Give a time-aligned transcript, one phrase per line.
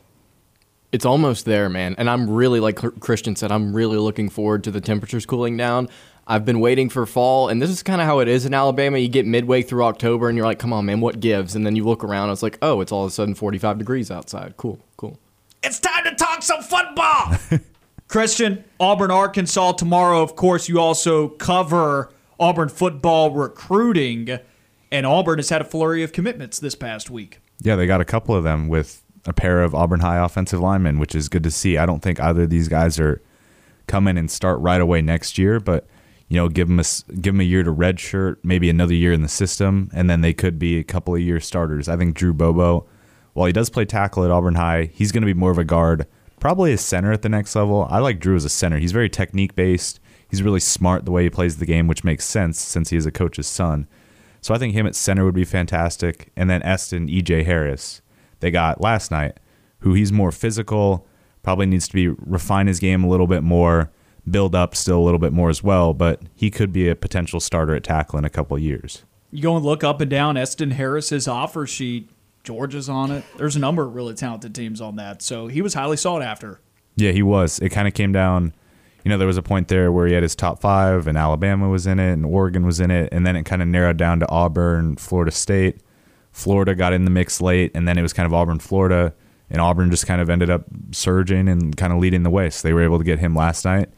[0.91, 1.95] It's almost there, man.
[1.97, 5.89] And I'm really, like Christian said, I'm really looking forward to the temperatures cooling down.
[6.29, 8.99] I've been waiting for fall, and this is kind of how it is in Alabama.
[8.99, 11.55] You get midway through October, and you're like, come on, man, what gives?
[11.55, 13.79] And then you look around, and it's like, oh, it's all of a sudden 45
[13.79, 14.55] degrees outside.
[14.55, 15.17] Cool, cool.
[15.63, 17.33] It's time to talk some football.
[18.07, 20.21] Christian, Auburn, Arkansas tomorrow.
[20.21, 24.37] Of course, you also cover Auburn football recruiting,
[24.91, 27.39] and Auburn has had a flurry of commitments this past week.
[27.59, 30.99] Yeah, they got a couple of them with a pair of Auburn High offensive linemen,
[30.99, 31.79] which is good to see.
[31.79, 33.19] I don't think either of these guys are
[33.87, 35.87] come in and start right away next year, but
[36.29, 36.83] you know, give them a
[37.15, 40.33] give them a year to redshirt, maybe another year in the system, and then they
[40.33, 41.89] could be a couple of year starters.
[41.89, 42.87] I think Drew Bobo,
[43.33, 45.63] while he does play tackle at Auburn High, he's going to be more of a
[45.63, 46.05] guard,
[46.39, 47.87] probably a center at the next level.
[47.89, 48.77] I like Drew as a center.
[48.77, 49.99] He's very technique based.
[50.29, 53.07] He's really smart the way he plays the game, which makes sense since he is
[53.07, 53.87] a coach's son.
[54.41, 56.31] So I think him at center would be fantastic.
[56.35, 58.01] And then Eston, EJ Harris,
[58.39, 59.39] they got last night,
[59.79, 61.07] who he's more physical,
[61.41, 63.91] probably needs to be refine his game a little bit more,
[64.29, 65.93] build up still a little bit more as well.
[65.93, 69.03] But he could be a potential starter at tackle in a couple of years.
[69.31, 72.09] You go and look up and down Eston Harris's offer sheet.
[72.43, 73.23] Georgia's on it.
[73.37, 75.21] There's a number of really talented teams on that.
[75.21, 76.59] So he was highly sought after.
[76.95, 77.59] Yeah, he was.
[77.59, 78.53] It kind of came down.
[79.03, 81.69] You know, there was a point there where he had his top five, and Alabama
[81.69, 84.19] was in it, and Oregon was in it, and then it kind of narrowed down
[84.19, 85.79] to Auburn, Florida State.
[86.31, 89.13] Florida got in the mix late, and then it was kind of Auburn, Florida,
[89.49, 92.49] and Auburn just kind of ended up surging and kind of leading the way.
[92.49, 93.89] So they were able to get him last night.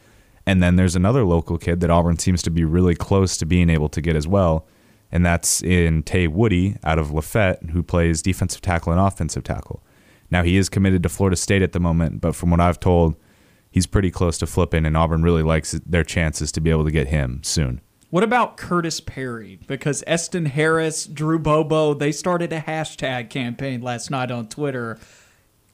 [0.52, 3.70] And then there's another local kid that Auburn seems to be really close to being
[3.70, 4.68] able to get as well,
[5.10, 9.82] and that's in Tay Woody out of LaFayette, who plays defensive tackle and offensive tackle.
[10.30, 13.16] Now he is committed to Florida State at the moment, but from what I've told,
[13.72, 16.92] he's pretty close to flipping, and Auburn really likes their chances to be able to
[16.92, 17.80] get him soon.
[18.10, 19.58] What about Curtis Perry?
[19.68, 25.00] Because Eston Harris, Drew Bobo, they started a hashtag campaign last night on Twitter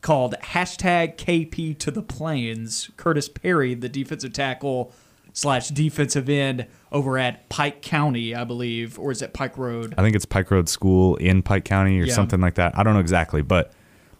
[0.02, 2.90] called hashtag KP to the Plains.
[2.98, 4.94] Curtis Perry, the defensive tackle
[5.34, 9.94] slash defensive end over at Pike County, I believe, or is it Pike Road?
[9.98, 12.14] I think it's Pike Road School in Pike County or Yeah.
[12.14, 12.78] something like that.
[12.78, 13.72] I don't know exactly, but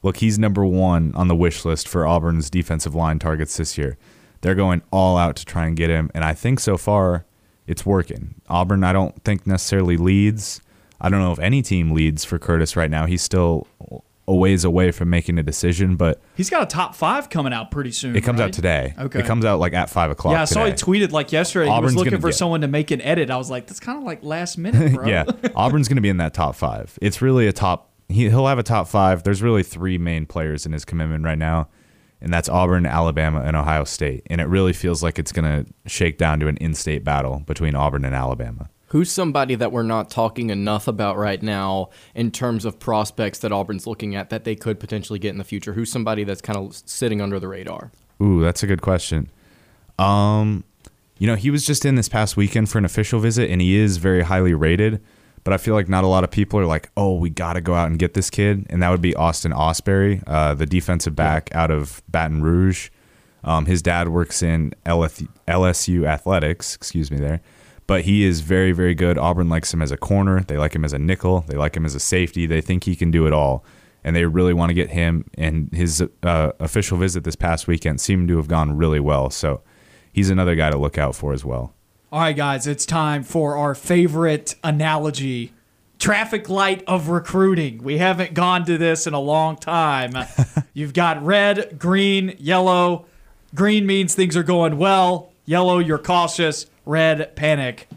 [0.04, 3.98] look, he's number one on the wish list for Auburn's defensive line targets this year.
[4.42, 7.26] They're going all out to try and get him, and I think so far
[7.66, 8.36] it's working.
[8.48, 10.62] Auburn, I don't think necessarily leads.
[11.02, 13.08] I don't know if any team leads for Curtis right now.
[13.08, 13.66] He's still
[14.28, 17.72] a ways away from making a decision, but He's got a top five coming out
[17.72, 18.16] pretty soon.
[18.16, 18.48] it comes right?
[18.48, 18.94] out today.
[19.00, 19.20] Okay.
[19.20, 20.34] It comes out like at five o'clock.
[20.34, 21.70] Yeah, I saw he tweeted like yesterday.
[21.70, 23.30] Auburn's he was looking for someone to make an edit.
[23.30, 25.08] I was like, that's kind of like last minute, bro.
[25.08, 25.24] yeah,
[25.56, 26.98] Auburn's going to be in that top five.
[27.02, 27.92] It's really a top.
[28.10, 29.24] He, he'll have a top five.
[29.24, 31.70] There's really three main players in his commitment right now,
[32.22, 34.24] and that's Auburn, Alabama, and Ohio State.
[34.28, 37.76] And it really feels like it's going to shake down to an in-state battle between
[37.76, 38.70] Auburn and Alabama.
[38.88, 43.52] Who's somebody that we're not talking enough about right now in terms of prospects that
[43.52, 45.74] Auburn's looking at that they could potentially get in the future?
[45.74, 47.92] Who's somebody that's kind of sitting under the radar?
[48.22, 49.30] Ooh, that's a good question.
[50.00, 50.64] Um,
[51.18, 53.76] you know, he was just in this past weekend for an official visit, and he
[53.76, 55.02] is very highly rated.
[55.44, 57.62] But I feel like not a lot of people are like, "Oh, we got to
[57.62, 61.16] go out and get this kid," and that would be Austin Ausberry, uh, the defensive
[61.16, 62.90] back out of Baton Rouge.
[63.44, 66.76] Um, his dad works in LSU athletics.
[66.76, 67.42] Excuse me, there.
[67.88, 69.18] But he is very, very good.
[69.18, 70.42] Auburn likes him as a corner.
[70.42, 71.46] They like him as a nickel.
[71.48, 72.46] They like him as a safety.
[72.46, 73.64] They think he can do it all,
[74.04, 75.26] and they really want to get him.
[75.38, 79.30] And his uh, official visit this past weekend seemed to have gone really well.
[79.30, 79.62] So
[80.12, 81.74] he's another guy to look out for as well.
[82.12, 85.54] All right, guys, it's time for our favorite analogy
[86.00, 87.84] traffic light of recruiting.
[87.84, 90.14] We haven't gone to this in a long time.
[90.74, 93.06] You've got red, green, yellow.
[93.56, 97.88] Green means things are going well, yellow, you're cautious, red, panic.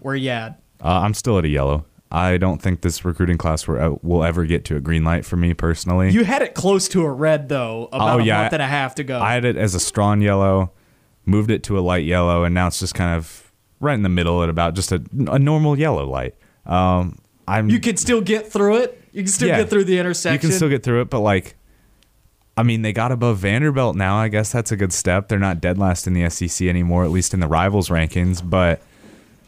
[0.00, 0.60] Where you at?
[0.82, 1.84] Uh, I'm still at a yellow.
[2.10, 5.36] I don't think this recruiting class will, will ever get to a green light for
[5.36, 6.10] me personally.
[6.10, 8.66] You had it close to a red though, about Oh, yeah, a month and a
[8.66, 9.18] half to go.
[9.20, 10.72] I had it as a strong yellow,
[11.24, 13.50] moved it to a light yellow, and now it's just kind of
[13.80, 16.34] right in the middle at about just a, a normal yellow light.
[16.66, 17.18] Um,
[17.48, 19.02] I'm you could still get through it.
[19.12, 19.58] You can still Yeah.
[19.58, 20.34] get through the intersection.
[20.34, 21.54] You can still get through it, but like,
[22.56, 24.16] I mean, they got above Vanderbilt now.
[24.16, 25.28] I guess that's a good step.
[25.28, 28.42] They're not dead last in the SEC anymore, at least in the rivals rankings.
[28.48, 28.82] But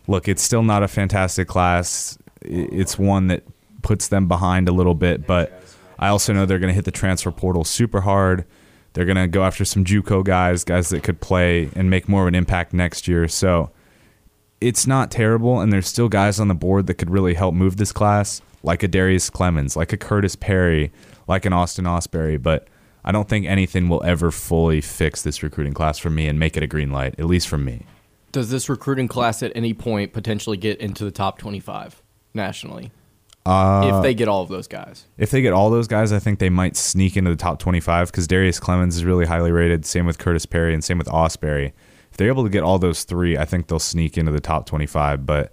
[0.07, 2.17] look, it's still not a fantastic class.
[2.41, 3.43] It's one that
[3.83, 5.63] puts them behind a little bit, but
[5.99, 8.47] I also know they're going to hit the transfer portal super hard.
[8.95, 12.23] They're going to go after some JUCO guys, guys that could play and make more
[12.23, 13.29] of an impact next year.
[13.29, 13.71] So
[14.61, 17.77] it's not terrible, and there's still guys on the board that could really help move
[17.77, 20.93] this class, like a Darius Clemons, like a Curtis Perry,
[21.29, 22.41] like an Austin Ausberry.
[22.41, 22.69] But
[23.05, 26.57] I don't think anything will ever fully fix this recruiting class for me and make
[26.57, 27.87] it a green light, at least for me.
[28.33, 32.03] Does this recruiting class at any point potentially get into the top 25
[32.33, 32.91] nationally?
[33.47, 35.05] Uh, if they get all of those guys.
[35.19, 38.11] If they get all those guys, I think they might sneak into the top 25
[38.11, 39.85] because Darius Clemons is really highly rated.
[39.85, 41.73] Same with Curtis Perry and same with Ausberry.
[42.11, 44.65] If they're able to get all those three, I think they'll sneak into the top
[44.67, 45.27] 25.
[45.27, 45.53] But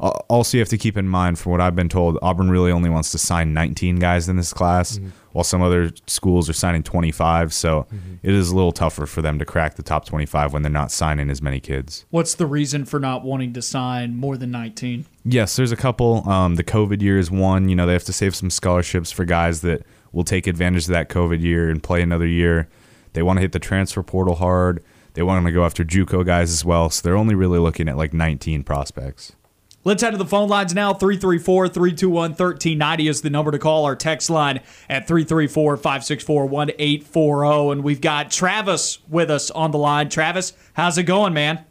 [0.00, 2.70] al- also, you have to keep in mind, from what I've been told, Auburn really
[2.70, 5.08] only wants to sign 19 guys in this class, mm-hmm.
[5.32, 7.52] While some other schools are signing 25.
[7.52, 7.86] So
[8.22, 10.90] it is a little tougher for them to crack the top 25 when they're not
[10.90, 12.04] signing as many kids.
[12.10, 15.06] What's the reason for not wanting to sign more than 19?
[15.24, 16.28] Yes, there's a couple.
[16.28, 17.68] Um, the COVID year is one.
[17.68, 20.90] You know, they have to save some scholarships for guys that will take advantage of
[20.92, 22.68] that COVID year and play another year.
[23.12, 24.82] They want to hit the transfer portal hard.
[25.14, 26.90] They want to go after JUCO guys as well.
[26.90, 29.32] So they're only really looking at like 19 prospects.
[29.82, 30.92] Let's head to the phone lines now.
[30.92, 33.86] 334 321 1390 is the number to call.
[33.86, 34.60] Our text line
[34.90, 37.72] at 334 564 1840.
[37.72, 40.10] And we've got Travis with us on the line.
[40.10, 41.64] Travis, how's it going, man?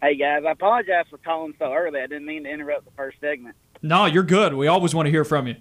[0.00, 2.00] Hey guys, I apologize for calling so early.
[2.00, 3.54] I didn't mean to interrupt the first segment.
[3.82, 4.54] No, you're good.
[4.54, 5.56] We always want to hear from you.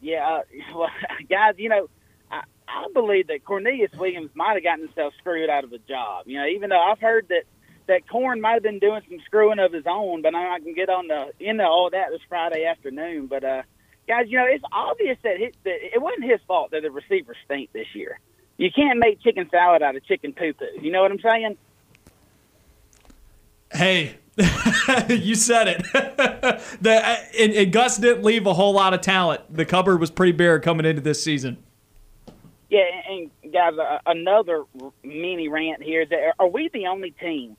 [0.00, 0.40] Yeah, uh,
[0.76, 0.88] well,
[1.28, 1.88] guys, you know,
[2.32, 6.26] I, I believe that Cornelius Williams might have gotten himself screwed out of a job.
[6.26, 7.44] You know, even though I've heard that
[7.86, 10.88] that Corn might have been doing some screwing of his own, but I can get
[10.88, 13.26] on the into all that this Friday afternoon.
[13.26, 13.62] But uh,
[14.06, 17.36] guys, you know, it's obvious that, it, that it wasn't his fault that the receivers
[17.44, 18.18] stink this year.
[18.56, 20.66] You can't make chicken salad out of chicken poo poo.
[20.80, 21.56] You know what I'm saying?
[23.72, 24.16] Hey,
[25.08, 25.82] you said it.
[26.80, 29.42] the, and, and Gus didn't leave a whole lot of talent.
[29.54, 31.58] The cupboard was pretty bare coming into this season.
[32.70, 34.64] Yeah, and and guys, uh, another
[35.02, 37.56] mini rant here is that are we the only team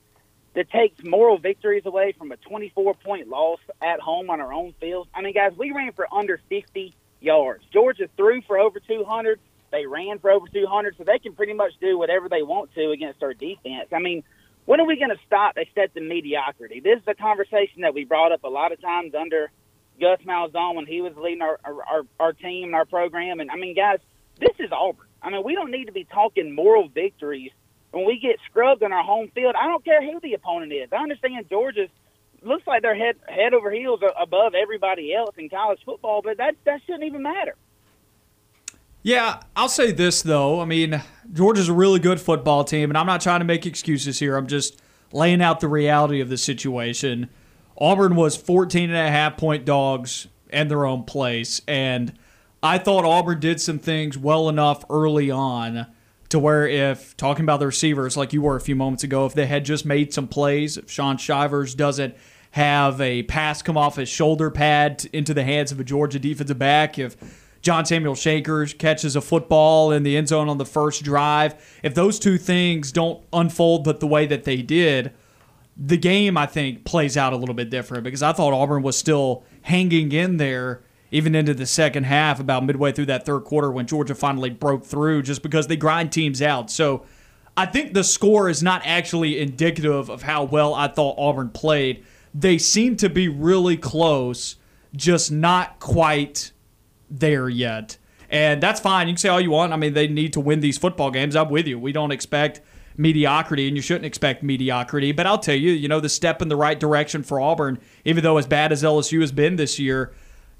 [0.53, 4.73] that takes moral victories away from a 24 point loss at home on our own
[4.79, 5.07] field?
[5.13, 7.63] I mean, guys, we ran for under 50 yards.
[7.71, 9.39] Georgia threw for over 200.
[9.71, 12.91] They ran for over 200, so they can pretty much do whatever they want to
[12.91, 13.89] against our defense.
[13.91, 14.23] I mean,
[14.65, 16.79] when are we going to stop accepting mediocrity?
[16.79, 19.51] This is a conversation that we brought up a lot of times under
[19.99, 23.39] Gus Malzahn when he was leading our, our, our, team and our program.
[23.39, 23.99] And I mean, guys,
[24.39, 25.07] this is Auburn.
[25.21, 27.51] I mean, we don't need to be talking moral victories
[27.93, 29.55] when we get scrubbed on our home field.
[29.55, 30.89] I don't care who the opponent is.
[30.91, 31.89] I understand Georgia's
[32.41, 36.55] looks like they're head head over heels above everybody else in college football, but that
[36.65, 37.55] that shouldn't even matter.
[39.03, 40.59] Yeah, I'll say this though.
[40.59, 41.01] I mean,
[41.31, 44.35] Georgia's a really good football team, and I'm not trying to make excuses here.
[44.35, 44.81] I'm just
[45.11, 47.29] laying out the reality of the situation.
[47.77, 52.17] Auburn was 14 and a half point dogs in their own place, and
[52.63, 55.87] I thought Auburn did some things well enough early on
[56.33, 59.35] to where if talking about the receivers like you were a few moments ago, if
[59.35, 62.15] they had just made some plays, if Shaun Shivers doesn't
[62.51, 66.57] have a pass come off his shoulder pad into the hands of a Georgia defensive
[66.57, 67.15] back, if
[67.61, 71.93] John Samuel Shenker catches a football in the end zone on the first drive, if
[71.93, 75.13] those two things don't unfold but the way that they did,
[75.77, 78.97] the game I think plays out a little bit different because I thought Auburn was
[78.97, 80.81] still hanging in there
[81.13, 84.83] even into the second half about midway through that third quarter when Georgia finally broke
[84.83, 86.71] through just because they grind teams out.
[86.71, 87.05] So
[87.55, 92.03] I think the score is not actually indicative of how well I thought Auburn played.
[92.33, 94.55] They seem to be really close,
[94.95, 96.51] just not quite
[97.11, 97.99] there yet.
[98.31, 99.07] And that's fine.
[99.07, 99.71] You can say all you want.
[99.71, 101.35] I mean, they need to win these football games.
[101.35, 101.77] I'm with you.
[101.77, 102.61] We don't expect
[102.97, 105.11] mediocrity, and you shouldn't expect mediocrity.
[105.11, 108.23] But I'll tell you, you know, the step in the right direction for Auburn, even
[108.23, 110.11] though as bad as LSU has been this year,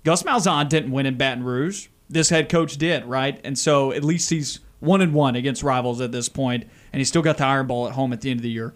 [0.03, 1.88] Gus Malzahn didn't win in Baton Rouge.
[2.10, 3.39] This head coach did, right?
[3.43, 7.07] And so at least he's one and one against rivals at this point, and he's
[7.07, 8.74] still got the Iron Bowl at home at the end of the year.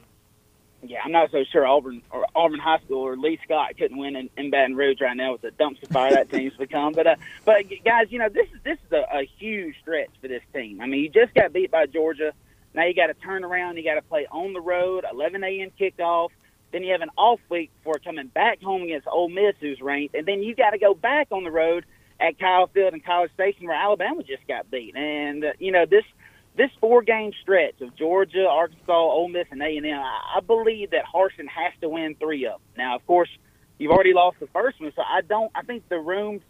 [0.81, 4.15] Yeah, I'm not so sure Auburn or Auburn High School or Lee Scott couldn't win
[4.15, 6.93] in, in Baton Rouge right now with the dumpster fire that team's become.
[6.93, 10.29] But uh, but guys, you know this is this is a, a huge stretch for
[10.29, 10.79] this team.
[10.79, 12.31] I mean, you just got beat by Georgia.
[12.74, 13.77] Now you got to turn around.
[13.77, 15.03] You got to play on the road.
[15.12, 15.72] 11 a.m.
[15.79, 16.29] kickoff.
[16.71, 20.15] Then you have an off week before coming back home against Ole Miss, who's ranked,
[20.15, 21.86] and then you got to go back on the road
[22.19, 24.95] at Kyle Field and College Station, where Alabama just got beat.
[24.95, 26.03] And uh, you know this
[26.57, 30.01] this four game stretch of Georgia, Arkansas, Ole Miss, and A and M.
[30.01, 32.62] I believe that Harsin has to win three of them.
[32.77, 33.29] Now, of course,
[33.77, 35.51] you've already lost the first one, so I don't.
[35.55, 36.41] I think the room,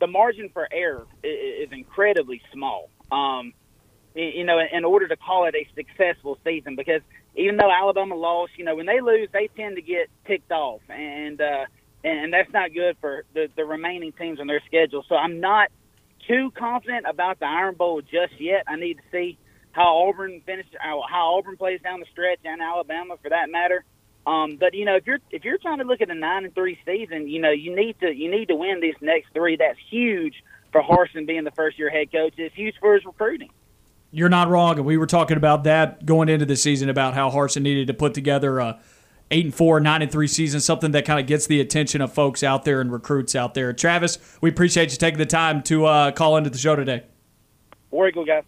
[0.00, 2.90] the margin for error is, is incredibly small.
[3.12, 3.54] Um,
[4.14, 7.02] you know, in order to call it a successful season, because
[7.36, 10.80] even though Alabama lost, you know, when they lose, they tend to get ticked off,
[10.88, 11.64] and uh,
[12.04, 15.04] and that's not good for the, the remaining teams on their schedule.
[15.08, 15.70] So I'm not
[16.28, 18.64] too confident about the Iron Bowl just yet.
[18.68, 19.38] I need to see
[19.72, 23.84] how Auburn finishes, how Auburn plays down the stretch, and Alabama for that matter.
[24.26, 26.54] Um, but you know, if you're if you're trying to look at a nine and
[26.54, 29.56] three season, you know, you need to you need to win these next three.
[29.56, 30.34] That's huge
[30.72, 32.34] for Harsin being the first year head coach.
[32.36, 33.50] It's huge for his recruiting.
[34.14, 37.30] You're not wrong, and we were talking about that going into the season about how
[37.30, 38.78] Harsin needed to put together a
[39.32, 42.12] eight and four, nine and three season, something that kind of gets the attention of
[42.12, 43.72] folks out there and recruits out there.
[43.72, 47.02] Travis, we appreciate you taking the time to uh, call into the show today.
[47.90, 48.44] War Eagle guys.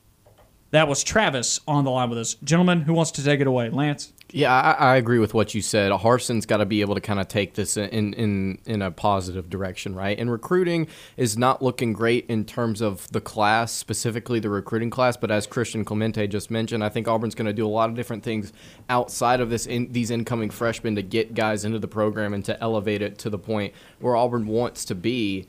[0.71, 2.35] That was Travis on the line with us.
[2.45, 3.69] Gentlemen, who wants to take it away?
[3.69, 4.13] Lance?
[4.37, 5.91] Yeah, I, I agree with what you said.
[5.93, 9.49] Harsin's got to be able to kind of take this in, in in a positive
[9.49, 10.19] direction, right?
[10.19, 15.17] And recruiting is not looking great in terms of the class, specifically the recruiting class.
[15.17, 17.97] But as Christian Clemente just mentioned, I think Auburn's going to do a lot of
[17.97, 18.53] different things
[18.91, 22.63] outside of this in, these incoming freshmen to get guys into the program and to
[22.63, 25.47] elevate it to the point where Auburn wants to be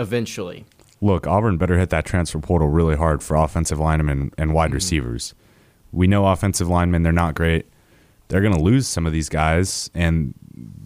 [0.00, 0.64] eventually
[1.00, 4.74] look, Auburn better hit that transfer portal really hard for offensive linemen and wide mm-hmm.
[4.74, 5.32] receivers.
[5.92, 7.66] We know offensive linemen, they're not great.
[8.28, 10.34] They're going to lose some of these guys, and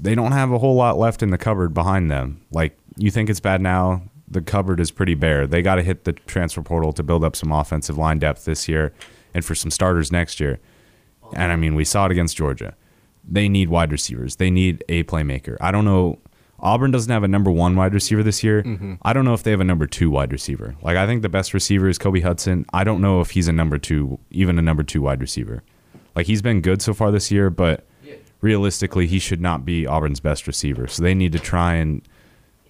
[0.00, 2.42] they don't have a whole lot left in the cupboard behind them.
[2.50, 4.02] Like, you think it's bad now?
[4.28, 5.46] The cupboard is pretty bare.
[5.46, 8.68] They got to hit the transfer portal to build up some offensive line depth this
[8.68, 8.92] year
[9.34, 10.60] and for some starters next year.
[11.34, 12.76] And I mean, we saw it against Georgia.
[13.28, 15.56] They need wide receivers, they need a playmaker.
[15.60, 16.18] I don't know
[16.62, 18.62] Auburn doesn't have a number one wide receiver this year.
[18.62, 18.94] Mm-hmm.
[19.02, 20.76] I don't know if they have a number two wide receiver.
[20.82, 22.66] Like I think the best receiver is Kobe Hudson.
[22.72, 25.62] I don't know if he's a number two, even a number two wide receiver.
[26.14, 27.84] Like he's been good so far this year, but
[28.40, 30.86] realistically, he should not be Auburn's best receiver.
[30.86, 32.02] So they need to try and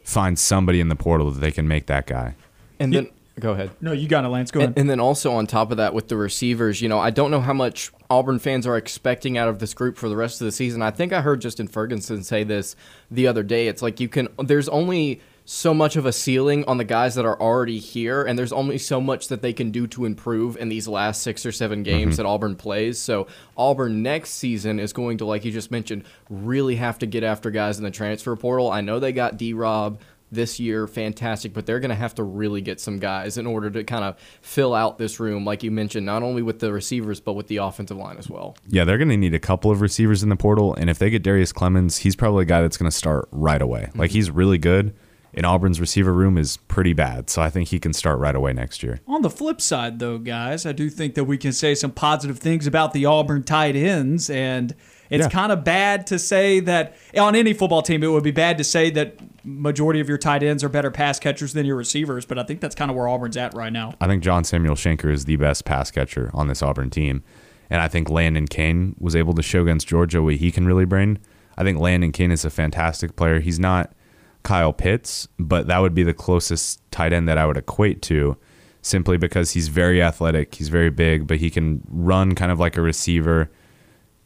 [0.04, 2.34] find somebody in the portal that they can make that guy.
[2.78, 3.08] And then
[3.40, 3.70] Go ahead.
[3.80, 4.50] No, you got it, Lance.
[4.50, 4.70] Go ahead.
[4.70, 7.30] And, and, then also on top of that, with the receivers, you know, I don't
[7.30, 10.44] know how much Auburn fans are expecting out of this group for the rest of
[10.44, 10.82] the season.
[10.82, 12.76] I think I heard Justin Ferguson say this
[13.10, 13.68] the other day.
[13.68, 15.20] It's like you can, there's only
[15.52, 18.78] so much of a ceiling on the guys that are already here, and there's only
[18.78, 22.12] so much that they can do to improve in these last six or seven games
[22.12, 22.22] mm-hmm.
[22.22, 23.00] that Auburn plays.
[23.00, 23.26] So
[23.56, 27.50] Auburn next season is going to, like you just mentioned, really have to get after
[27.50, 28.70] guys in the transfer portal.
[28.70, 32.22] I know they got D Rob this year, fantastic, but they're going to have to
[32.22, 35.72] really get some guys in order to kind of fill out this room, like you
[35.72, 38.56] mentioned, not only with the receivers, but with the offensive line as well.
[38.68, 40.76] Yeah, they're going to need a couple of receivers in the portal.
[40.76, 43.60] And if they get Darius Clemons, he's probably a guy that's going to start right
[43.60, 43.86] away.
[43.88, 43.98] Mm-hmm.
[43.98, 44.94] Like, he's really good.
[45.32, 47.30] And Auburn's receiver room is pretty bad.
[47.30, 49.00] So I think he can start right away next year.
[49.06, 52.38] On the flip side, though, guys, I do think that we can say some positive
[52.38, 54.28] things about the Auburn tight ends.
[54.28, 54.74] And
[55.08, 55.28] it's yeah.
[55.28, 58.64] kind of bad to say that on any football team, it would be bad to
[58.64, 62.26] say that majority of your tight ends are better pass catchers than your receivers.
[62.26, 63.94] But I think that's kind of where Auburn's at right now.
[64.00, 67.22] I think John Samuel Shenker is the best pass catcher on this Auburn team.
[67.70, 70.84] And I think Landen King was able to show against Georgia what he can really
[70.84, 71.18] bring.
[71.56, 73.38] I think Landen King is a fantastic player.
[73.38, 73.92] He's not
[74.42, 78.36] Kyle Pitts, but that would be the closest tight end that I would equate to
[78.82, 80.54] simply because he's very athletic.
[80.54, 83.50] He's very big, but he can run kind of like a receiver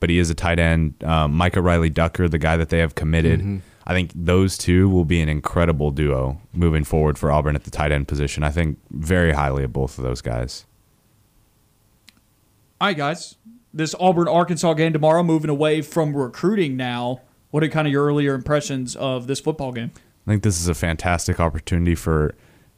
[0.05, 1.03] but he is a tight end.
[1.03, 3.41] Um, Micah Riley Ducker, the guy that they have committed.
[3.41, 3.59] Mm-hmm.
[3.87, 7.71] I think those two will be an incredible duo moving forward for Auburn at the
[7.71, 8.43] tight end position.
[8.43, 10.67] I think very highly of both of those guys.
[12.83, 13.37] All right, guys.
[13.73, 17.23] This Auburn Arkansas game tomorrow, moving away from recruiting now.
[17.51, 19.91] What are kind of your earlier impressions of this football game?
[20.27, 22.35] I think this is a fantastic opportunity for,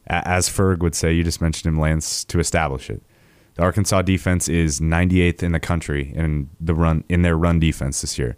[0.07, 3.01] as Ferg would say, you just mentioned him, Lance, to establish it.
[3.55, 8.01] The Arkansas defense is 98th in the country in the run in their run defense
[8.01, 8.37] this year.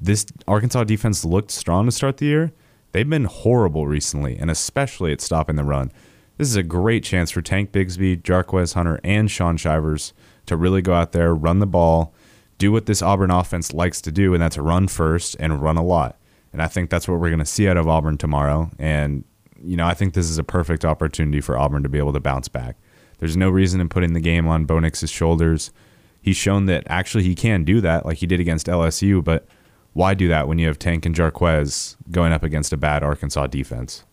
[0.00, 2.52] This Arkansas defense looked strong to start the year.
[2.92, 5.90] They've been horrible recently, and especially at stopping the run.
[6.36, 10.12] This is a great chance for Tank Bigsby, Jarquez Hunter, and Shaun Shivers
[10.46, 12.14] to really go out there, run the ball,
[12.58, 15.82] do what this Auburn offense likes to do, and that's run first and run a
[15.82, 16.17] lot.
[16.52, 18.70] And I think that's what we're going to see out of Auburn tomorrow.
[18.78, 19.24] And,
[19.62, 22.20] you know, I think this is a perfect opportunity for Auburn to be able to
[22.20, 22.76] bounce back.
[23.18, 25.72] There's no reason in putting the game on Bo Nix's shoulders.
[26.20, 29.22] He's shown that actually he can do that, like he did against LSU.
[29.22, 29.46] But
[29.92, 33.48] why do that when you have Tank and Jarquez going up against a bad Arkansas
[33.48, 34.04] defense?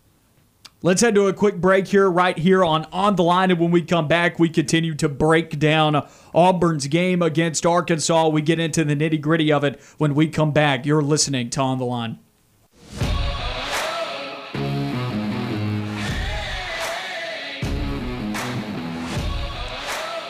[0.82, 3.50] Let's head to a quick break here, right here on On the Line.
[3.50, 8.27] And when we come back, we continue to break down Auburn's game against Arkansas.
[8.27, 10.86] We get into the nitty gritty of it when we come back.
[10.86, 12.20] You're listening to On the Line.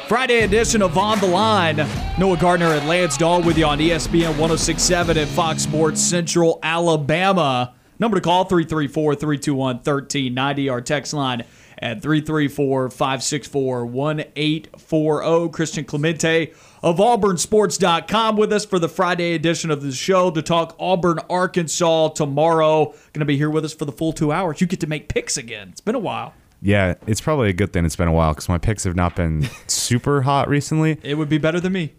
[0.08, 1.78] Friday edition of On the Line.
[2.20, 7.74] Noah Gardner and Lance Dawe with you on ESPN 1067 at Fox Sports Central, Alabama.
[7.98, 10.70] Number to call 334 321 1390.
[10.70, 11.44] Our text line
[11.80, 15.50] at 334 564 1840.
[15.50, 20.76] Christian Clemente of AuburnSports.com with us for the Friday edition of the show to talk
[20.80, 22.86] Auburn, Arkansas tomorrow.
[23.14, 24.62] Going to be here with us for the full two hours.
[24.62, 25.70] You get to make picks again.
[25.72, 26.34] It's been a while.
[26.62, 29.16] Yeah, it's probably a good thing it's been a while because my picks have not
[29.16, 31.00] been super hot recently.
[31.04, 31.94] It would be better than me.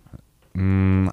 [0.56, 1.12] Mm.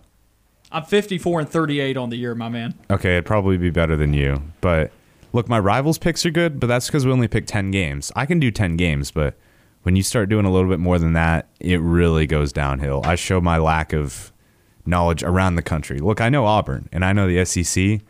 [0.71, 2.73] I'm 54 and 38 on the year, my man.
[2.89, 4.41] Okay, it'd probably be better than you.
[4.59, 4.91] But
[5.33, 8.11] look, my rivals' picks are good, but that's because we only picked 10 games.
[8.15, 9.35] I can do 10 games, but
[9.81, 13.01] when you start doing a little bit more than that, it really goes downhill.
[13.03, 14.31] I show my lack of
[14.85, 15.99] knowledge around the country.
[15.99, 18.01] Look, I know Auburn and I know the SEC,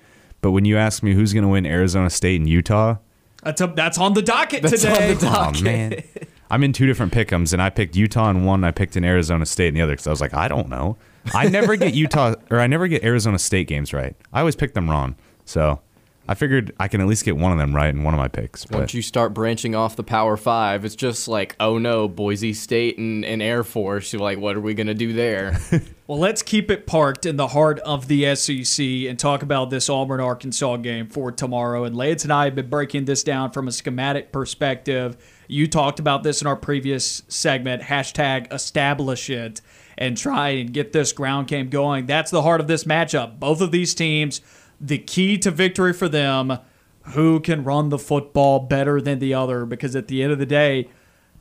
[0.42, 2.98] but when you ask me who's going to win Arizona State and Utah,
[3.42, 5.10] that's a, that's on the docket That's today.
[5.12, 5.60] on the docket.
[5.60, 6.03] Oh man,
[6.50, 8.63] I'm in two different pickums, and I picked Utah in one.
[8.63, 10.98] I picked in Arizona State in the other because I was like, I don't know.
[11.34, 14.15] I never get Utah or I never get Arizona State games right.
[14.32, 15.15] I always pick them wrong.
[15.46, 15.82] So
[16.27, 18.30] I figured I can at least get one of them right in one of my
[18.30, 18.65] picks.
[18.65, 22.53] But Once you start branching off the Power Five, it's just like, oh no, Boise
[22.53, 24.13] State and, and Air Force.
[24.13, 25.60] You're like, what are we gonna do there?
[26.06, 29.89] Well, let's keep it parked in the heart of the SEC and talk about this
[29.89, 31.86] Auburn Arkansas game for tomorrow.
[31.86, 35.15] And Lance and I have been breaking this down from a schematic perspective.
[35.48, 39.62] You talked about this in our previous segment hashtag establish it
[39.98, 42.06] and try and get this ground game going.
[42.06, 43.39] That's the heart of this matchup.
[43.39, 44.42] Both of these teams,
[44.80, 46.60] the key to victory for them,
[47.08, 49.65] who can run the football better than the other.
[49.65, 50.89] Because at the end of the day,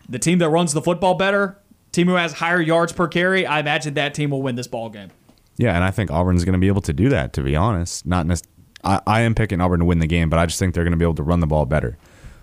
[0.08, 1.58] the team that runs the football better,
[1.92, 4.88] team who has higher yards per carry, I imagine that team will win this ball
[4.90, 5.10] game.
[5.56, 7.32] yeah, and I think Auburn's going to be able to do that.
[7.34, 8.40] To be honest, not nec-
[8.82, 10.92] I, I am picking Auburn to win the game, but I just think they're going
[10.92, 11.96] to be able to run the ball better.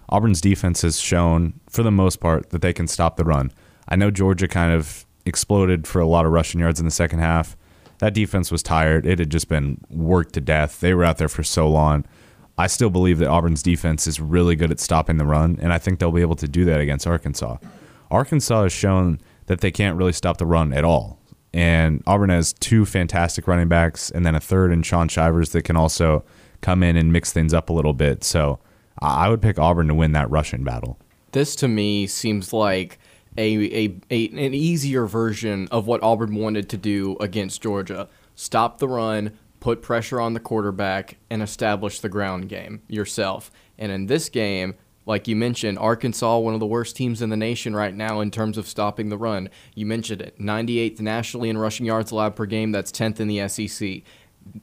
[0.07, 3.51] Auburn's defense has shown, for the most part, that they can stop the run.
[3.89, 7.19] I know Georgia kind of exploded for a lot of rushing yards in the second
[7.19, 7.57] half.
[7.99, 9.05] That defense was tired.
[9.05, 10.79] It had just been worked to death.
[10.79, 12.05] They were out there for so long.
[12.57, 15.77] I still believe that Auburn's defense is really good at stopping the run, and I
[15.77, 17.57] think they'll be able to do that against Arkansas.
[18.11, 21.19] Arkansas has shown that they can't really stop the run at all.
[21.53, 25.63] And Auburn has two fantastic running backs and then a third in Shaun Shivers that
[25.63, 26.23] can also
[26.61, 28.23] come in and mix things up a little bit.
[28.23, 28.59] So
[29.01, 30.99] I would pick Auburn to win that rushing battle.
[31.31, 32.99] this to me seems like
[33.39, 38.09] a, a, a an easier version of what Auburn wanted to do against Georgia.
[38.35, 43.49] Stop the run, put pressure on the quarterback, and establish the ground game yourself.
[43.77, 44.75] And in this game,
[45.05, 48.29] like you mentioned, Arkansas, one of the worst teams in the nation right now in
[48.29, 49.49] terms of stopping the run.
[49.73, 52.71] You mentioned it, 98th nationally in rushing yards allowed per game.
[52.71, 54.03] That's 10th in the SEC.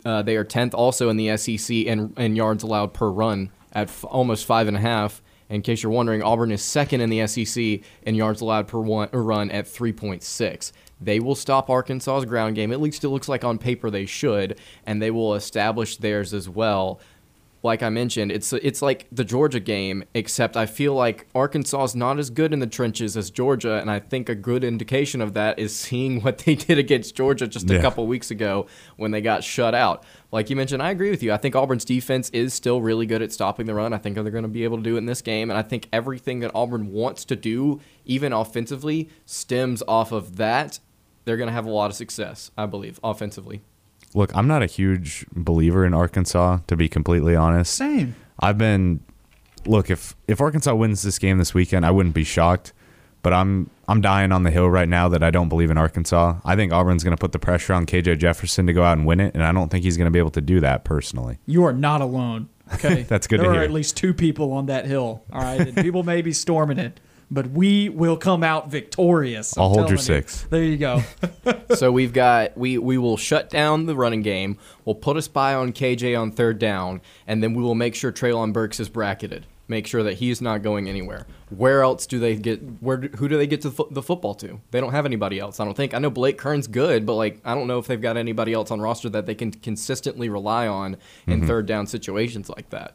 [0.04, 3.88] Uh, they are 10th also in the SEC in, in yards allowed per run at
[3.88, 5.22] f- almost five and a half.
[5.48, 9.09] In case you're wondering, Auburn is second in the SEC in yards allowed per one,
[9.12, 10.72] run at 3.6.
[11.00, 12.72] They will stop Arkansas's ground game.
[12.72, 16.48] At least it looks like on paper they should, and they will establish theirs as
[16.48, 17.00] well
[17.62, 21.97] like I mentioned, it's it's like the Georgia game, except I feel like Arkansas is
[21.97, 25.35] not as good in the trenches as Georgia, and I think a good indication of
[25.35, 27.81] that is seeing what they did against Georgia just a Yeah.
[27.81, 28.66] couple weeks ago
[28.97, 30.05] when they got shut out.
[30.31, 31.33] Like you mentioned, I agree with you.
[31.33, 33.92] I think Auburn's defense is still really good at stopping the run.
[33.92, 35.62] I think they're going to be able to do it in this game, and I
[35.62, 40.79] think everything that Auburn wants to do, even offensively, stems off of that.
[41.25, 43.62] They're going to have a lot of success, I believe, offensively.
[44.14, 47.75] Look, I'm not a huge believer in Arkansas, to be completely honest.
[47.75, 48.14] Same.
[48.40, 49.01] I've been
[49.66, 52.73] look if if Arkansas wins this game this weekend, I wouldn't be shocked.
[53.23, 56.37] But I'm I'm dying on the hill right now that I don't believe in Arkansas.
[56.45, 59.07] I think Auburn's going to put the pressure on KJ Jefferson to go out and
[59.07, 61.38] win it, and I don't think he's going to be able to do that personally.
[61.45, 62.49] You are not alone.
[62.75, 63.62] Okay, That's good There to are hear.
[63.64, 65.25] at least two people on that hill.
[65.33, 69.56] All right, and people may be storming it, but we will come out victorious.
[69.56, 70.04] I'm I'll hold your telling you.
[70.28, 70.42] six.
[70.42, 71.02] There you go.
[71.74, 74.58] so we've got we we will shut down the running game.
[74.84, 78.12] We'll put a spy on KJ on third down, and then we will make sure
[78.12, 79.46] Treylon Burks is bracketed.
[79.68, 81.26] Make sure that he's not going anywhere.
[81.50, 82.60] Where else do they get?
[82.80, 84.60] Where who do they get to the, fo- the football to?
[84.70, 85.58] They don't have anybody else.
[85.58, 85.92] I don't think.
[85.92, 88.70] I know Blake Kern's good, but like I don't know if they've got anybody else
[88.70, 91.48] on roster that they can consistently rely on in mm-hmm.
[91.48, 92.94] third down situations like that.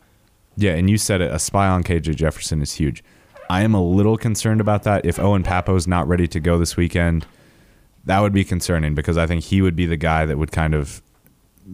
[0.55, 1.31] Yeah, and you said it.
[1.31, 3.03] A spy on KJ Jefferson is huge.
[3.51, 5.05] I am a little concerned about that.
[5.05, 7.25] If Owen Pappoe's not ready to go this weekend,
[8.05, 10.73] that would be concerning because I think he would be the guy that would kind
[10.73, 11.01] of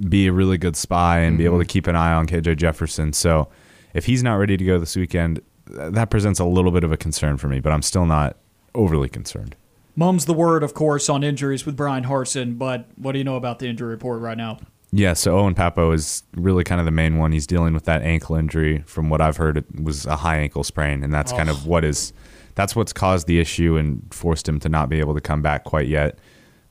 [0.09, 1.67] be a really good spy and be able mm-hmm.
[1.67, 3.13] to keep an eye on KJ Jefferson.
[3.13, 3.49] So
[3.93, 6.97] if he's not ready to go this weekend, that presents a little bit of a
[6.97, 8.37] concern for me, but I'm still not
[8.73, 9.55] overly concerned.
[9.95, 13.35] Mum's the word, of course, on injuries with Brian Harsin, but what do you know
[13.35, 14.57] about the injury report right now?
[14.91, 17.31] Yeah, so Owen Pappoe is really kind of the main one.
[17.31, 18.83] He's dealing with that ankle injury.
[18.85, 21.69] From what I've heard, it was a high ankle sprain, and that's kind of oh.
[21.69, 22.13] what is
[22.55, 25.63] that's what's caused the issue and forced him to not be able to come back
[25.65, 26.17] quite yet.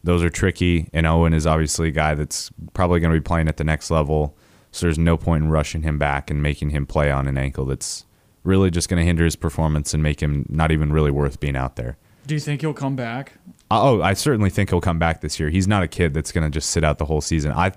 [0.02, 3.48] Those are tricky, and Owen is obviously a guy that's probably going to be playing
[3.48, 4.36] at the next level.
[4.72, 7.66] So there's no point in rushing him back and making him play on an ankle
[7.66, 8.04] that's
[8.44, 11.56] really just going to hinder his performance and make him not even really worth being
[11.56, 11.96] out there.
[12.26, 13.34] Do you think he'll come back?
[13.70, 15.50] Uh, oh, I certainly think he'll come back this year.
[15.50, 17.52] He's not a kid that's going to just sit out the whole season.
[17.52, 17.72] I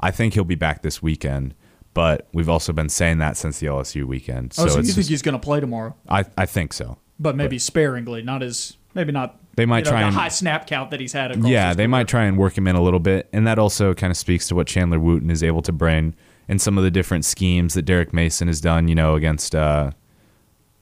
[0.00, 1.54] I think he'll be back this weekend,
[1.94, 4.54] but we've also been saying that since the LSU weekend.
[4.58, 6.98] Oh, so, you think just- he's going to play tomorrow, I I think so.
[7.18, 9.38] but maybe sparingly, not as maybe not.
[9.56, 11.30] They might you know, try the and- high snap count that he's had.
[11.30, 11.88] Across Yeah, they career.
[11.88, 14.46] might try and work him in a little bit, and that also kind of speaks
[14.48, 16.14] to what Chandler Wooten is able to bring
[16.48, 18.86] and some of the different schemes that Derek Mason has done.
[18.88, 19.92] You know, against uh,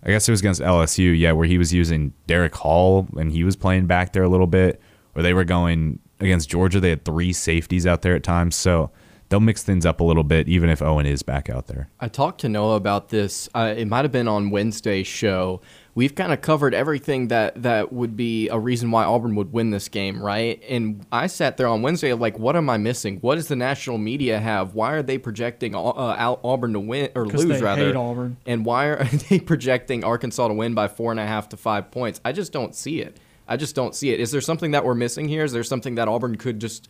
[0.03, 3.44] I guess it was against LSU, yeah, where he was using Derick Hall and he
[3.44, 4.81] was playing back there a little bit,
[5.14, 6.81] or they were going against Georgia.
[6.81, 8.90] They had three safeties out there at times, so
[9.35, 11.88] they'll mix things up a little bit, even if Owen is back out there.
[11.99, 13.49] I talked to Noah about this.
[13.53, 15.61] Uh, it might have been on Wednesday's show.
[15.97, 19.70] We've kind of covered everything that that would be a reason why Auburn would win
[19.70, 20.62] this game, right?
[20.68, 23.18] And I sat there on Wednesday like, what am I missing?
[23.23, 24.77] What does the national media have?
[24.77, 27.87] Why are they projecting uh, Auburn to win or lose they rather?
[27.87, 28.37] hate Auburn.
[28.47, 31.90] And why are they projecting Arkansas to win by four and a half to five
[31.90, 32.20] points?
[32.25, 33.18] I just don't see it.
[33.47, 34.20] I just don't see it.
[34.20, 35.44] Is there something that we're missing here?
[35.44, 36.88] Is there something that Auburn could just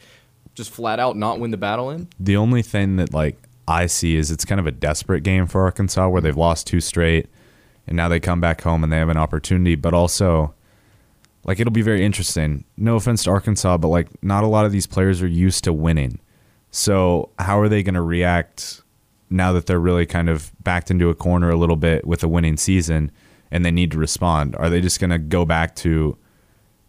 [0.54, 2.08] just flat out not win the battle in?
[2.18, 3.36] The only thing that like
[3.66, 6.80] I see is it's kind of a desperate game for Arkansas where they've lost two
[6.80, 7.28] straight
[7.86, 10.54] and now they come back home and they have an opportunity, but also
[11.44, 12.64] like it'll be very interesting.
[12.76, 15.72] No offense to Arkansas, but like not a lot of these players are used to
[15.72, 16.18] winning.
[16.70, 18.82] So how are they going to react
[19.30, 22.28] now that they're really kind of backed into a corner a little bit with a
[22.28, 23.10] winning season
[23.50, 24.56] and they need to respond?
[24.56, 26.16] Are they just going to go back to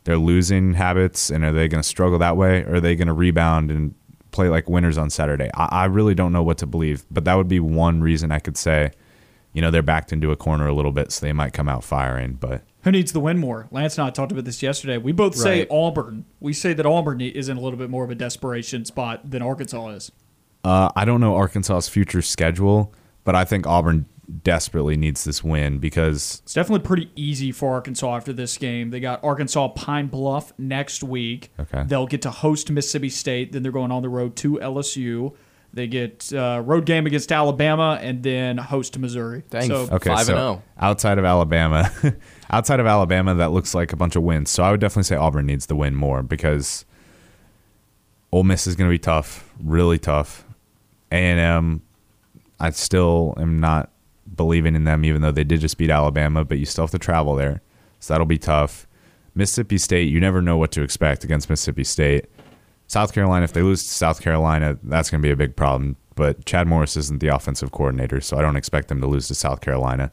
[0.05, 3.07] their losing habits and are they going to struggle that way or are they going
[3.07, 3.93] to rebound and
[4.31, 5.49] play like winners on Saturday?
[5.53, 8.39] I, I really don't know what to believe, but that would be one reason I
[8.39, 8.91] could say,
[9.53, 11.83] you know, they're backed into a corner a little bit, so they might come out
[11.83, 12.33] firing.
[12.33, 13.67] But Who needs the win more?
[13.71, 14.97] Lance and I talked about this yesterday.
[14.97, 15.67] We both say Right.
[15.71, 16.25] Auburn.
[16.39, 19.41] We say that Auburn is in a little bit more of a desperation spot than
[19.41, 20.11] Arkansas is.
[20.63, 24.05] uh, I don't know Arkansas's future schedule, but I think Auburn
[24.43, 28.89] desperately needs this win because It's definitely pretty easy for Arkansas after this game.
[28.89, 31.51] They got Arkansas Pine Bluff next week.
[31.59, 31.83] Okay.
[31.85, 33.51] They'll get to host Mississippi State.
[33.51, 35.35] Then they're going on the road to LSU.
[35.73, 39.43] They get uh, road game against Alabama and then host Missouri.
[39.49, 39.67] Dang.
[39.67, 40.61] So okay, Five so and oh.
[40.79, 41.91] outside of Alabama,
[42.49, 44.49] outside of Alabama, that looks like a bunch of wins.
[44.49, 46.85] So I would definitely say Auburn needs the win more because
[48.31, 50.45] Ole Miss is going to be tough, really tough.
[51.11, 51.81] A and M,
[52.57, 53.91] I still am not
[54.35, 56.45] believing in them, even though they did just beat Alabama.
[56.45, 57.61] But you still have to travel there,
[57.99, 58.87] so that'll be tough.
[59.33, 62.25] Mississippi State, you never know what to expect against Mississippi State.
[62.87, 65.97] South Carolina, if they lose to South Carolina, that's going to be a big problem.
[66.15, 69.35] But Chad Morris isn't the offensive coordinator, so I don't expect them to lose to
[69.35, 70.11] South Carolina.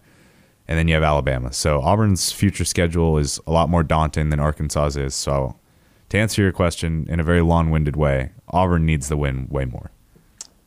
[0.67, 1.53] And then you have Alabama.
[1.53, 5.15] So Auburn's future schedule is a lot more daunting than Arkansas's is.
[5.15, 5.57] So
[6.09, 9.65] to answer your question in a very long winded way, Auburn needs the win way
[9.65, 9.91] more.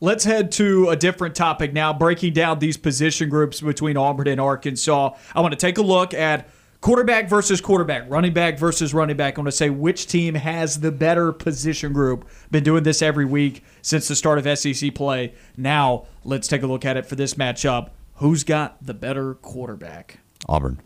[0.06, 4.40] Let's head to a different topic now, breaking down these position groups between Auburn and
[4.40, 5.16] Arkansas.
[5.34, 6.48] I want to take a look at
[6.80, 9.36] quarterback versus quarterback, running back versus running back.
[9.36, 12.28] I want to say which team has the better position group.
[12.52, 15.34] Been doing this every week since the start of SEC play.
[15.56, 17.90] Now, let's take a look at it for this matchup.
[18.18, 20.20] Who's got the better quarterback?
[20.48, 20.82] Auburn.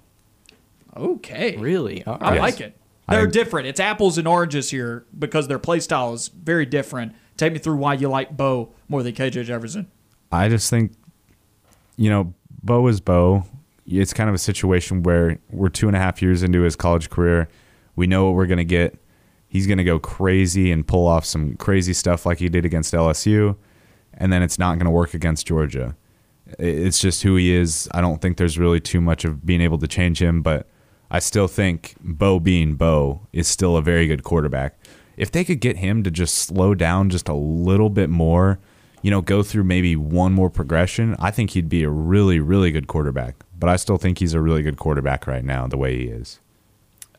[0.96, 1.58] Okay.
[1.58, 2.02] Really?
[2.06, 2.40] All I right.
[2.40, 2.74] like it.
[3.06, 3.66] They're think- different.
[3.66, 7.12] It's apples and oranges here because their play style is very different.
[7.40, 9.90] Take me through why you like Bo more than KJ Jefferson.
[10.30, 10.92] I just think,
[11.96, 13.46] you know, Bo is Bo.
[13.86, 17.08] It's kind of a situation where we're two and a half years into his college
[17.08, 17.48] career.
[17.96, 18.94] We know what we're going to get.
[19.48, 22.92] He's going to go crazy and pull off some crazy stuff like he did against
[22.92, 23.56] LSU,
[24.12, 25.96] and then it's not going to work against Georgia.
[26.58, 27.88] It's just who he is.
[27.92, 30.68] I don't think there's really too much of being able to change him, but
[31.10, 34.79] I still think Bo being Bo is still a very good quarterback.
[35.20, 38.58] If they could get him to just slow down just a little bit more,
[39.02, 42.70] you know, go through maybe one more progression, I think he'd be a really, really
[42.70, 43.34] good quarterback.
[43.58, 46.40] But I still think he's a really good quarterback right now, the way he is.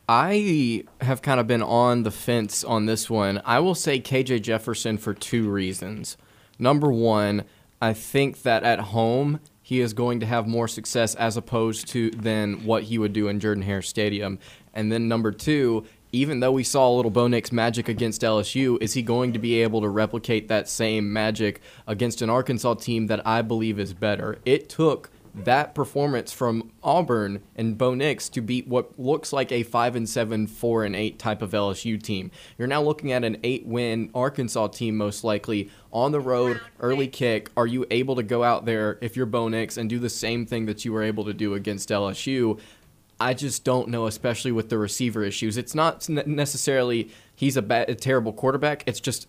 [0.08, 3.40] I have kind of been on the fence on this one.
[3.44, 6.16] I will say KJ Jefferson for two reasons.
[6.58, 7.44] Number one,
[7.80, 12.10] I think that at home he is going to have more success as opposed to
[12.10, 14.40] than what he would do in Jordan Hare Stadium.
[14.74, 18.80] And then number two, even though we saw a little Bo Nix magic against LSU,
[18.82, 23.06] is he going to be able to replicate that same magic against an Arkansas team
[23.06, 24.38] that I believe is better?
[24.44, 29.62] It took that performance from Auburn and Bo Nix to beat what looks like a
[29.62, 32.30] five and seven, four and eight type of LSU team.
[32.58, 37.08] You're now looking at an eight win Arkansas team most likely on the road, early
[37.08, 37.50] kick.
[37.56, 40.44] Are you able to go out there if you're Bo Nix and do the same
[40.44, 42.60] thing that you were able to do against LSU?
[43.22, 45.56] I just don't know, especially with the receiver issues.
[45.56, 48.82] It's not necessarily he's a, bad, a terrible quarterback.
[48.86, 49.28] It's just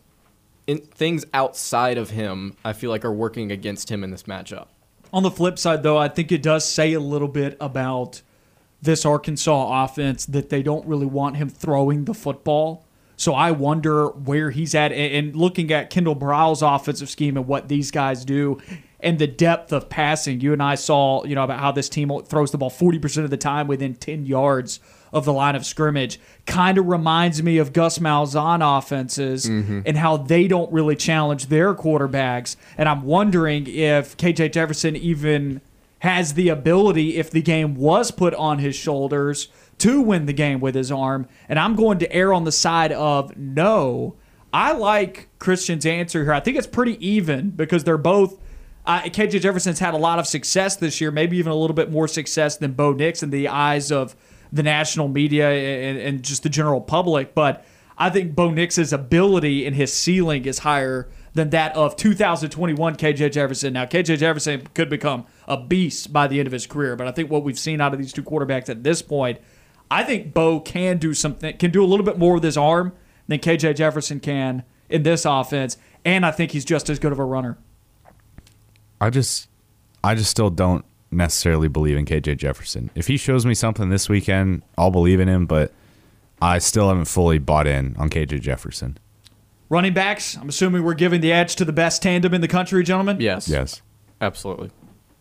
[0.67, 2.57] in, things outside of him.
[2.65, 4.67] I feel like are working against him in this matchup.
[5.13, 8.23] On the flip side, though, I think it does say a little bit about
[8.81, 12.85] this Arkansas offense that they don't really want him throwing the football.
[13.15, 14.91] So I wonder where he's at.
[14.91, 18.59] And looking at Kendal Briles' offensive scheme and what these guys do,
[19.03, 20.39] and the depth of passing.
[20.39, 23.29] You and I saw, you know, about how this team throws the ball 40% of
[23.29, 24.79] the time within 10 yards
[25.11, 26.19] of the line of scrimmage.
[26.47, 29.81] Kind of reminds me of Gus Malzahn offenses mm-hmm.
[29.85, 32.55] and how they don't really challenge their quarterbacks.
[32.77, 35.61] And I'm wondering if KJ Jefferson even
[35.99, 40.59] has the ability, if the game was put on his shoulders, to win the game
[40.59, 41.27] with his arm.
[41.49, 44.15] And I'm going to err on the side of no.
[44.53, 46.33] I like Christian's answer here.
[46.33, 48.39] I think it's pretty even because they're both
[48.85, 51.91] uh, KJ Jefferson's had a lot of success this year, maybe even a little bit
[51.91, 54.15] more success than Bo Nix in the eyes of
[54.51, 57.33] the national media and, and just the general public.
[57.33, 57.65] But
[57.97, 63.31] I think Bo Nix's ability and his ceiling is higher than that of 2021 KJ
[63.31, 63.73] Jefferson.
[63.73, 67.11] Now, KJ Jefferson could become a beast by the end of his career, but I
[67.11, 69.39] think what we've seen out of these two quarterbacks at this point,
[69.89, 72.93] I think Bo can do something, can do a little bit more with his arm
[73.27, 77.19] than KJ Jefferson can in this offense, and I think he's just as good of
[77.19, 77.57] a runner.
[79.03, 79.49] I just
[80.01, 82.89] I just still don't necessarily believe in KJ Jefferson.
[82.95, 85.73] If he shows me something this weekend, I'll believe in him, but
[86.41, 88.97] I still haven't fully bought in on KJ Jefferson.
[89.67, 92.81] Running backs, I'm assuming we're giving the edge to the best tandem in the country,
[92.83, 93.19] gentlemen?
[93.19, 93.49] Yes.
[93.49, 93.81] Yes.
[94.21, 94.71] Absolutely.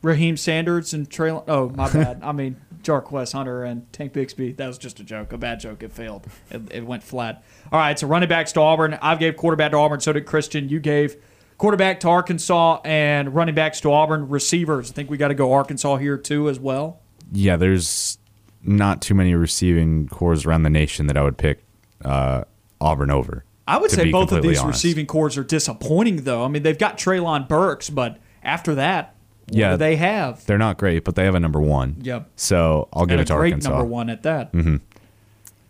[0.04, 1.30] Raheim Sanders and Trey.
[1.30, 2.20] Oh, my bad.
[2.22, 4.56] I mean, Jarquez Hunter and Tank Bigsby.
[4.58, 5.32] That was just a joke.
[5.32, 5.82] A bad joke.
[5.82, 6.28] It failed.
[6.50, 7.42] It, it went flat.
[7.72, 8.96] All right, so running backs to Auburn.
[9.02, 9.98] I gave quarterback to Auburn.
[9.98, 10.68] So did Christian.
[10.68, 11.16] You gave
[11.58, 14.28] quarterback to Arkansas and running backs to Auburn.
[14.28, 17.00] Receivers, I think we got to go Arkansas here too as well.
[17.32, 18.18] Yeah, there's
[18.62, 21.64] not too many receiving corps around the nation that I would pick
[22.04, 22.44] uh,
[22.80, 23.44] Auburn over.
[23.66, 24.78] I would say both of these honest.
[24.78, 26.44] receiving corps are disappointing, though.
[26.44, 29.14] I mean, they've got Treylon Burks, but after that,
[29.48, 30.44] yeah, they have?
[30.46, 31.96] They're not great, but they have a number one.
[32.00, 32.30] Yep.
[32.36, 33.70] So I'll give it to great Arkansas.
[33.70, 34.52] number one at that.
[34.52, 34.76] Mm-hmm.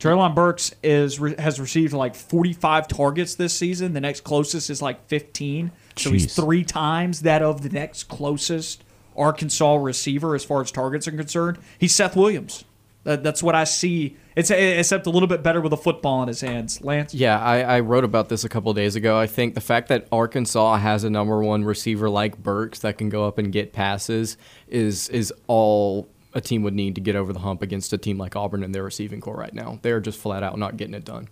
[0.03, 3.93] Treylon Burks is has received like 45 targets this season.
[3.93, 5.71] The next closest is like 15.
[5.97, 6.13] So Jeez.
[6.13, 8.83] he's three times that of the next closest
[9.17, 11.59] Arkansas receiver as far as targets are concerned.
[11.79, 12.65] He's Seth Williams.
[13.05, 14.17] that's what I see.
[14.35, 16.83] It's except a little bit better with a football in his hands.
[16.83, 17.15] Lance.
[17.15, 19.17] Yeah, I, I wrote about this a couple days ago.
[19.17, 23.09] I think the fact that Arkansas has a number one receiver like Burks that can
[23.09, 24.37] go up and get passes
[24.67, 28.19] is is all a team would need to get over the hump against a team
[28.19, 29.79] like Auburn and their receiving corps right now.
[29.83, 31.29] They're just flat out not getting it done.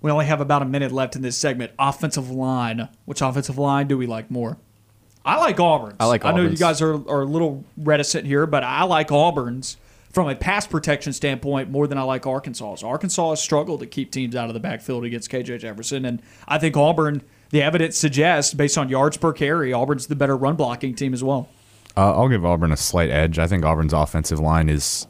[0.00, 1.72] We only have about a minute left in this segment.
[1.78, 2.88] Offensive line.
[3.04, 4.58] Which offensive line do we like more?
[5.24, 5.96] I like Auburn's.
[6.00, 6.38] I like Auburn's.
[6.38, 9.76] I know you guys are, are a little reticent here, but I like Auburn's
[10.10, 12.82] from a pass protection standpoint more than I like Arkansas's.
[12.82, 16.58] Arkansas has struggled to keep teams out of the backfield against KJ Jefferson, and I
[16.58, 20.94] think Auburn, the evidence suggests, based on yards per carry, Auburn's the better run blocking
[20.94, 21.48] team as well.
[21.98, 23.40] Uh, I'll give Auburn a slight edge.
[23.40, 25.08] I think Auburn's offensive line is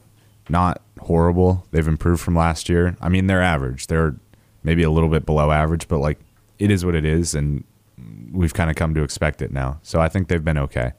[0.48, 1.66] not horrible.
[1.70, 2.96] They've improved from last year.
[2.98, 3.88] I mean, they're average.
[3.88, 4.16] They're
[4.62, 6.18] maybe a little bit below average, but like
[6.58, 7.62] it is what it is, and
[8.32, 9.80] we've kind of come to expect it now.
[9.82, 10.92] So I think they've been okay.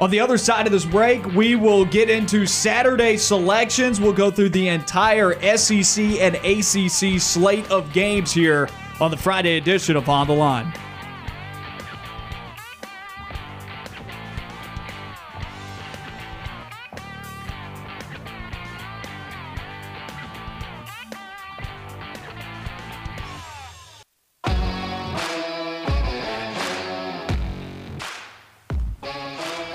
[0.00, 4.00] On the other side of this break, we will get into Saturday selections.
[4.00, 8.68] We'll go through the entire SEC and ACC slate of games here
[9.00, 10.72] on the Friday edition of On the Line.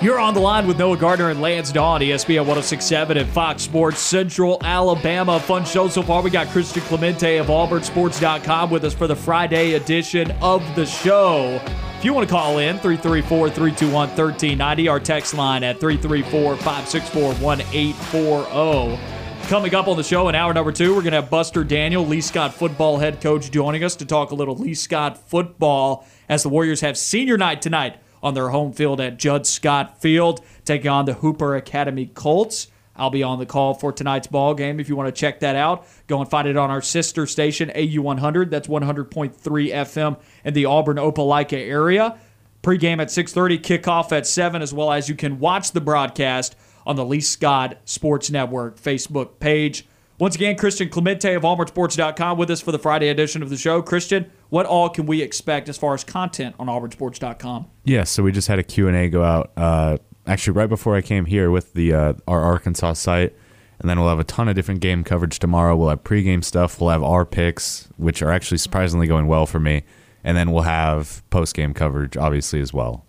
[0.04, 4.00] You're on the line with Noah Gardner and Lance Dawe, ESPN 1067 and Fox Sports
[4.00, 5.40] Central Alabama.
[5.40, 6.20] Fun show so far.
[6.20, 11.58] We got Christian Clemente of AuburnSports.com with us for the Friday edition of the show.
[11.96, 17.22] If you want to call in, 334 321 1390, our text line at 334 564
[17.42, 19.48] 1840.
[19.48, 22.06] Coming up on the show in hour number two, we're going to have Buster Daniel,
[22.06, 26.42] Lee Scott football head coach, joining us to talk a little Lee Scott football as
[26.42, 30.90] the Warriors have senior night tonight on their home field at Judd Scott Field, taking
[30.90, 32.68] on the Hooper Academy Colts.
[32.96, 34.80] I'll be on the call for tonight's ball game.
[34.80, 37.70] If you want to check that out, go and find it on our sister station,
[37.74, 38.50] AU100.
[38.50, 42.18] That's 100.3 FM in the Auburn Opelika area.
[42.62, 46.56] Pre-game at 6:30, kickoff at 7 as well as you can watch the broadcast
[46.86, 49.86] on the Lee Scott Sports Network Facebook page.
[50.16, 53.82] Once again, Christian Clemente of auburnsports.com with us for the Friday edition of the show.
[53.82, 57.66] Christian, what all can we expect as far as content on auburnsports.com?
[57.84, 61.24] Yeah, so we just had a Q&A go out uh, actually right before I came
[61.24, 63.34] here with the uh, our Arkansas site.
[63.80, 65.76] And then we'll have a ton of different game coverage tomorrow.
[65.76, 66.80] We'll have pregame stuff.
[66.80, 69.82] We'll have our picks, which are actually surprisingly going well for me.
[70.22, 73.04] And then we'll have postgame coverage, obviously, as well.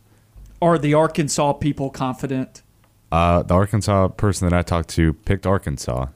[0.59, 2.63] Are the Arkansas people confident?
[3.11, 6.07] Uh, the Arkansas person that I talked to picked Arkansas,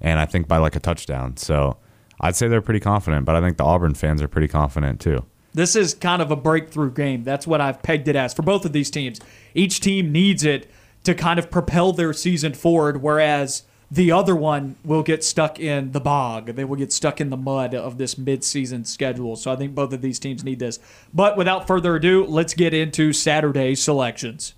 [0.00, 1.36] and I think by like a touchdown.
[1.36, 1.76] So
[2.20, 5.24] I'd say they're pretty confident, but I think the Auburn fans are pretty confident too.
[5.52, 7.24] This is kind of a breakthrough game.
[7.24, 9.20] That's what I've pegged it as for both of these teams.
[9.54, 10.70] Each team needs it
[11.04, 15.90] to kind of propel their season forward, whereas the other one will get stuck in
[15.90, 16.54] the bog.
[16.54, 19.34] They will get stuck in the mud of this midseason schedule.
[19.34, 20.78] So I think both of these teams need this.
[21.12, 24.54] But without further ado, let's get into Saturday selections.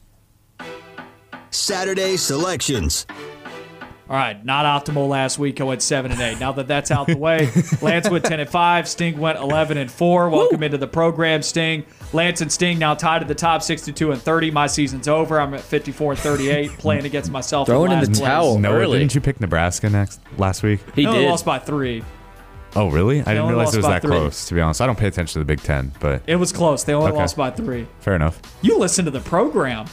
[1.50, 3.06] Saturday selections.
[4.12, 5.58] All right, not optimal last week.
[5.58, 6.38] I went seven and eight.
[6.38, 7.48] Now that that's out the way,
[7.80, 8.86] Lance went ten and five.
[8.86, 10.28] Sting went eleven and four.
[10.28, 11.86] Welcome into the program, Sting.
[12.12, 14.50] Lance and Sting now tied at the top, sixty-two and thirty.
[14.50, 15.40] My season's over.
[15.40, 17.66] I'm at fifty-four and thirty-eight, playing against myself.
[17.68, 18.28] Throwing in last the place.
[18.28, 18.58] towel.
[18.58, 18.98] Noah, early.
[18.98, 20.80] didn't you pick Nebraska next last week?
[20.94, 21.30] He They only did.
[21.30, 22.04] lost by three.
[22.76, 23.20] Oh, really?
[23.22, 24.10] I didn't realize it was that three.
[24.10, 24.46] close.
[24.48, 26.84] To be honest, I don't pay attention to the Big Ten, but It was close.
[26.84, 27.18] They only Okay.
[27.18, 27.86] lost by three.
[28.00, 28.40] fair enough.
[28.60, 29.86] You listen to the program,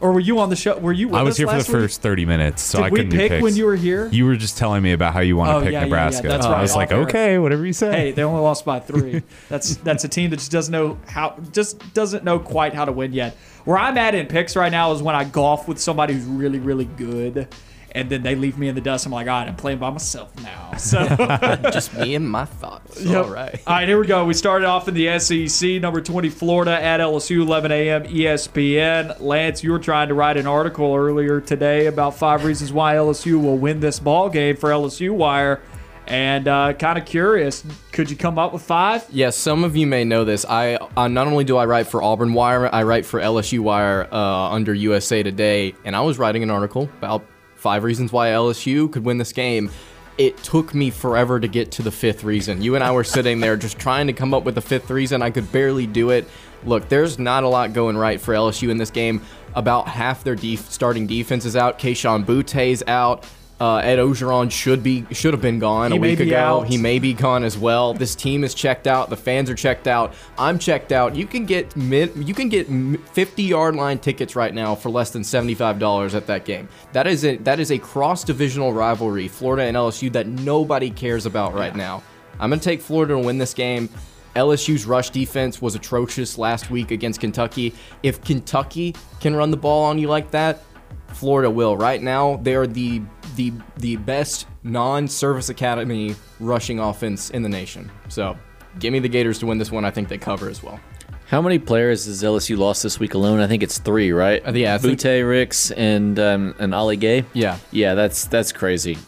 [0.00, 0.78] or were you on the show?
[0.78, 1.08] Were you?
[1.08, 1.66] With I was here for the week?
[1.66, 4.06] first thirty minutes, so Did I we couldn't pick when you were here?
[4.08, 5.84] You were just telling me about how you want to Oh, pick yeah, yeah, yeah,
[5.84, 6.28] Nebraska.
[6.28, 7.90] that's I right, was like, okay, whatever you say.
[7.92, 9.22] Hey, they only lost by three.
[9.48, 12.92] That's that's a team that just doesn't know how just doesn't know quite how to
[12.92, 13.36] win yet.
[13.64, 16.58] Where I'm at in picks right now is when I golf with somebody who's really
[16.58, 17.48] really good,
[17.92, 19.06] and then they leave me in the dust.
[19.06, 20.68] I'm like, all right, I'm playing by myself now.
[20.80, 21.04] So.
[21.72, 23.02] Just me and my thoughts.
[23.02, 23.26] Yep.
[23.26, 23.60] All right.
[23.66, 24.24] All right, here we go.
[24.24, 28.04] We started off in the SEC, number 20, Florida at LSU, 11 a.m.
[28.04, 29.20] ESPN.
[29.20, 33.40] Lance, you were trying to write an article earlier today about five reasons why LSU
[33.42, 35.60] will win this ball game for LSU Wire,
[36.06, 39.04] and uh, kind of curious, could you come up with five?
[39.10, 40.44] Yes, some of you may know this.
[40.44, 44.08] I uh, not only do I write for Auburn Wire, I write for LSU Wire
[44.10, 47.24] uh, under USA Today, and I was writing an article about
[47.60, 49.70] five reasons why LSU could win this game.
[50.18, 52.62] It took me forever to get to the fifth reason.
[52.62, 55.22] You and I were sitting there just trying to come up with the fifth reason.
[55.22, 56.26] I could barely do it.
[56.64, 59.22] Look, there's not a lot going right for LSU in this game.
[59.54, 61.78] About half their def- starting defense is out.
[61.78, 63.24] Kayshon Boutte's out.
[63.60, 66.36] Uh, Ed Orgeron should be should have been gone He a week ago.
[66.38, 66.66] out.
[66.66, 67.92] He may be gone as well.
[67.92, 69.10] This team is checked out.
[69.10, 70.14] The fans are checked out.
[70.38, 71.14] I'm checked out.
[71.14, 72.66] You can get mid, you can get
[73.10, 76.70] 50 yard line tickets right now for less than 75 dollars at that game.
[76.92, 81.26] That is a that is a cross divisional rivalry, Florida and LSU that nobody cares
[81.26, 82.02] about right now.
[82.38, 83.90] I'm gonna take Florida to win this game.
[84.36, 87.74] LSU's rush defense was atrocious last week against Kentucky.
[88.02, 90.62] If Kentucky can run the ball on you like that,
[91.08, 91.76] Florida will.
[91.76, 93.02] Right now, they are the
[93.40, 97.90] the the best non-service academy rushing offense in the nation.
[98.08, 98.36] So,
[98.78, 99.84] give me the Gators to win this one.
[99.86, 100.78] I think they cover as well.
[101.26, 103.40] How many players has LSU lost this week alone?
[103.40, 104.46] I think it's three, right?
[104.46, 107.24] Uh, yeah, I think- Boutte, Ricks, and um, and Ali Gaye.
[107.32, 107.56] Yeah.
[107.70, 108.98] yeah, that's that's crazy,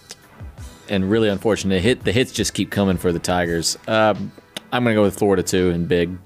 [0.88, 1.82] and really unfortunate.
[1.82, 3.76] Hit the hits just keep coming for the Tigers.
[3.86, 4.32] Um,
[4.72, 6.16] I'm gonna go with Florida too and big.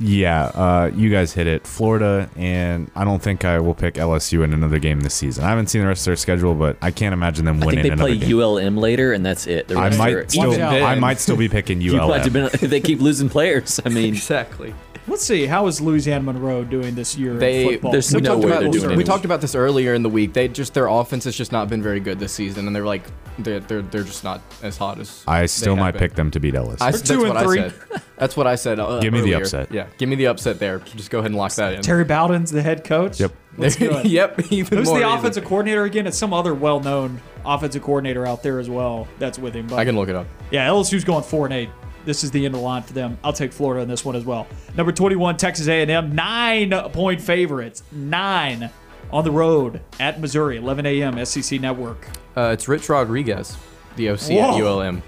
[0.00, 1.66] Yeah, uh, you guys hit it.
[1.66, 5.44] Florida, and I don't think I will pick LSU in another game this season.
[5.44, 7.82] I haven't seen the rest of their schedule, but I can't imagine them I winning
[7.82, 8.38] think they another play game.
[8.40, 9.68] ULM later, and that's it.
[9.68, 10.62] The I rest are might still.
[10.62, 12.50] I might still be picking You might have ULM.
[12.60, 13.78] been- they keep losing players.
[13.84, 14.74] I mean, Exactly.
[15.10, 15.44] Let's see.
[15.46, 17.92] How is Louisiana Monroe doing this year They- in football?
[17.92, 19.06] there's we no talked way about they're doing we anything.
[19.06, 20.32] talked about this earlier in the week.
[20.32, 23.02] They just their offense has just not been very good this season, and they're like
[23.38, 25.98] they're they're, they're just not as hot as I still have might been.
[26.00, 26.80] pick them to beat Ellis.
[26.80, 27.60] I, They're that's two what and three.
[27.60, 28.02] I said.
[28.16, 28.78] That's what I said.
[28.78, 29.72] Uh, Give me the upset.
[29.72, 30.78] Yeah, give me the upset there.
[30.78, 31.82] Just go ahead and lock that in.
[31.82, 33.18] Terry Bowden's the head coach.
[33.18, 33.32] Yep.
[33.56, 34.06] Let's do it.
[34.06, 34.38] yep.
[34.52, 35.18] Even Who's more the reason.
[35.18, 36.06] offensive coordinator again?
[36.06, 39.08] It's some other well-known offensive coordinator out there as well.
[39.18, 39.66] That's with him.
[39.66, 40.26] But I can look it up.
[40.52, 41.70] Yeah, LSU's going four and eight.
[42.04, 43.18] This is the end of the line for them.
[43.22, 44.46] I'll take Florida in this one as well.
[44.76, 48.70] Number twenty-one, Texas A&M, nine-point favorites, nine
[49.12, 51.24] on the road at Missouri, 11 a.m.
[51.26, 52.06] SEC Network.
[52.36, 53.56] Uh, it's Rich Rodriguez,
[53.96, 54.54] the OC Whoa.
[54.56, 55.02] at ULM.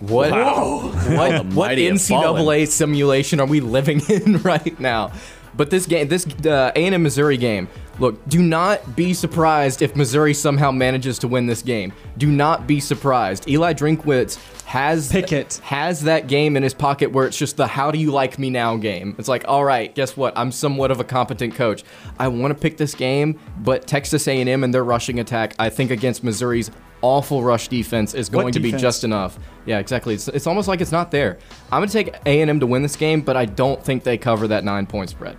[0.00, 5.12] What what, what mighty have NCAA simulation are we living in right now?
[5.56, 10.34] But this game, this uh, A&M Missouri game, look, do not be surprised if Missouri
[10.34, 11.92] somehow manages to win this game.
[12.18, 13.48] Do not be surprised.
[13.48, 15.60] Eli Drinkwitz has Pickett.
[15.64, 18.50] has that game in his pocket where it's just the "How do you like me
[18.50, 19.14] now?" game.
[19.18, 20.36] It's like, all right, guess what?
[20.36, 21.84] I'm somewhat of a competent coach.
[22.18, 25.90] I want to pick this game, but Texas A&M and their rushing attack, I think
[25.90, 26.70] against Missouri's
[27.02, 29.38] awful rush defense is going to be just enough.
[29.66, 30.14] Yeah, exactly.
[30.14, 31.38] It's, it's almost like it's not there.
[31.72, 34.18] I'm gonna take A and M to win this game, but I don't think they
[34.18, 35.36] cover that nine point spread.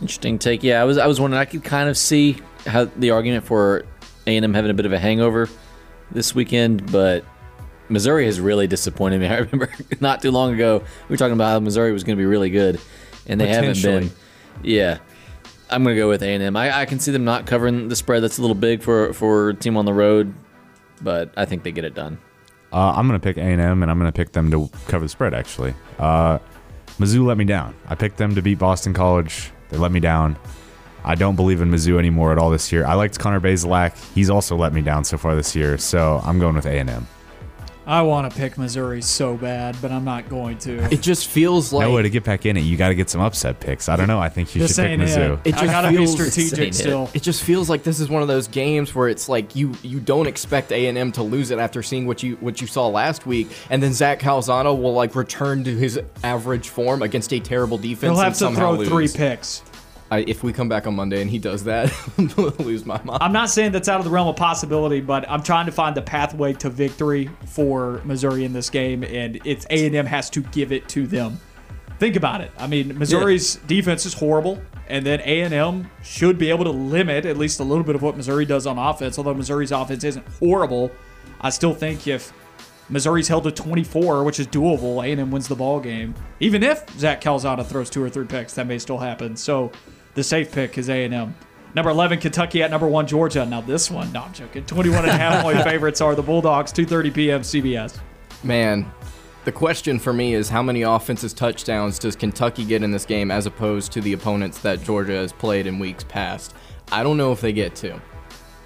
[0.00, 0.62] Interesting take.
[0.62, 1.40] Yeah, I was I was wondering.
[1.40, 2.36] I could kind of see
[2.66, 3.84] how the argument for
[4.26, 5.48] A and M having a bit of a hangover
[6.12, 7.24] this weekend, but
[7.88, 9.26] Missouri has really disappointed me.
[9.28, 10.78] I remember not too long ago
[11.08, 12.80] we were talking about how Missouri was going to be really good,
[13.26, 14.08] and they haven't been.
[14.08, 14.22] Potentially.
[14.62, 14.98] Yeah,
[15.68, 16.56] I'm going to go with A and M.
[16.56, 18.22] I I can see them not covering the spread.
[18.22, 20.32] That's a little big for for a team on the road,
[21.00, 22.18] but I think they get it done.
[22.72, 25.34] Uh, I'm gonna pick A and I'm gonna pick them to cover the spread.
[25.34, 26.38] Actually, uh,
[26.98, 27.74] Mizzou let me down.
[27.88, 29.50] I picked them to beat Boston College.
[29.70, 30.36] They let me down.
[31.04, 32.84] I don't believe in Mizzou anymore at all this year.
[32.84, 33.96] I liked Connor Bazelak.
[34.14, 35.78] He's also let me down so far this year.
[35.78, 37.06] So I'm going with A and M.
[37.88, 40.76] I want to pick Missouri so bad, but I'm not going to.
[40.92, 42.60] It just feels like no way to get back in it.
[42.60, 43.88] You got to get some upset picks.
[43.88, 44.20] I don't know.
[44.20, 45.40] I think you This should pick ain't Mizzou.
[45.44, 45.48] it.
[45.48, 47.16] It I just gotta be feels- strategic ain't it.
[47.16, 50.00] it just feels like this is one of those games where it's like you you
[50.00, 52.88] don't expect A and M to lose it after seeing what you what you saw
[52.88, 57.40] last week, and then Zach Calzada will like return to his average form against a
[57.40, 58.02] terrible defense.
[58.12, 58.88] He'll have and to throw lose.
[58.88, 59.62] three picks.
[60.10, 62.28] I, if we come back on Monday and he does that, I'm
[62.64, 63.22] lose my mind.
[63.22, 65.96] I'm not saying that's out of the realm of possibility, but I'm trying to find
[65.96, 70.30] the pathway to victory for Missouri in this game, and it's A and M has
[70.30, 71.38] to give it to them.
[71.98, 72.52] Think about it.
[72.56, 76.70] I mean, Missouri's defense is horrible, and then A and M should be able to
[76.70, 79.18] limit at least a little bit of what Missouri does on offense.
[79.18, 80.90] Although Missouri's offense isn't horrible,
[81.40, 82.32] I still think if
[82.88, 86.14] Missouri's held to 24, which is doable, A and M wins the ball game.
[86.40, 89.36] Even if Zach Calzada throws two or three picks, that may still happen.
[89.36, 89.72] So
[90.18, 91.34] the safe pick is A and M.
[91.74, 93.46] Number 11, Kentucky at number one, Georgia.
[93.46, 94.66] Now this one, no, I'm joking.
[94.66, 96.72] 21 and a half point favorites are the Bulldogs.
[96.72, 97.40] 2:30 p.m.
[97.42, 98.00] CBS.
[98.42, 98.90] Man,
[99.44, 103.30] the question for me is how many offensive touchdowns does Kentucky get in this game
[103.30, 106.52] as opposed to the opponents that Georgia has played in weeks past?
[106.90, 108.00] I don't know if they get to.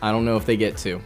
[0.00, 1.02] I don't know if they get to.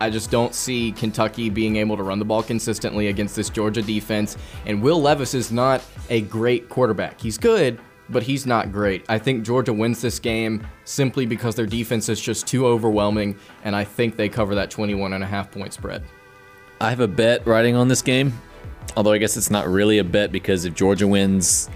[0.00, 3.82] I just don't see Kentucky being able to run the ball consistently against this Georgia
[3.82, 4.36] defense.
[4.64, 7.20] And Will Levis is not a great quarterback.
[7.20, 7.80] He's good,
[8.10, 9.04] but he's not great.
[9.08, 13.74] I think Georgia wins this game simply because their defense is just too overwhelming, and
[13.76, 16.02] I think they cover that 21 and a half point spread.
[16.80, 18.32] I have a bet riding on this game,
[18.96, 21.68] although I guess it's not really a bet because if Georgia wins,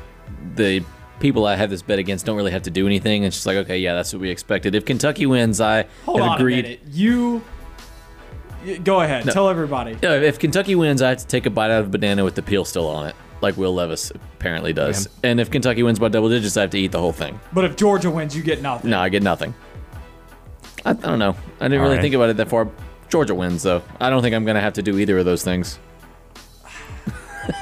[0.55, 0.85] the
[1.21, 3.25] people I have this bet against don't really have to do anything.
[3.25, 4.75] It's just like, okay, yeah, that's what we expected.
[4.75, 6.65] If Kentucky wins, I Hold have on agreed.
[6.67, 6.79] a.
[6.91, 7.43] You
[8.85, 9.25] go ahead.
[9.31, 9.99] Tell everybody.
[10.03, 12.35] Yeah, if Kentucky wins, I have to take a bite out of a banana with
[12.35, 15.09] the peel still on it, like Will Levis apparently does.
[15.23, 17.39] And if Kentucky wins by double digits, I have to eat the whole thing.
[17.53, 18.91] But if Georgia wins, you get nothing.
[18.91, 19.55] No, I get nothing.
[20.85, 21.37] I, I don't know.
[21.61, 22.03] I didn't really right.
[22.03, 22.69] think about it that far.
[23.09, 23.83] Georgia wins, though.
[24.01, 25.79] I don't think I'm going to have to do either of those things.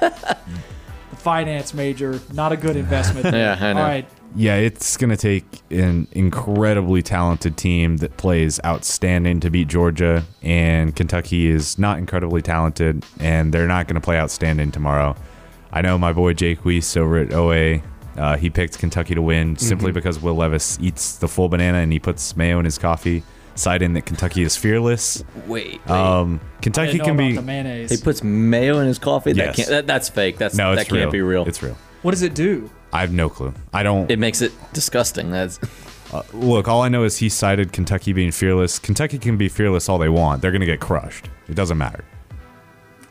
[0.00, 3.26] the Finance major, not a good investment.
[3.34, 3.80] Yeah, I know.
[3.80, 4.08] All right.
[4.36, 10.24] Yeah, it's going to take an incredibly talented team that plays outstanding to beat Georgia,
[10.40, 15.16] and Kentucky is not incredibly talented, and they're not going to play outstanding tomorrow.
[15.72, 17.80] I know my boy Jake Weiss over at OA,
[18.16, 21.92] uh, he picked Kentucky to win simply because Will Levis eats the full banana and
[21.92, 23.22] he puts mayo in his coffee,
[23.54, 25.22] citing that Kentucky is fearless.
[25.46, 25.80] Wait.
[25.88, 27.36] Um, I Kentucky didn't know can about be.
[27.36, 27.90] the mayonnaise.
[27.90, 29.32] he puts mayo in his coffee?
[29.32, 29.56] That Yes.
[29.56, 30.38] can't, that, that's fake.
[30.38, 31.46] That's, no, it's that can't be real.
[31.46, 31.76] It's real.
[32.02, 32.68] what does it do?
[32.92, 33.54] I have no clue.
[33.72, 34.10] I don't.
[34.10, 35.30] it makes it disgusting.
[35.30, 35.60] That's
[36.32, 38.80] Look, all I know is he cited Kentucky being fearless.
[38.80, 40.42] Kentucky can be fearless all they want.
[40.42, 41.30] They're going to get crushed.
[41.48, 42.04] It doesn't matter.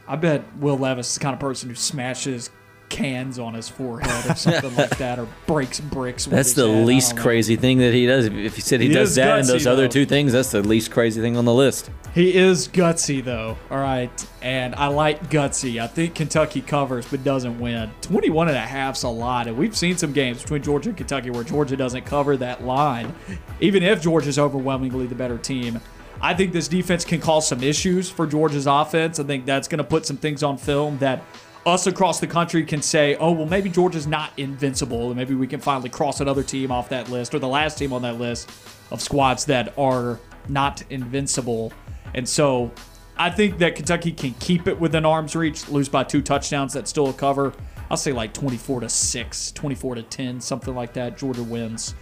[0.10, 2.49] I bet Will Levis is the kind of person who smashes
[2.89, 6.26] cans on his forehead or something like that, or breaks bricks.
[6.26, 6.88] With that's his the head.
[6.88, 7.24] Least don't know.
[7.24, 8.26] crazy thing that he does.
[8.26, 10.34] If, if he said he, He does is that and gutsy, those other two things,
[10.34, 11.91] that's the least crazy thing on the list.
[12.16, 13.55] He is gutsy though.
[13.70, 15.80] All right, and I like gutsy.
[15.80, 17.91] I think Kentucky covers but doesn't win.
[18.01, 21.30] 21 and a half's a lot, and we've seen some games between Georgia and Kentucky
[21.30, 23.14] where Georgia doesn't cover that line,
[23.60, 25.80] even if Georgia's overwhelmingly the better team.
[26.22, 29.20] I think this defense can cause some issues for Georgia's offense.
[29.20, 31.24] I think that's going to put some things on film that
[31.66, 35.48] us across the country can say, oh, well, maybe Georgia's not invincible, and maybe we
[35.48, 38.50] can finally cross another team off that list or the last team on that list
[38.92, 41.72] of squads that are not invincible.
[42.14, 42.72] And so
[43.18, 46.74] I think that Kentucky can keep it within arm's reach, lose by two touchdowns.
[46.74, 47.54] That's still a cover.
[47.90, 51.18] I'll say like 24 to 6, 24 to 10, something like that.
[51.18, 51.96] Georgia wins.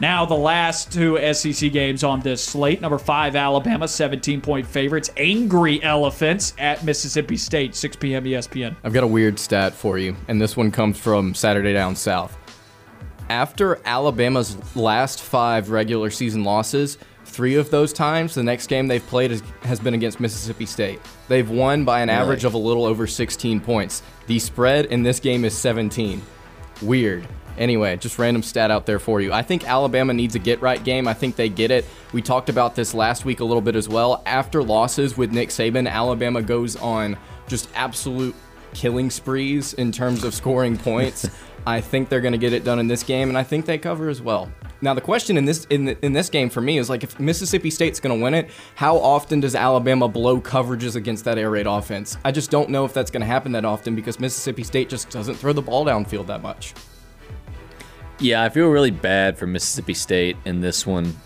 [0.00, 2.80] Now, the last two SEC games on this slate.
[2.80, 5.10] Number five, Alabama, 17 point favorites.
[5.16, 8.24] Angry Elephants at Mississippi State, 6 p.m.
[8.24, 8.74] ESPN.
[8.82, 12.36] I've got a weird stat for you, and this one comes from Saturday Down South.
[13.28, 19.06] After Alabama's last five regular season losses, three of those times, the next game they've
[19.06, 21.00] played is, has been against Mississippi State.
[21.28, 24.02] They've won by an average of a little over 16 points.
[24.26, 26.20] The spread in this game is 17.
[26.82, 27.26] Weird.
[27.58, 29.32] Anyway, just random stat out there for you.
[29.32, 31.06] I think Alabama needs a get right game.
[31.06, 31.84] I think they get it.
[32.12, 34.22] We talked about this last week a little bit as well.
[34.26, 37.16] After losses with Nick Saban, Alabama goes on
[37.48, 38.34] just absolute
[38.72, 41.28] killing sprees in terms of scoring points.
[41.66, 43.78] I think they're going to get it done in this game, and I think they
[43.78, 44.50] cover as well.
[44.82, 47.18] Now the question in this in, the, in this game for me is like if
[47.18, 51.50] Mississippi State's going to win it, how often does Alabama blow coverages against that air
[51.50, 52.18] raid offense?
[52.22, 55.08] I just don't know if that's going to happen that often because Mississippi State just
[55.08, 56.74] doesn't throw the ball downfield that much.
[58.20, 61.16] Yeah, I feel really bad for Mississippi State in this one.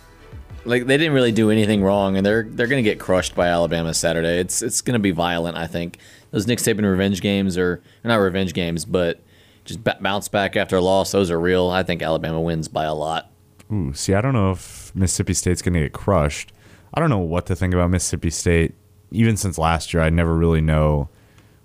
[0.64, 3.94] Like they didn't really do anything wrong, and they're they're gonna get crushed by Alabama
[3.94, 4.38] Saturday.
[4.38, 5.56] It's it's gonna be violent.
[5.56, 5.98] I think
[6.30, 9.20] those Nick Saban revenge games are not revenge games, but
[9.64, 11.12] just b- bounce back after a loss.
[11.12, 11.68] Those are real.
[11.68, 13.30] I think Alabama wins by a lot.
[13.72, 16.52] Ooh, see, I don't know if Mississippi State's to get crushed.
[16.94, 18.74] I don't know what to think about Mississippi State.
[19.10, 21.08] Even since last year, I never really know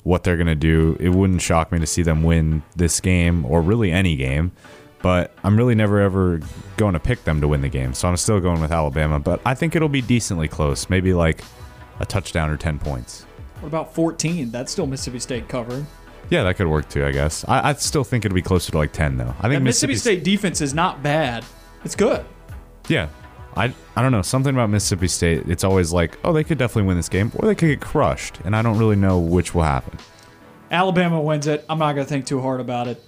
[0.04, 0.98] what they're to do.
[1.00, 4.52] It wouldn't shock me to see them win this game or really any game,
[5.04, 6.40] but I'm really never ever
[6.78, 7.94] going to pick them to win the game.
[7.94, 11.44] So I'm still going with Alabama, but I think it'll be decently close, maybe like
[12.00, 13.24] a touchdown or 10 points.
[13.60, 14.50] What about 14?
[14.50, 15.86] That's still Mississippi State covering.
[16.30, 17.46] Yeah, that could work too, I guess.
[17.48, 19.36] I, I still think it'll be closer to like 10, though.
[19.40, 21.46] I think Mississippi Mississippi State defense is not bad.
[21.84, 22.26] It's good.
[22.88, 23.10] Yeah.
[23.58, 24.22] I, I don't know.
[24.22, 27.48] Something about Mississippi State, it's always like, oh, they could definitely win this game, or
[27.48, 28.40] they could get crushed.
[28.46, 30.00] And I don't really know which will happen.
[30.72, 31.66] Alabama wins it.
[31.70, 33.04] I'm not going to think too hard about it.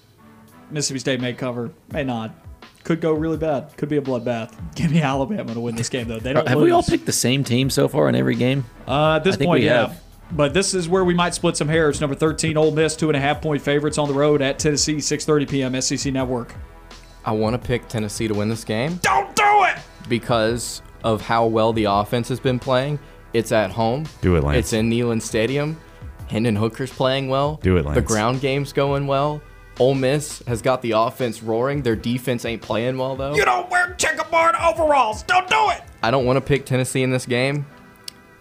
[0.71, 2.31] Mississippi State may cover, may not.
[2.83, 3.75] Could go really bad.
[3.77, 4.53] Could be a bloodbath.
[4.75, 6.19] Give me Alabama to win this game, though.
[6.19, 6.65] They don't Have lose.
[6.65, 8.63] we all picked the same team so far in every game?
[8.87, 9.87] Uh, at this I point, we yeah.
[9.87, 10.01] have.
[10.31, 11.99] But this is where we might split some hairs.
[12.01, 14.95] Number 13, Ole Miss, two and a half point favorites on the road at Tennessee,
[14.97, 15.81] 6:30 p.m.
[15.81, 16.53] SEC Network.
[17.23, 19.77] I want to pick Tennessee to win this game Don't do it.
[20.07, 22.99] because of how well the offense has been playing.
[23.33, 24.05] It's at home.
[24.21, 24.57] Do it, Lance.
[24.59, 25.79] It's in Neyland Stadium.
[26.27, 27.59] Hendon Hooker's playing well.
[27.63, 27.95] Do it, Lance.
[27.95, 29.41] The ground game's going well.
[29.79, 31.81] Ole Miss has got the offense roaring.
[31.81, 33.35] Their defense ain't playing well though.
[33.35, 35.23] You don't wear checkerboard overalls.
[35.23, 35.81] Don't do it.
[36.01, 37.65] I don't want to pick Tennessee in this game,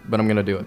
[0.09, 0.67] but I'm gonna do it.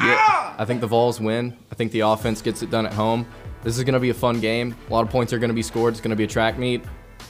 [0.00, 0.54] Ah!
[0.58, 1.56] I think the Vols win.
[1.70, 3.26] I think the offense gets it done at home.
[3.62, 4.76] This is gonna be a fun game.
[4.88, 5.94] A lot of points are gonna be scored.
[5.94, 6.82] It's gonna be a track meet.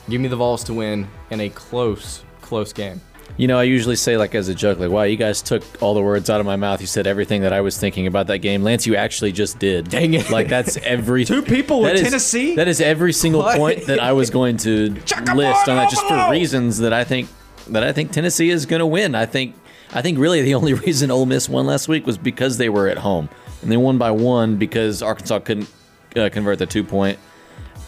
[0.08, 3.00] Give me the Vols to win in a close, close game.
[3.36, 5.94] You know, I usually say like as a joke, like, "Wow, you guys took all
[5.94, 6.80] the words out of my mouth.
[6.80, 9.90] You said everything that I was thinking about that game." Lance, you actually just did.
[9.90, 10.30] Dang it.
[10.30, 12.54] Like that's every Two people with is- Tennessee?
[12.54, 13.56] That is every single What?
[13.56, 14.90] point that I was going to
[15.34, 17.28] list on that, just for reasons that I think
[17.70, 19.16] that I think Tennessee is going to win.
[19.16, 19.56] I think
[19.92, 22.86] I think really the only reason Ole Miss won last week was because they were
[22.88, 23.28] at home
[23.62, 25.68] and they won by one because Arkansas couldn't
[26.14, 27.18] uh, convert the two point.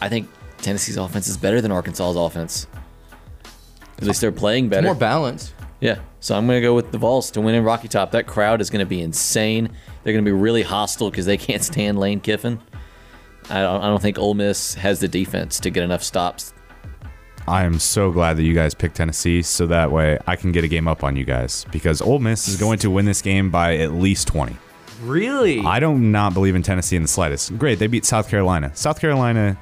[0.03, 0.29] I think
[0.59, 2.67] Tennessee's offense is better than Arkansas's offense.
[3.99, 4.87] At least they're playing better.
[4.87, 5.55] More balanced.
[5.81, 6.01] Yeah.
[6.21, 8.11] So I'm going to go with the Vols to win in Rocky Top.
[8.11, 9.71] That crowd is going to be insane.
[10.03, 12.61] They're going to be really hostile because they can't stand Lane Kiffin.
[13.49, 16.53] I don't, I don't think Ole Miss has the defense to get enough stops.
[17.49, 20.65] I am so glad that you guys picked Tennessee so that way I can get
[20.65, 23.51] a game up on you guys because Ole Miss is going to win this game
[23.51, 24.57] by at least 20.
[25.03, 25.61] Really?
[25.61, 27.57] I don't not believe in Tennessee in the slightest.
[27.57, 28.73] Great, they beat South Carolina.
[28.75, 29.57] South Carolina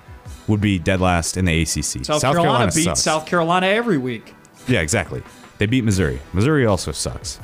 [0.49, 2.05] would be dead last in the ACC.
[2.05, 3.01] South, Carolina, beats sucks.
[3.01, 4.35] South Carolina every week.
[4.67, 5.23] Yeah, exactly.
[5.59, 6.21] They beat Missouri.
[6.33, 7.39] Missouri also sucks.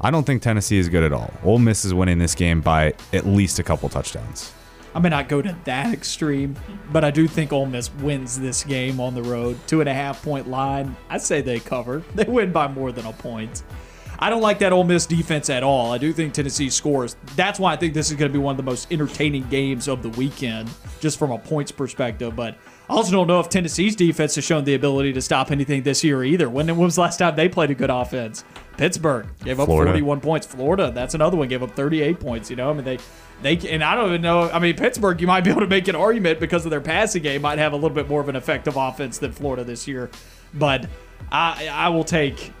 [0.00, 1.32] I don't think Tennessee is good at all.
[1.42, 4.52] Ole Miss is winning this game by at least a couple touchdowns.
[4.94, 6.56] I may not go to that extreme,
[6.90, 9.58] but I do think Ole Miss wins this game on the road.
[9.66, 10.96] Two and a half point line.
[11.10, 12.02] I say they cover.
[12.14, 13.62] They win by more than a point.
[14.18, 15.92] I don't like that Ole Miss defense at all.
[15.92, 17.16] I do think Tennessee scores.
[17.36, 19.88] That's why I think this is going to be one of the most entertaining games
[19.88, 22.34] of the weekend, just from a points perspective.
[22.34, 22.56] But
[22.88, 26.02] I also don't know if Tennessee's defense has shown the ability to stop anything this
[26.02, 26.48] year either.
[26.48, 28.44] When, when was the last time they played a good offense?
[28.76, 29.90] Pittsburgh gave up Florida.
[29.90, 30.46] 41 points.
[30.46, 32.48] Florida, that's another one, gave up 38 points.
[32.48, 32.98] You know, I mean, they,
[33.42, 34.50] they, and I don't even know.
[34.50, 37.22] I mean, Pittsburgh, you might be able to make an argument because of their passing
[37.22, 40.10] game, might have a little bit more of an effective offense than Florida this year.
[40.54, 40.86] But
[41.32, 42.52] I, I will take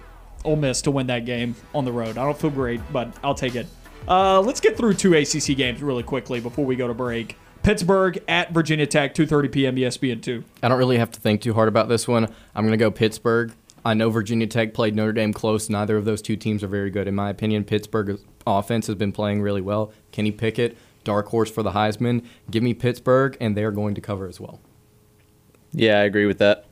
[0.46, 2.16] Ole Miss to win that game on the road.
[2.16, 3.66] I don't feel great, but I'll take it.
[4.08, 7.36] Uh, let's get through two ACC games really quickly before we go to break.
[7.62, 9.76] Pittsburgh at Virginia Tech, 2:30 p.m.
[9.76, 10.44] ESPN two.
[10.62, 12.32] I don't really have to think too hard about this one.
[12.54, 13.52] I'm going to go Pittsburgh.
[13.84, 15.68] I know Virginia Tech played Notre Dame close.
[15.68, 17.08] Neither of those two teams are very good.
[17.08, 19.92] In my opinion, Pittsburgh's offense has been playing really well.
[20.12, 22.24] Kenny Pickett, dark horse for the Heisman.
[22.50, 24.60] Give me Pittsburgh, and they are going to cover as well.
[25.72, 26.65] Yeah, I agree with that.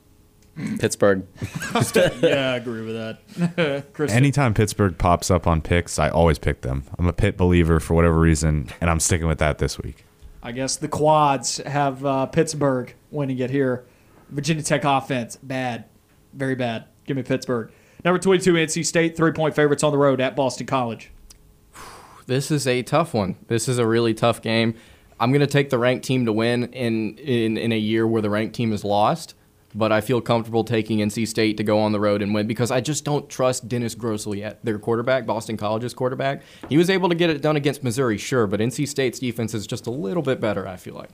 [0.79, 1.27] Pittsburgh.
[1.95, 3.87] yeah, I agree with that.
[3.93, 4.17] Kristen.
[4.17, 6.85] Anytime Pittsburgh pops up on picks, I always pick them.
[6.99, 10.05] I'm a Pitt believer for whatever reason, and I'm sticking with that this week.
[10.43, 13.85] I guess the quads have uh, Pittsburgh winning it here.
[14.31, 15.87] Virginia Tech offense, bad.
[16.33, 16.85] Very bad.
[17.07, 17.71] Give me Pittsburgh.
[18.05, 21.11] Number 22, NC State, three point favorites on the road at Boston College.
[22.27, 23.37] This is a tough one.
[23.49, 24.77] This is a really tough game.
[25.21, 28.23] I'm going to take the ranked team to win in, in, in a year where
[28.23, 29.35] the ranked team is lost.
[29.75, 32.71] But I feel comfortable taking NC State to go on the road and win because
[32.71, 34.65] I just don't trust Dennis Grosel yet.
[34.65, 38.47] Their quarterback, Boston College's quarterback, he was able to get it done against Missouri, sure,
[38.47, 40.67] but NC State's defense is just a little bit better.
[40.69, 41.11] I feel like.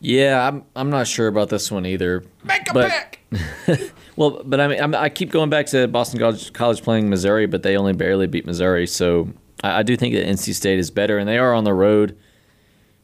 [0.00, 2.24] Yeah, I'm I'm not sure about this one either.
[2.42, 3.92] Make a but, pick.
[4.16, 7.46] Well, but I mean, I'm, I keep going back to Boston College, College playing Missouri,
[7.46, 8.86] but they only barely beat Missouri.
[8.86, 9.30] So
[9.62, 12.18] I, I do think that NC State is better, and they are on the road.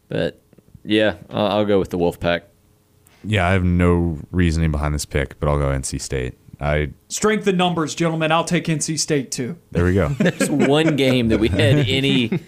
[0.09, 0.41] But
[0.85, 2.43] yeah, I'll, I'll go with the Wolfpack.
[3.25, 6.39] Yeah, I have no reasoning behind this pick, but I'll go NC State.
[6.61, 8.33] I Strength in numbers, gentlemen.
[8.33, 9.57] I'll take NC State too.
[9.71, 10.09] there we go.
[10.19, 12.41] There's one game that we had any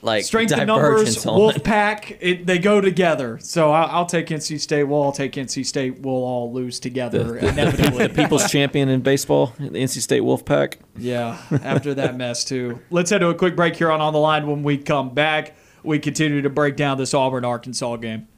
[0.00, 1.38] like Strength in numbers, divergence on.
[1.40, 3.38] Wolfpack, it, they go together.
[3.40, 4.84] So I'll, I'll take NC State.
[4.84, 6.00] We'll all take NC State.
[6.00, 8.06] We'll all lose together inevitably.
[8.06, 10.76] The people's champion in baseball, the NC State Wolfpack.
[10.96, 12.80] Yeah, after that mess too.
[12.90, 14.46] Let's head to a quick break here on On the Line.
[14.46, 18.28] When we come back, we continue to break down this Auburn Arkansas game.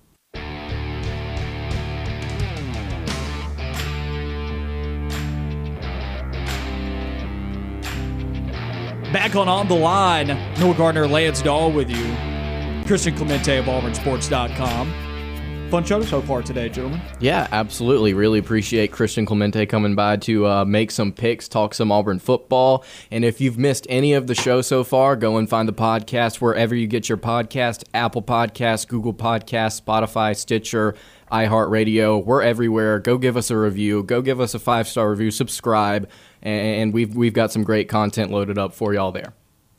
[9.14, 10.26] Back on On the Line,
[10.58, 12.16] Noah Gardner, Lance Dawe with you.
[12.84, 15.70] Christian Clemente of AuburnSports.com.
[15.70, 17.00] Fun show so far today, gentlemen.
[17.20, 18.12] Yeah, absolutely.
[18.12, 22.84] Really appreciate Christian Clemente coming by to uh, make some picks, talk some Auburn football.
[23.12, 26.40] And if you've missed any of the show so far, go and find the podcast
[26.40, 30.96] wherever you get your podcast Apple Podcasts, Google Podcasts, Spotify, Stitcher,
[31.30, 32.24] iHeartRadio.
[32.24, 32.98] We're everywhere.
[32.98, 34.02] Go give us a review.
[34.02, 35.30] Go give us a five star review.
[35.30, 36.08] Subscribe.
[36.44, 39.32] And we've, we've got some great content loaded up for y'all there.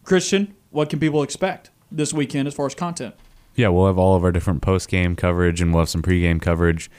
[0.04, 3.16] Christian, what can people expect this weekend as far as content?
[3.56, 6.42] Yeah, we'll have all of our different post game coverage and we'll have some pregame
[6.42, 6.90] coverage.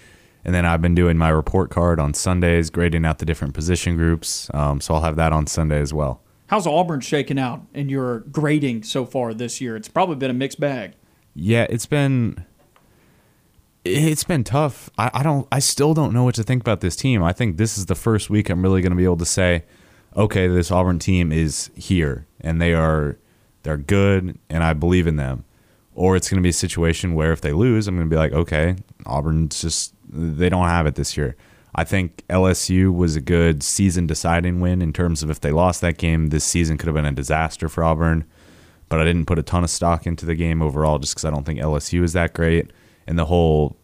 [0.45, 3.97] And then I've been doing my report card on Sundays, grading out the different position
[3.97, 4.49] groups.
[4.55, 6.23] Um, so I'll have that on Sunday as well.
[6.47, 9.75] How's Auburn shaking out in your grading so far this year?
[9.75, 10.93] It's probably been a mixed bag.
[11.35, 12.47] Yeah, it's been
[13.87, 14.91] it's been tough.
[14.99, 17.23] I, I don't I still don't know what to think about this team.
[17.23, 19.65] I think this is the first week I'm really gonna be able to say,
[20.17, 23.19] okay, this Auburn team is here and they are
[23.63, 25.45] they're good and I believe in them.
[25.95, 28.77] Or it's gonna be a situation where if they lose, I'm gonna be like, okay,
[29.07, 31.37] Auburn's just they don't have it this year.
[31.75, 35.83] I think LSU was a good season deciding win in terms of if they lost
[35.83, 38.25] that game, this season could have been a disaster for Auburn.
[38.89, 41.31] But I didn't put a ton of stock into the game overall just because I
[41.31, 42.71] don't think LSU is that great.
[43.07, 43.77] And the whole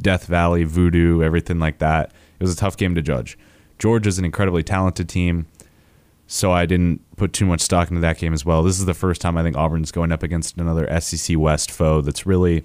[0.00, 2.12] Death Valley, voodoo, everything like that.
[2.38, 3.38] It was a tough game to judge.
[3.78, 5.46] Georgia's an incredibly talented team,
[6.26, 8.62] so I didn't put too much stock into that game as well.
[8.62, 12.00] This is the first time I think Auburn's going up against another SEC West foe
[12.00, 12.64] that's really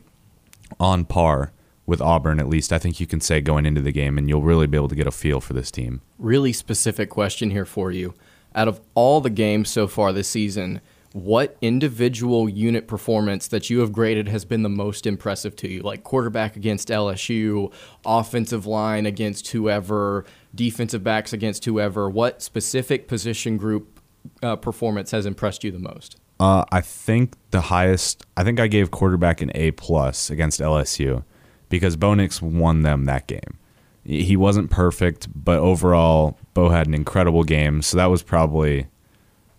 [0.79, 1.51] on par
[1.87, 4.41] with Auburn, at least I think you can say going into the game, and you'll
[4.41, 6.01] really be able to get a feel for this team.
[6.19, 8.13] Really specific question here for you.
[8.53, 10.81] Out of all the games so far this season,
[11.17, 15.81] what individual unit performance that you have graded has been the most impressive to you?
[15.81, 17.73] Like quarterback against LSU,
[18.05, 22.07] offensive line against whoever, defensive backs against whoever.
[22.07, 23.99] What specific position group
[24.43, 26.17] uh, performance has impressed you the most?
[26.39, 28.23] Uh, I think the highest.
[28.35, 31.23] I think I gave quarterback an A plus against LSU
[31.69, 33.57] because Bo Nix won them that game.
[34.03, 37.81] He wasn't perfect, but overall, Bo had an incredible game.
[37.81, 38.85] So that was probably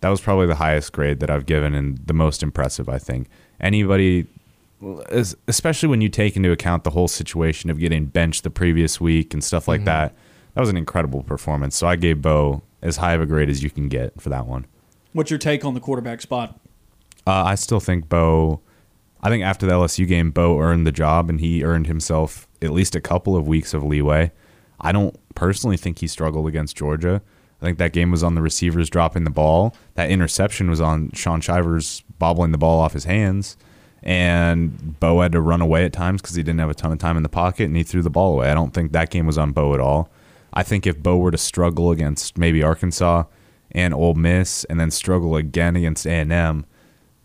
[0.01, 2.87] that was probably the highest grade that I've given and the most impressive.
[2.87, 3.27] I think
[3.59, 4.27] anybody,
[5.47, 9.33] especially when you take into account the whole situation of getting benched the previous week
[9.33, 9.85] and stuff like mm-hmm.
[9.85, 10.15] that,
[10.53, 11.75] that was an incredible performance.
[11.75, 14.45] So I gave Bo as high of a grade as you can get for that
[14.45, 14.65] one.
[15.13, 16.59] What's your take on the quarterback spot?
[17.27, 18.61] Uh, I still think Bo.
[19.21, 22.71] I think after the LSU game, Bo earned the job and he earned himself at
[22.71, 24.31] least a couple of weeks of leeway.
[24.79, 27.21] I don't personally think he struggled against Georgia.
[27.61, 29.75] I think that game was on the receivers dropping the ball.
[29.95, 33.57] That interception was on Shaun Shivers bobbling the ball off his hands.
[34.01, 36.99] And Bo had to run away at times because he didn't have a ton of
[36.99, 38.49] time in the pocket and he threw the ball away.
[38.49, 40.09] I don't think that game was on Bo at all.
[40.53, 43.25] I think if Bo were to struggle against maybe Arkansas
[43.71, 46.65] and Ole Miss and then struggle again against A&M,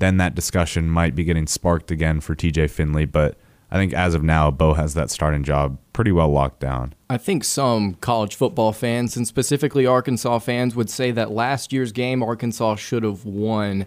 [0.01, 3.05] then that discussion might be getting sparked again for TJ Finley.
[3.05, 3.39] But
[3.75, 6.95] I think as of now, Bo has that starting job pretty well locked down.
[7.11, 11.91] I think some college football fans, and specifically Arkansas fans, would say that last year's
[11.91, 13.87] game Arkansas should have won.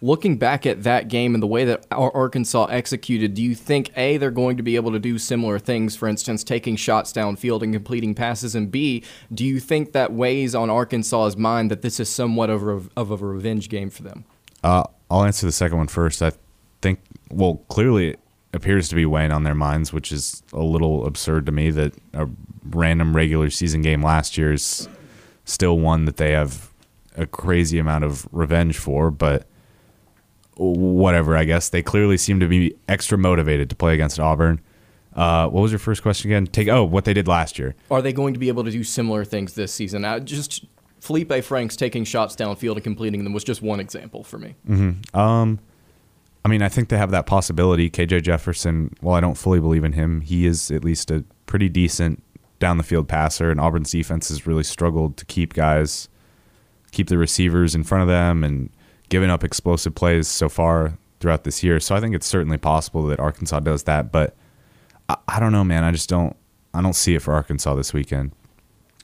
[0.00, 4.16] Looking back at that game and the way that Arkansas executed, do you think A,
[4.16, 7.72] they're going to be able to do similar things, for instance, taking shots downfield and
[7.72, 8.56] completing passes?
[8.56, 12.66] And B, do you think that weighs on Arkansas's mind that this is somewhat of
[12.66, 14.24] a, of a revenge game for them?
[14.64, 16.20] Uh, I'll answer the second one first.
[16.22, 16.32] I
[16.80, 16.98] think,
[17.30, 18.16] well, clearly
[18.52, 21.94] appears to be weighing on their minds, which is a little absurd to me that
[22.12, 22.28] a
[22.70, 24.88] random regular season game last year is
[25.44, 26.70] still one that they have
[27.16, 29.46] a crazy amount of revenge for, but
[30.56, 31.68] whatever, I guess.
[31.68, 34.60] They clearly seem to be extra motivated to play against Auburn.
[35.14, 36.46] Uh, what was your first question again?
[36.46, 37.74] Take oh, what they did last year.
[37.90, 40.04] Are they going to be able to do similar things this season?
[40.04, 40.64] Uh, just
[41.00, 44.54] Feleipe Franks taking shots downfield and completing them was just one example for me.
[44.68, 45.18] Mm-hmm.
[45.18, 45.58] Um,
[46.44, 47.88] I mean, I think they have that possibility.
[47.88, 51.68] KJ Jefferson, while I don't fully believe in him, he is at least a pretty
[51.68, 52.22] decent
[52.58, 56.08] down the field passer, and Auburn's defense has really struggled to keep guys,
[56.90, 58.70] keep the receivers in front of them, and
[59.08, 61.78] giving up explosive plays so far throughout this year.
[61.78, 64.34] So I think it's certainly possible that Arkansas does that, but
[65.08, 65.84] I, I don't know, man.
[65.84, 66.36] I just don't.
[66.74, 68.32] I don't see it for Arkansas this weekend.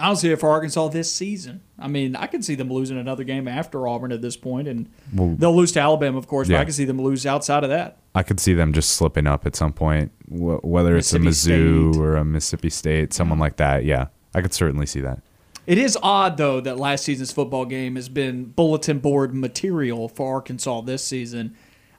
[0.00, 1.60] I don't see it for Arkansas this season.
[1.78, 4.88] I mean, I can see them losing another game after Auburn at this point, and
[5.12, 6.46] Well- they'll lose to Alabama, of course.
[6.48, 7.98] But I can see them lose outside of that.
[8.14, 12.00] I could see them just slipping up at some point, whether it's a Mizzou State.
[12.00, 13.84] or a Mississippi State, someone like that.
[13.84, 15.20] Yeah, I could certainly see that.
[15.66, 20.32] It is odd, though, that last season's football game has been bulletin board material for
[20.34, 21.54] Arkansas this season.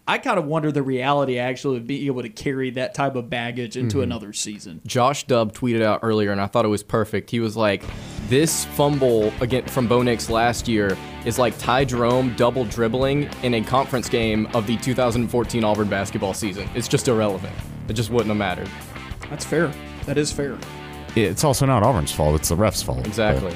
[0.10, 3.30] I kind of wonder the reality actually of being able to carry that type of
[3.30, 4.04] baggage into Mm-hmm.
[4.04, 4.82] another season.
[4.88, 7.30] Josh Dubb tweeted out earlier, and I thought it was perfect.
[7.30, 7.84] He was like,
[8.28, 13.54] "This fumble again from Bo Nix last year is like Ty Jerome double dribbling in
[13.54, 16.68] a conference game of the 2014 Auburn basketball season.
[16.74, 17.54] It's just irrelevant.
[17.88, 18.70] It just wouldn't have mattered."
[19.30, 19.72] That's fair.
[20.08, 20.58] That is fair.
[21.16, 23.06] It's also not Auburn's fault; it's the refs' fault.
[23.06, 23.56] Exactly.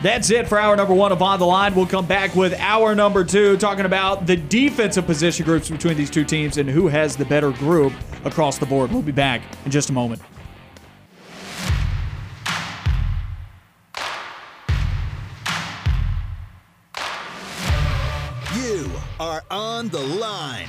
[0.00, 1.74] That's it for hour number one of On the Line.
[1.74, 6.08] We'll come back with hour number two, talking about the defensive position groups between these
[6.08, 7.92] two teams and who has the better group
[8.24, 8.92] across the board.
[8.92, 10.22] We'll be back in just a moment.
[18.54, 18.88] You
[19.18, 20.68] are on the line.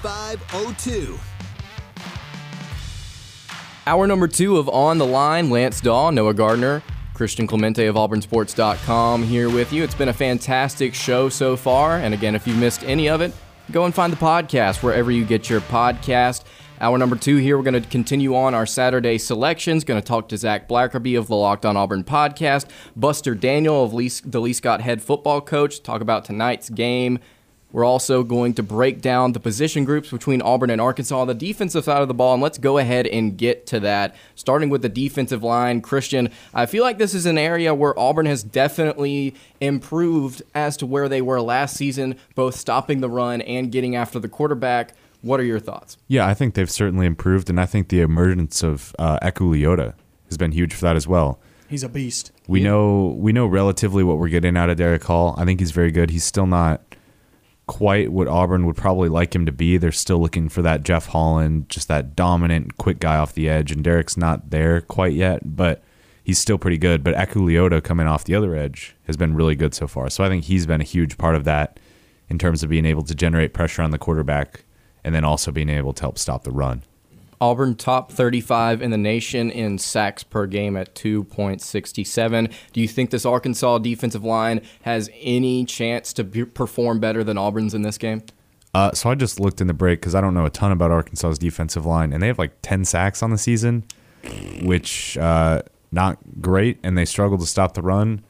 [0.01, 1.19] 888-382-7502.
[3.87, 6.83] Hour number two of On the Line, Lance Dawe, Noah Gardner,
[7.13, 9.83] Christian Clemente of AuburnSports.com here with you.
[9.83, 11.97] It's been a fantastic show so far.
[11.97, 13.33] And again, if you missed any of it,
[13.71, 16.43] go and find the podcast wherever you get your podcast.
[16.79, 19.83] Hour number two here, we're going to continue on our Saturday selections.
[19.83, 23.93] Going to talk to Zach Blackerby of the Locked On Auburn podcast, Buster Daniel of
[23.93, 27.19] Lee, the Lee Scott head football coach, talk about tonight's game.
[27.71, 31.33] We're also going to break down the position groups between Auburn and Arkansas on the
[31.33, 34.15] defensive side of the ball, and let's go ahead and get to that.
[34.35, 38.25] Starting with the defensive line, Christian, I feel like this is an area where Auburn
[38.25, 43.71] has definitely improved as to where they were last season, both stopping the run and
[43.71, 44.93] getting after the quarterback.
[45.21, 45.97] What are your thoughts?
[46.07, 49.93] Yeah, I think they've certainly improved, and I think the emergence of uh, Eku Leota
[50.27, 51.39] has been huge for that as well.
[51.69, 52.33] He's a beast.
[52.47, 55.35] We know we know relatively what we're getting out of Derick Hall.
[55.37, 56.09] I think he's very good.
[56.09, 56.81] He's still not
[57.71, 59.77] quite what Auburn would probably like him to be.
[59.77, 63.71] They're still looking for that Jeff Holland, just that dominant, quick guy off the edge,
[63.71, 65.81] and Derick's not there quite yet, but
[66.21, 67.01] he's still pretty good.
[67.01, 70.09] But Eku Leota coming off the other edge has been really good so far.
[70.09, 71.79] So I think he's been a huge part of that
[72.27, 74.65] in terms of being able to generate pressure on the quarterback
[75.05, 76.83] and then also being able to help stop the run.
[77.41, 82.53] Auburn top 35 in the nation in sacks per game at 2.67.
[82.71, 87.39] Do you think this Arkansas defensive line has any chance to be, perform better than
[87.39, 88.21] Auburn's in this game?
[88.75, 90.91] Uh, so I just looked in the break because I don't know a ton about
[90.91, 93.83] Arkansas's defensive line, and they have like ten sacks on the season,
[94.61, 98.23] which uh, not great, and they struggle to stop the run.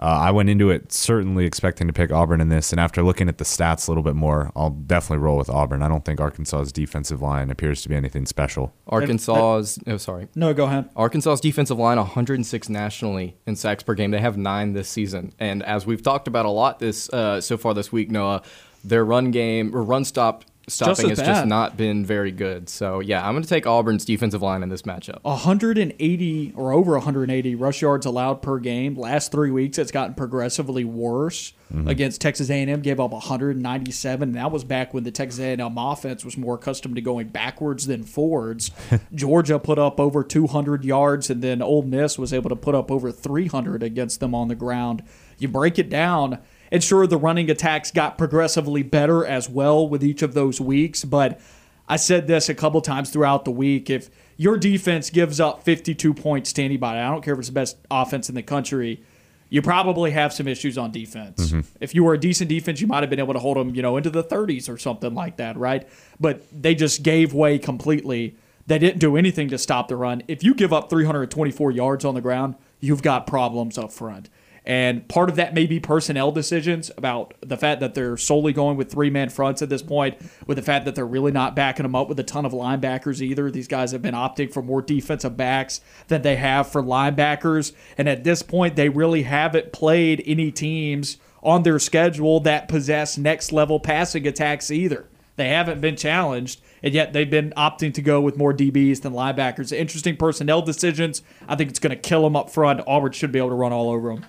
[0.00, 3.28] Uh, I went into it certainly expecting to pick Auburn in this, and after looking
[3.28, 5.82] at the stats a little bit more, I'll definitely roll with Auburn.
[5.82, 8.74] I don't think Arkansas's defensive line appears to be anything special.
[8.88, 10.28] Arkansas's, oh, sorry.
[10.34, 10.88] No, go ahead.
[10.96, 14.10] Arkansas's defensive line 106 nationally in sacks per game.
[14.10, 17.56] They have nine this season, and as we've talked about a lot this uh, so
[17.56, 18.42] far this week, Noah,
[18.82, 22.68] their run game or run stop stopping as has just not been very good.
[22.68, 25.22] So yeah, I'm going to take Auburn's defensive line in this matchup.
[25.22, 28.94] 180 or over 180 rush yards allowed per game.
[28.94, 31.52] Last three weeks, it's gotten progressively worse.
[31.72, 31.88] Mm-hmm.
[31.88, 34.28] Against Texas A&M, gave up 197.
[34.28, 37.86] And that was back when the Texas A&M offense was more accustomed to going backwards
[37.86, 38.70] than forwards.
[39.14, 42.90] Georgia put up over 200 yards, and then Ole Miss was able to put up
[42.90, 45.02] over 300 against them on the ground.
[45.38, 46.38] You break it down,
[46.72, 51.04] and sure, the running attacks got progressively better as well with each of those weeks,
[51.04, 51.40] but
[51.86, 53.90] I said this a couple times throughout the week.
[53.90, 54.08] If
[54.38, 57.76] your defense gives up 52 points to anybody, I don't care if it's the best
[57.90, 59.04] offense in the country,
[59.50, 61.50] you probably have some issues on defense.
[61.50, 61.60] Mm-hmm.
[61.80, 63.82] If you were a decent defense, you might have been able to hold them, you
[63.82, 65.86] know, into the 30s or something like that, right?
[66.18, 68.34] But they just gave way completely
[68.66, 70.22] They didn't do anything to stop the run.
[70.28, 74.30] If you give up 324 yards on the ground, you've got problems up front.
[74.64, 78.76] And part of that may be personnel decisions about the fact that they're solely going
[78.76, 81.82] with three man fronts at this point, with the fact that they're really not backing
[81.82, 83.50] them up with a ton of linebackers either.
[83.50, 87.72] These guys have been opting for more defensive backs than they have for linebackers.
[87.98, 93.18] And at this point, they really haven't played any teams on their schedule that possess
[93.18, 95.08] next level passing attacks either.
[95.34, 99.12] They haven't been challenged, and yet they've been opting to go with more DBs than
[99.14, 99.72] linebackers.
[99.76, 101.22] Interesting personnel decisions.
[101.48, 102.82] I think it's going to kill them up front.
[102.86, 104.26] Auburn should be able to run all over them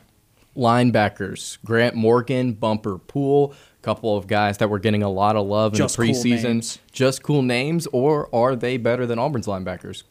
[0.56, 5.48] linebackers Grant Morgan, Bumper Pool, a couple of guys that were getting a lot of
[5.48, 6.44] love in cool the preseason.
[6.44, 6.80] names.
[6.92, 10.04] Just cool names, or are they better than Auburn's linebackers?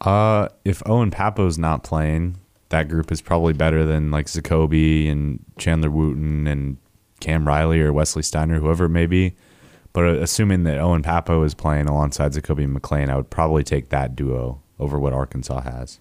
[0.00, 2.38] Uh, if Owen Pappoe's not playing,
[2.70, 6.78] that group is probably better than like Zakoby and Chandler Wooten and
[7.20, 9.34] Cam Riley or Wesley Steiner, whoever it may be.
[9.92, 13.64] But uh, assuming that Owen Papo is playing alongside Zakoby and McClain, I would probably
[13.64, 16.00] take that duo over what Arkansas has.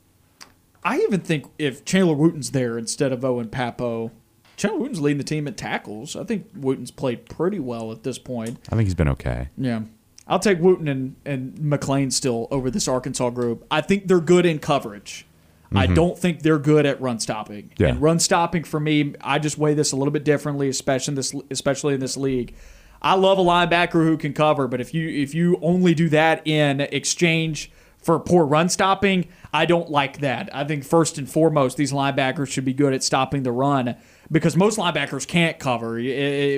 [0.84, 4.12] I even think if Chandler Wooten's there instead of Owen Pappoe,
[4.56, 6.16] Chandler Wooten's leading the team in tackles.
[6.16, 8.60] I think Wooten's played pretty well at this point.
[8.70, 9.50] I think he's been okay.
[9.58, 9.82] Yeah.
[10.28, 13.66] I'll take Wooten and, and McClain still over this Arkansas group.
[13.72, 15.26] I think they're good in coverage.
[15.74, 15.94] I mm-hmm.
[15.94, 17.72] don't think they're good at run stopping.
[17.78, 17.90] Yeah.
[17.90, 21.16] And run stopping for me, I just weigh this a little bit differently, especially in
[21.16, 22.56] this especially in this league.
[23.02, 26.46] I love a linebacker who can cover, but if you if you only do that
[26.46, 27.72] in exchange
[28.02, 30.50] for poor run stopping, I don't like that.
[30.54, 33.96] I think first and foremost, these linebackers should be good at stopping the run
[34.32, 35.96] because most linebackers can't cover.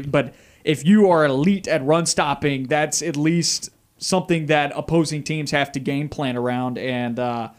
[0.04, 0.34] But
[0.64, 5.72] if you are elite at run stopping, that's at least something that opposing teams have
[5.72, 6.78] to game plan around.
[6.78, 7.50] And uh,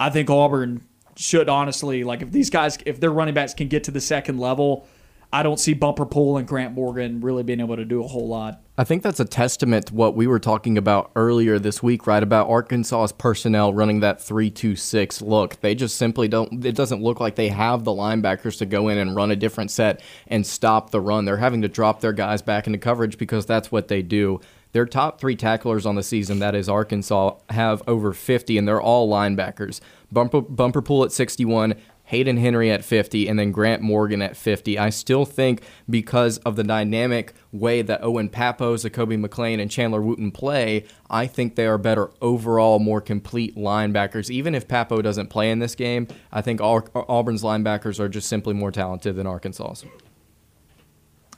[0.00, 0.84] I think Auburn
[1.16, 4.38] should honestly like if these guys if their running backs can get to the second
[4.38, 4.86] level.
[5.30, 8.26] I don't see Bumper Pool and Grant Morgan really being able to do a whole
[8.26, 8.62] lot.
[8.78, 12.22] I think that's a testament to what we were talking about earlier this week, right?
[12.22, 15.60] About Arkansas's personnel running that 3 2 6 look.
[15.60, 18.96] They just simply don't, it doesn't look like they have the linebackers to go in
[18.96, 21.26] and run a different set and stop the run.
[21.26, 24.40] They're having to drop their guys back into coverage because that's what they do.
[24.72, 28.80] Their top three tacklers on the season, that is Arkansas, have over 50, and they're
[28.80, 29.80] all linebackers.
[30.12, 31.74] Bumper, Bumper Pool at 61,
[32.08, 34.78] Hayden Henry at 50, and then Grant Morgan at 50.
[34.78, 40.00] I still think because of the dynamic way that Owen Pappoe, Zakoby McClain, and Chandler
[40.00, 44.30] Wooten play, I think they are better overall, more complete linebackers.
[44.30, 48.26] Even if Papo doesn't play in this game, I think Au- Auburn's linebackers are just
[48.26, 49.84] simply more talented than Arkansas's.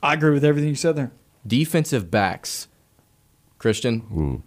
[0.01, 1.11] I agree with everything you said there.
[1.45, 2.69] Defensive backs.
[3.59, 4.43] Christian, Ooh.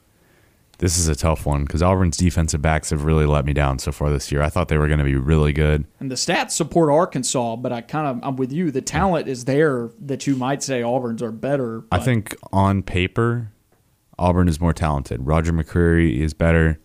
[0.79, 3.91] This is a tough one because Auburn's defensive backs have really let me down so
[3.91, 4.41] far this year.
[4.41, 5.85] I thought they were going to be really good.
[5.99, 8.71] And the stats support Arkansas, but I kind of I'm with you.
[8.71, 11.83] The talent is there that you might say Auburn's are better.
[11.91, 13.51] I think on paper,
[14.17, 15.25] Auburn is more talented.
[15.25, 16.79] Roger McCreary is better.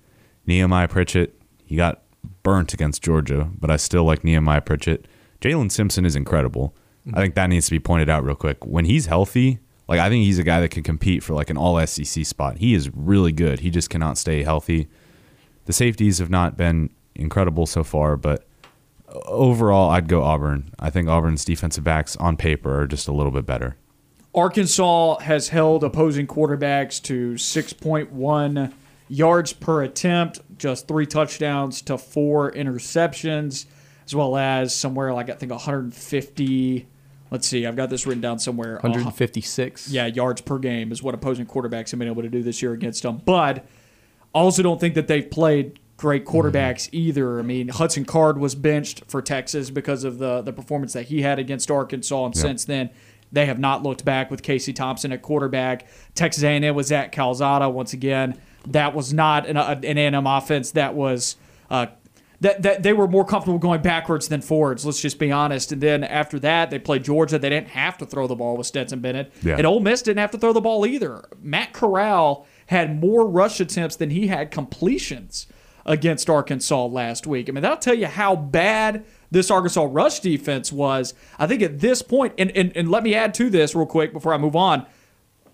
[0.47, 2.03] Nehemiah Pritchett, he got
[2.43, 5.07] burnt against Georgia, but I still like Nehemiah Pritchett.
[5.41, 6.75] Jaylin Simpson is incredible.
[6.77, 7.21] I mm-hmm.
[7.21, 8.65] think that needs to be pointed out real quick.
[8.67, 11.57] When he's healthy, like I think he's a guy that can compete for like an
[11.57, 12.59] all SEC spot.
[12.59, 13.61] He is really good.
[13.61, 14.89] He just cannot stay healthy.
[15.65, 18.47] The safeties have not been incredible so far, but
[19.27, 20.71] overall, I'd go Auburn.
[20.79, 23.77] I think Auburn's defensive backs on paper are just a little bit better.
[24.35, 28.73] Arkansas has held opposing quarterbacks to 6.1
[29.09, 33.65] yards per attempt, just three touchdowns to four interceptions,
[34.05, 36.87] as well as somewhere like I think 150.
[37.31, 38.75] Let's see, I've got this written down somewhere.
[38.83, 39.91] 156.
[39.91, 42.73] yeah, yards per game is what opposing quarterbacks have been able to do this year
[42.73, 43.21] against them.
[43.25, 43.67] But
[44.35, 47.39] I also don't think that they've played great quarterbacks either.
[47.39, 51.23] I mean, Hudson Card was benched for Texas because of the the performance that he
[51.23, 52.91] had against Arkansas, and since then
[53.31, 55.87] they have not looked back with Casey Thompson at quarterback.
[56.15, 58.41] Texas A&M was at Calzada once again.
[58.69, 61.37] That was not an, an A&M offense that was.
[61.71, 61.85] Uh,
[62.41, 64.87] that, that they were more comfortable going backwards than forwards.
[64.87, 65.73] Let's just be honest.
[65.73, 67.39] And then after that, they played Georgia.
[67.39, 69.57] They didn't have to throw the ball with Stetson Bennett, Yeah.
[69.57, 71.25] and Ole Miss didn't have to throw the ball either.
[71.43, 75.47] Matt Corral had more rush attempts than he had completions
[75.87, 77.49] against Arkansas last week.
[77.49, 81.15] I mean, that'll tell you how bad this Arkansas rush defense was.
[81.39, 84.13] I think at this point, and, and, and let me add to this real quick
[84.13, 84.87] before I move on.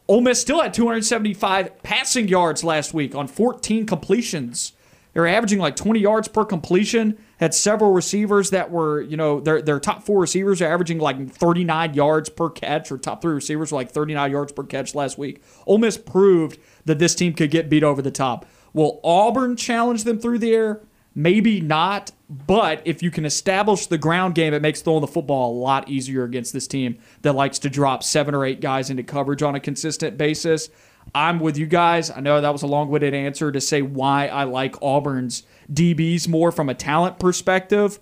[0.06, 4.72] Ole Miss still had 275 passing yards last week on 14 completions.
[5.14, 7.16] They're averaging like 20 yards per completion.
[7.38, 11.30] Had several receivers that were, you know, their their top four receivers are averaging like
[11.30, 15.16] 39 yards per catch, or top three receivers were like 39 yards per catch last
[15.16, 15.42] week.
[15.66, 18.44] Ole Miss proved that this team could get beat over the top.
[18.72, 20.80] Will Auburn challenge them through the air?
[21.14, 25.52] Maybe not, but if you can establish the ground game, it makes throwing the football
[25.52, 29.04] a lot easier against this team that likes to drop seven or eight guys into
[29.04, 30.70] coverage on a consistent basis.
[31.14, 32.10] I'm with you guys.
[32.10, 36.28] I know that was a long winded answer to say why I like Auburn's DBs
[36.28, 37.98] more from a talent perspective.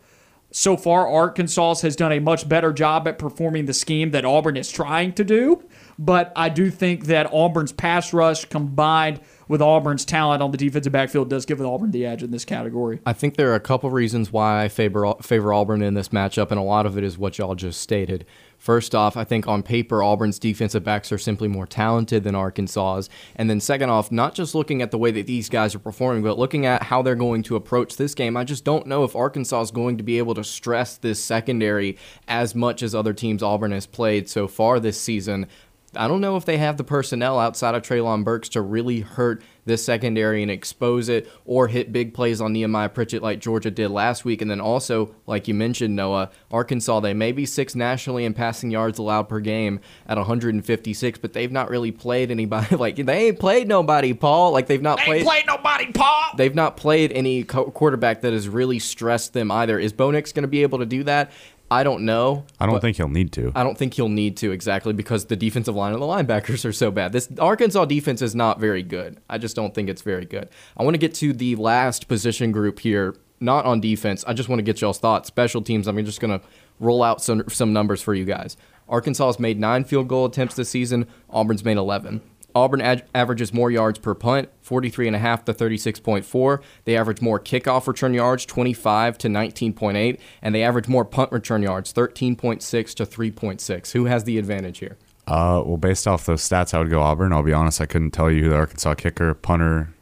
[0.54, 4.58] So far, Arkansas has done a much better job at performing the scheme that Auburn
[4.58, 5.64] is trying to do.
[5.98, 10.92] But I do think that Auburn's pass rush combined with Auburn's talent on the defensive
[10.92, 13.00] backfield does give Auburn the edge in this category.
[13.06, 16.50] I think there are a couple reasons why I favor favor Auburn in this matchup,
[16.50, 18.26] and a lot of it is what y'all just stated.
[18.62, 23.10] First off, I think on paper, Auburn's defensive backs are simply more talented than Arkansas's.
[23.34, 26.22] And then, second off, not just looking at the way that these guys are performing,
[26.22, 29.16] but looking at how they're going to approach this game, I just don't know if
[29.16, 31.98] Arkansas is going to be able to stress this secondary
[32.28, 35.48] as much as other teams Auburn has played so far this season.
[35.96, 39.42] I don't know if they have the personnel outside of Treylon Burks to really hurt
[39.64, 43.90] this secondary and expose it or hit big plays on Nehemiah Pritchett like Georgia did
[43.90, 44.42] last week.
[44.42, 48.70] And then also, like you mentioned, Noah, Arkansas, they may be sixth nationally in passing
[48.70, 52.76] yards allowed per game at 156, but they've not really played anybody.
[52.82, 54.50] Like, they ain't played nobody, Paul.
[54.50, 55.24] Like, they've not They played.
[55.24, 56.22] played nobody, Paul.
[56.36, 59.78] They've not played any co- quarterback that has really stressed them either.
[59.78, 61.30] Is Bo Nix going to be able to do that?
[61.72, 62.44] I don't know.
[62.60, 63.50] I don't think he'll need to.
[63.54, 66.72] I don't think he'll need to exactly because the defensive line and the linebackers are
[66.72, 67.12] so bad.
[67.12, 69.18] This Arkansas defense is not very good.
[69.30, 70.50] I just don't think it's very good.
[70.76, 74.22] I want to get to the last position group here, not on defense.
[74.26, 75.28] I just want to get y'all's thoughts.
[75.28, 75.88] Special teams.
[75.88, 76.46] I'm just going to
[76.78, 78.58] roll out some some numbers for you guys.
[78.86, 81.06] Arkansas has made nine field goal attempts this season.
[81.30, 82.20] Auburn's made 11.
[82.54, 86.62] Auburn ad- averages more yards per punt, 43.5 to 36.4.
[86.84, 90.18] They average more kickoff return yards, 25 to 19.8.
[90.40, 93.92] And they average more punt return yards, 13.6 to 3.6.
[93.92, 94.96] Who has the advantage here?
[95.26, 97.32] Uh, well, based off those stats, I would go Auburn.
[97.32, 99.94] I'll be honest, I couldn't tell you who the Arkansas kicker, punter,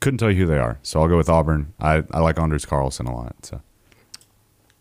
[0.00, 0.78] couldn't tell you who they are.
[0.82, 1.72] So I'll go with Auburn.
[1.80, 3.46] I, I like Anders Carlson a lot.
[3.46, 3.60] So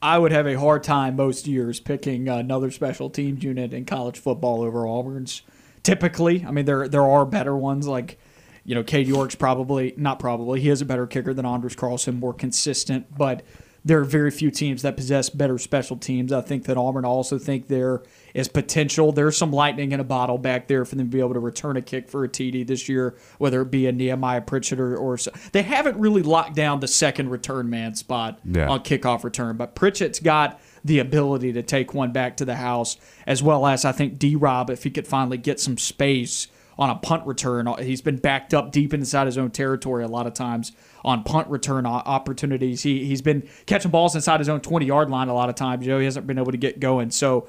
[0.02, 4.20] I would have a hard time most years picking another special teams unit in college
[4.20, 5.42] football over Auburn's.
[5.86, 8.18] Typically, I mean there there are better ones like
[8.64, 12.20] you know Cade York's probably not probably he is a better kicker than Anders Carlson,
[12.20, 13.44] more consistent, but
[13.88, 16.34] there are very few teams that possess better special teams.
[16.34, 18.02] I think that Auburn I also think there
[18.34, 19.12] is potential.
[19.12, 21.78] There's some lightning in a bottle back there for them to be able to return
[21.78, 25.20] a kick for a TD this year, whether it be a Nehemiah Pritchett or, or
[25.20, 25.30] so.
[25.52, 28.70] they haven't really locked down the second return man spot Yeah.
[28.70, 29.56] on kickoff return.
[29.56, 33.84] But Pritchett's got the ability to take one back to the house, as well as
[33.84, 37.68] I think D Rob, if he could finally get some space on a punt return.
[37.80, 40.74] He's been backed up deep inside his own territory a lot of times
[41.04, 42.84] on punt return opportunities.
[42.84, 45.86] He, he's been catching balls inside his own 20 yard line a lot of times.
[45.86, 47.10] You know, he hasn't been able to get going.
[47.10, 47.48] So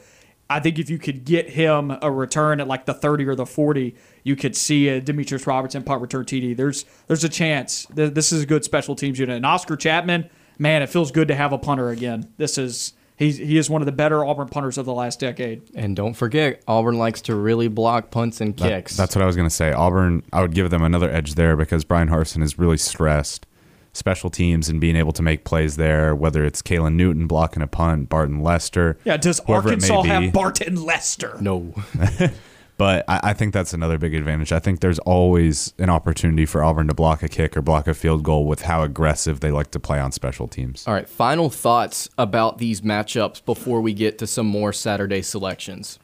[0.48, 3.44] I think if you could get him a return at like the 30 or the
[3.44, 6.56] 40, you could see a Demetrius Robertson punt return TD.
[6.56, 7.86] There's there's a chance.
[7.92, 9.36] This is a good special teams unit.
[9.36, 12.32] And Oscar Chapman, man, it feels good to have a punter again.
[12.36, 15.62] This is he's he is one of the better Auburn punters of the last decade.
[15.74, 18.96] And don't forget, Auburn likes to really block punts and that- kicks.
[18.96, 19.72] that's what I was going to say.
[19.72, 23.46] Auburn, I would give them another edge there because Bryan Harsin is really stressed
[23.92, 27.66] special teams and being able to make plays there, whether it's Kalen Newton blocking a
[27.66, 28.98] punt, Barton Lester.
[29.04, 31.38] Yeah, does whoever it may Arkansas have Barton Lester?
[31.40, 31.72] no.
[32.78, 34.52] But I, I think that's another big advantage.
[34.52, 37.94] I think there's always an opportunity for Auburn to block a kick or block a
[37.94, 40.86] field goal with how aggressive they like to play on special teams.
[40.86, 45.98] All right, final thoughts about these matchups before we get to some more Saturday selections.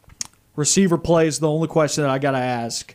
[0.57, 2.95] receiver play is the only question that I got to ask.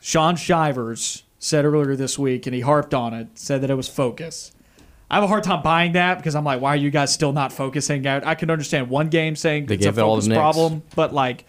[0.00, 3.88] Shaun Shivers said earlier this week, and he harped on it, said that it was
[3.88, 4.52] focus.
[5.10, 7.32] I have a hard time buying that because I'm like, why are you guys still
[7.32, 8.26] not focusing out?
[8.26, 10.82] I can understand one game saying They it's a gave it all to focus problem,
[10.96, 11.44] but like,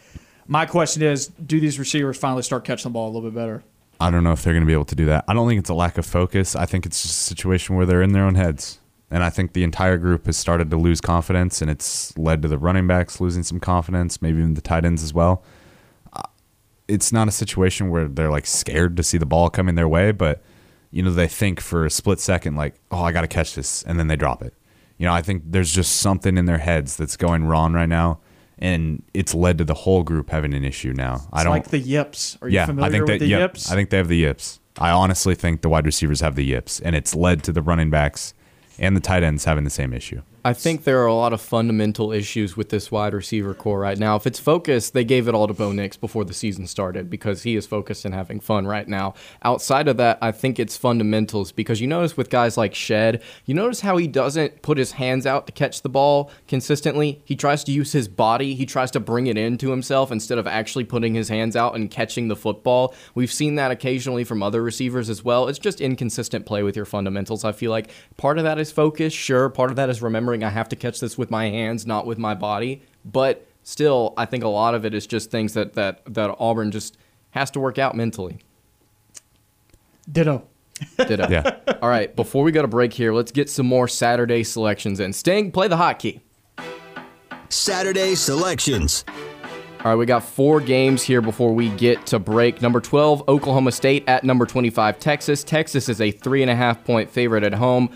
[0.47, 3.63] my question is, do these receivers finally start catching the ball a little bit better?
[3.99, 5.23] I don't know if they're going to be able to do that.
[5.27, 6.55] I don't think it's a lack of focus.
[6.55, 8.79] I think it's just a situation where they're in their own heads.
[9.09, 12.47] And I think the entire group has started to lose confidence, and it's led to
[12.47, 15.43] the running backs losing some confidence, maybe even the tight ends as well.
[16.11, 16.23] Uh,
[16.87, 20.11] It's not a situation where they're like scared to see the ball coming their way,
[20.11, 20.41] but
[20.89, 23.83] you know they think for a split second like, "Oh, I got to catch this,"
[23.83, 24.53] and then they drop it.
[24.97, 28.19] You know, I think there's just something in their heads that's going wrong right now,
[28.59, 31.27] and it's led to the whole group having an issue now.
[31.31, 32.37] I don't like the yips.
[32.41, 33.71] Are you yeah, familiar I think with the yep, yips?
[33.71, 34.59] I think they have the yips.
[34.77, 37.89] I honestly think the wide receivers have the yips, and it's led to the running
[37.89, 38.33] backs
[38.79, 40.21] and the tight ends having the same issue.
[40.45, 43.97] I think there are a lot of fundamental issues with this wide receiver corps right
[43.97, 44.17] now.
[44.17, 47.43] If it's focused, they gave it all to Bo Nix before the season started because
[47.43, 49.13] he is focused and having fun right now.
[49.43, 53.53] Outside of that, I think it's fundamentals because you notice with guys like Shed, you
[53.53, 57.21] notice how he doesn't put his hands out to catch the ball consistently.
[57.23, 60.45] He tries to use his body, he tries to bring it into himself instead of
[60.45, 62.93] actually putting his hands out and catching the football.
[63.15, 65.47] We've seen that occasionally from other receivers as well.
[65.47, 67.45] It's just inconsistent play with your fundamentals.
[67.45, 69.47] I feel like part of that is focus, sure.
[69.47, 72.17] Part of that is remembering I have to catch this with my hands, not with
[72.17, 72.81] my body.
[73.03, 76.71] But still, I think a lot of it is just things that that that Auburn
[76.71, 76.97] just
[77.31, 78.39] has to work out mentally.
[80.09, 80.47] Ditto.
[80.97, 81.27] Ditto.
[81.29, 81.59] Yeah.
[81.81, 85.13] All right, before we go to break here, let's get some more Saturday selections in.
[85.13, 86.21] Sting, play the hotkey.
[87.49, 89.05] Saturday selections.
[89.83, 92.61] All right, we got four games here before we get to break.
[92.61, 95.43] Number 12, Oklahoma State at number 25, Texas.
[95.43, 97.89] Texas is a three and a half point favorite at home.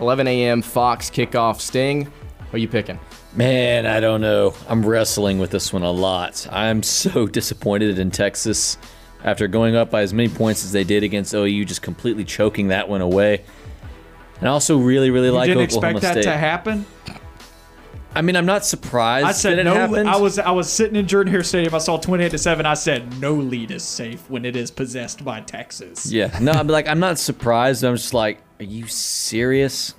[0.00, 0.62] 11 a.m.
[0.62, 1.60] Fox kickoff.
[1.60, 2.98] Sting, who are you picking?
[3.34, 4.54] Man, I don't know.
[4.68, 6.46] I'm wrestling with this one a lot.
[6.50, 8.78] I'm so disappointed in Texas
[9.24, 12.68] after going up by as many points as they did against OU, just completely choking
[12.68, 13.44] that one away.
[14.38, 16.30] And I also really, really You like didn't Oklahoma expect that State.
[16.30, 16.86] to happen.
[18.14, 19.74] I mean, I'm not surprised I said that it no.
[19.74, 20.08] happened.
[20.08, 21.74] I was I was sitting in Jordan Hare Stadium.
[21.74, 22.64] I saw 28 to seven.
[22.66, 26.10] I said no lead is safe when it is possessed by Texas.
[26.10, 27.84] Yeah, no, I'm like I'm not surprised.
[27.84, 29.94] I'm just like, are you serious?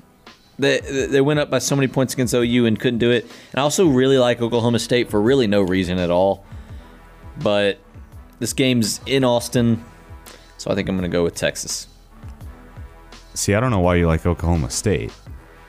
[0.57, 3.24] They they went up by so many points against OU and couldn't do it.
[3.24, 6.45] And I also really like Oklahoma State for really no reason at all.
[7.41, 7.80] But
[8.39, 9.84] this game's in Austin,
[10.57, 11.88] so I think I'm going to go with Texas.
[13.34, 15.14] See, I don't know why you like Oklahoma State.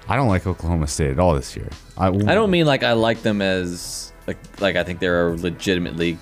[0.08, 1.68] I don't like Oklahoma State at all this year.
[1.96, 5.36] I, I don't mean like I like them as like like I think they're a
[5.36, 6.18] legitimately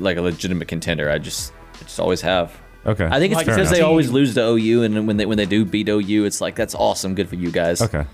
[0.00, 1.08] like a legitimate contender.
[1.08, 2.60] I just I just always have.
[2.88, 3.04] Okay.
[3.04, 5.36] I think it's Like because the they always lose to OU, and when they when
[5.36, 7.82] they do beat OU, it's like that's awesome, good for you guys.
[7.82, 8.04] Okay.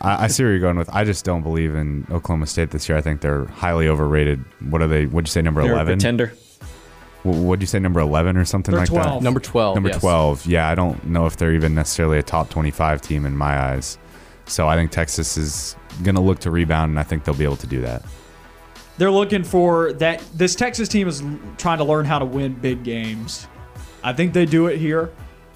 [0.00, 0.90] I, I see where you're going with.
[0.92, 2.98] I just don't believe in Oklahoma State this year.
[2.98, 4.44] I think they're highly overrated.
[4.68, 5.06] What are they?
[5.06, 5.42] What'd you say?
[5.42, 5.94] Number They're a eleven?
[5.98, 6.32] pretender.
[7.22, 7.78] What'd you say?
[7.78, 9.20] Number eleven or something They're like 12.
[9.20, 9.24] that?
[9.24, 9.74] Number 12.
[9.76, 10.00] Number yes.
[10.00, 10.46] 12.
[10.46, 13.98] Yeah, I don't know if they're even necessarily a top 25 team in my eyes.
[14.46, 17.44] So I think Texas is going to look to rebound, and I think they'll be
[17.44, 18.02] able to do that.
[18.98, 20.22] They're looking for that.
[20.34, 23.46] This Texas team is l- trying to learn how to win big games.
[24.02, 25.10] I think they do it here.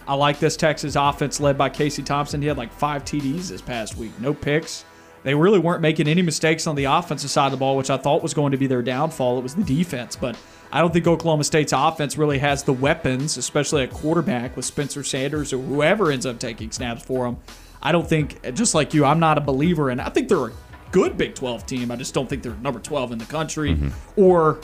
[0.06, 2.42] I like this Texas offense led by Casey Thompson.
[2.42, 4.84] He had like five TDs this past week, no picks.
[5.22, 7.96] They really weren't making any mistakes on the offensive side of the ball, which I
[7.96, 9.38] thought was going to be their downfall.
[9.38, 10.36] It was the defense, but
[10.72, 15.04] I don't think Oklahoma State's offense really has the weapons, especially at quarterback with Spencer
[15.04, 17.36] Sanders or whoever ends up taking snaps for them.
[17.80, 20.00] I don't think, just like you, I'm not a believer in.
[20.00, 20.52] I think they're a
[20.92, 21.90] good Big 12 team.
[21.90, 23.76] I just don't think they're number 12 in the country
[24.16, 24.60] or,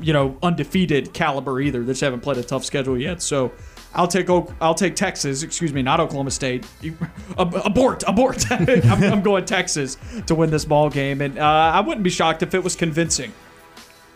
[0.00, 1.82] you know, undefeated caliber either.
[1.82, 3.22] They just haven't played a tough schedule yet.
[3.22, 3.52] So
[3.94, 5.42] I'll take Oak, I'll take Texas.
[5.42, 6.66] Excuse me, not Oklahoma State.
[7.38, 8.50] Abort, abort.
[8.52, 12.42] I'm, I'm going Texas to win this ball game, and uh, I wouldn't be shocked
[12.42, 13.32] if it was convincing.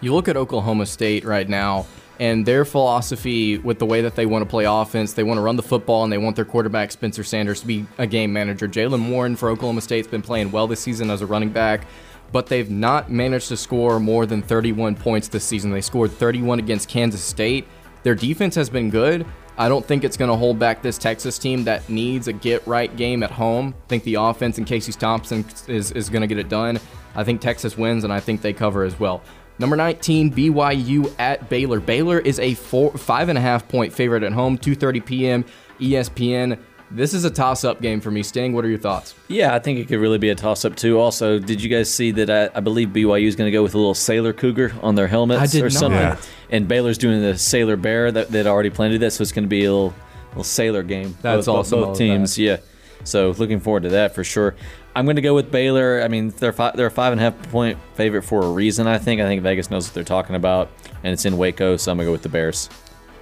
[0.01, 1.87] You look at Oklahoma State right now,
[2.21, 5.43] and their philosophy with the way that they want to play offense, they want to
[5.43, 8.69] run the football, and they want their quarterback Spencer Sanders to be a game manager.
[8.69, 11.87] Jaylen Warren for Oklahoma State's been playing well this season as a running back,
[12.31, 15.71] but they've not managed to score more than 31 points this season.
[15.71, 17.67] They scored 31 against Kansas State.
[18.03, 19.27] Their defense has been good.
[19.59, 22.67] I don't think it's going to hold back this Texas team that needs a get
[22.67, 23.75] right game at home.
[23.85, 26.81] I think the offense and Casey Thompson is, is going to get it done.
[27.15, 29.23] I think Texas wins, and I think they cover as well.
[29.59, 31.79] Number 19, BYU at Baylor.
[31.81, 35.45] Baylor is a four, five and a half point favorite at home, 2:30 p.m.
[35.79, 36.59] ESPN.
[36.91, 38.23] This is a toss-up game for me.
[38.23, 39.15] Sting, what are your thoughts?
[39.29, 41.01] Yeah, I think it could really be a toss up too.
[41.01, 43.75] Also, did you guys see that I, I believe BYU is going to go with
[43.75, 45.73] a little Sailor Cougar on their helmets I did or not.
[45.73, 45.99] something?
[46.01, 46.19] Yeah.
[46.51, 49.33] And Baylor's doing the Sailor Bear that that already planned to do that, so it's
[49.33, 49.95] going to be a little
[50.31, 51.17] little Sailor game.
[51.23, 51.79] That's both, awesome.
[51.79, 52.43] I Both teams, that.
[52.43, 52.57] yeah.
[53.05, 54.55] So looking forward to that for sure.
[54.95, 56.03] I'm going to go with Baylor.
[56.03, 58.87] I mean, they're five, they're a five and a half point favorite for a reason.
[58.87, 59.21] I think.
[59.21, 60.71] I think Vegas knows what they're talking about,
[61.03, 62.69] and it's in Waco, so I'm going to go with the Bears.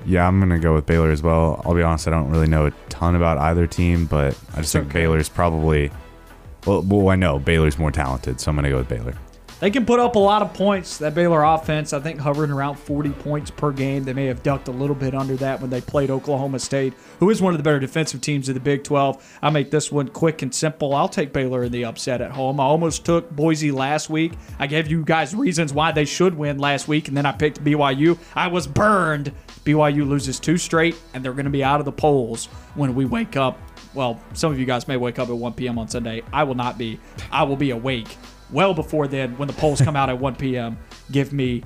[0.07, 1.63] Yeah, I'm going to go with Baylor as well.
[1.65, 4.73] I'll be honest, I don't really know a ton about either team, but I just
[4.73, 5.01] think okay.
[5.01, 5.91] Baylor's probably.
[6.67, 9.15] Well, well, I know Baylor's more talented, so I'm going to go with Baylor.
[9.61, 10.97] They can put up a lot of points.
[10.97, 14.05] That Baylor offense, I think, hovering around 40 points per game.
[14.05, 17.29] They may have ducked a little bit under that when they played Oklahoma State, who
[17.29, 19.39] is one of the better defensive teams of the Big 12.
[19.43, 20.95] I make this one quick and simple.
[20.95, 22.59] I'll take Baylor in the upset at home.
[22.59, 24.33] I almost took Boise last week.
[24.59, 27.63] I gave you guys reasons why they should win last week, and then I picked
[27.63, 28.19] BYU.
[28.35, 29.31] I was burned.
[29.65, 33.05] BYU loses two straight, and they're going to be out of the polls when we
[33.05, 33.61] wake up.
[33.93, 35.79] Well, some of you guys may wake up at 1 p.m.
[35.79, 36.23] on Sunday.
[36.33, 36.99] I will not be.
[37.31, 38.17] I will be awake
[38.53, 40.79] well before then when the polls come out at 1 p.m.
[41.11, 41.63] Give me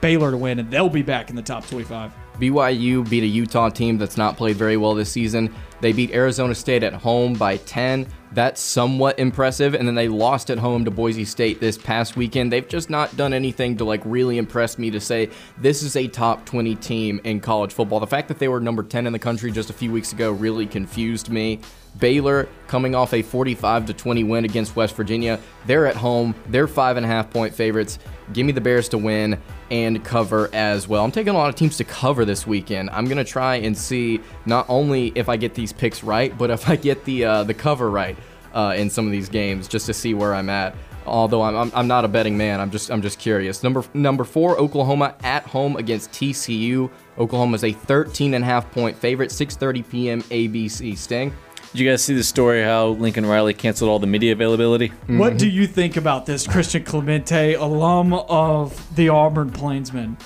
[0.00, 2.12] Baylor to win, and they'll be back in the top 25.
[2.38, 5.54] BYU beat a Utah team that's not played very well this season.
[5.80, 8.06] They beat Arizona State at home by 10.
[8.32, 9.74] That's somewhat impressive.
[9.74, 12.52] And then they lost at home to Boise State this past weekend.
[12.52, 16.08] They've just not done anything to like really impress me to say this is a
[16.08, 18.00] top 20 team in college football.
[18.00, 20.32] The fact that they were number 10 in the country just a few weeks ago
[20.32, 21.60] really confused me.
[21.98, 25.38] Baylor coming off a 45 to 20 win against West Virginia.
[25.66, 26.34] They're at home.
[26.48, 27.98] They're five and a half point favorites.
[28.32, 29.40] Give me the Bears to win
[29.70, 31.04] and cover as well.
[31.04, 32.90] I'm taking a lot of teams to cover this weekend.
[32.90, 36.68] I'm gonna try and see not only if I get these picks right, but if
[36.68, 38.16] I get the uh, the cover right
[38.54, 40.74] uh, in some of these games, just to see where I'm at.
[41.06, 43.62] Although I'm, I'm, I'm not a betting man, I'm just I'm just curious.
[43.62, 46.90] Number number four, Oklahoma at home against TCU.
[47.16, 49.30] Oklahoma's a 13 and a half point favorite.
[49.30, 50.22] 6:30 p.m.
[50.22, 50.98] ABC.
[50.98, 51.32] Sting.
[51.76, 54.92] Did you guys see the story how Lincoln Riley canceled all the media availability?
[55.08, 60.16] What do you think about this, Christian Clemente, alum of the Auburn Plainsmen?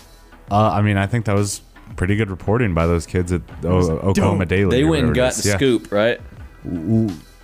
[0.49, 1.61] Uh, I mean, I think that was
[1.97, 3.69] pretty good reporting by those kids at o-
[3.99, 4.49] Oklahoma dope.
[4.49, 4.77] Daily.
[4.77, 5.57] They went and got the Yeah.
[5.57, 6.21] scoop, right?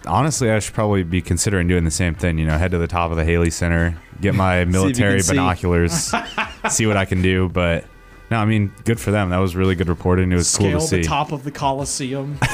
[0.07, 2.39] Honestly, I should probably be considering doing the same thing.
[2.39, 5.33] You know, head to the top of the Haley Center, get my military see.
[5.33, 6.15] binoculars,
[6.71, 7.49] see what I can do.
[7.49, 7.85] But
[8.31, 9.31] no, I mean, good for them.
[9.31, 10.31] That was really good reporting.
[10.31, 10.97] It was Scale cool to see.
[10.99, 12.39] the top of the Coliseum.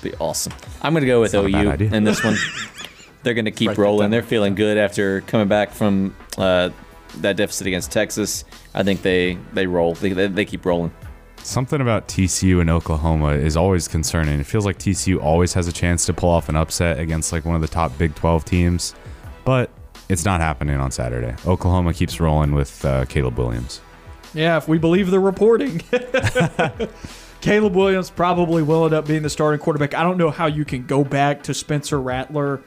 [0.00, 0.52] That'd be awesome.
[0.82, 1.92] I'm going to go with not OU idea.
[1.92, 2.36] in this one.
[3.22, 4.10] They're going to keep Write that rolling.
[4.10, 6.70] They're feeling good after coming back from uh,
[7.16, 8.44] that deficit against Texas.
[8.74, 9.94] I think they they roll.
[9.94, 10.92] They, they, they keep rolling.
[11.42, 14.38] Something about TCU and Oklahoma is always concerning.
[14.38, 17.44] It feels like TCU always has a chance to pull off an upset against like
[17.44, 18.94] one of the top Big 12 teams,
[19.44, 19.70] but
[20.08, 21.34] it's not happening on Saturday.
[21.46, 23.80] Oklahoma keeps rolling with uh, Caleb Williams.
[24.34, 25.82] Yeah, if we believe the reporting.
[27.40, 29.94] Caleb Williams probably will end up being the starting quarterback.
[29.94, 32.60] I don't know how you can go back to Spencer Rattler.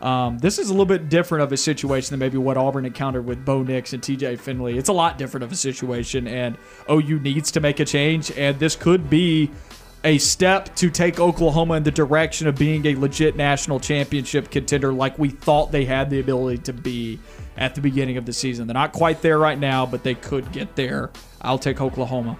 [0.00, 3.24] Um, this is a little bit different of a situation than maybe what Auburn encountered
[3.24, 4.78] with Bo Nix and TJ Finley.
[4.78, 6.56] It's a lot different of a situation, and
[6.90, 9.50] OU needs to make a change, and this could be
[10.04, 14.92] a step to take Oklahoma in the direction of being a legit national championship contender
[14.92, 17.18] like we thought they had the ability to be
[17.56, 18.68] at the beginning of the season.
[18.68, 21.10] They're not quite there right now, but they could get there.
[21.42, 22.38] I'll take Oklahoma.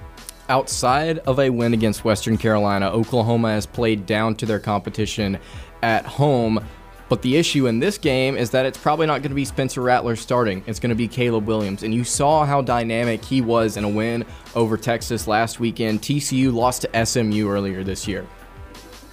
[0.48, 5.38] Outside of a win against Western Carolina, Oklahoma has played down to their competition
[5.82, 6.64] at home.
[7.10, 9.82] But the issue in this game is that it's probably not going to be Spencer
[9.82, 10.62] Rattler starting.
[10.66, 11.82] It's going to be Caleb Williams.
[11.82, 16.00] And you saw how dynamic he was in a win over Texas last weekend.
[16.00, 18.26] TCU lost to SMU earlier this year.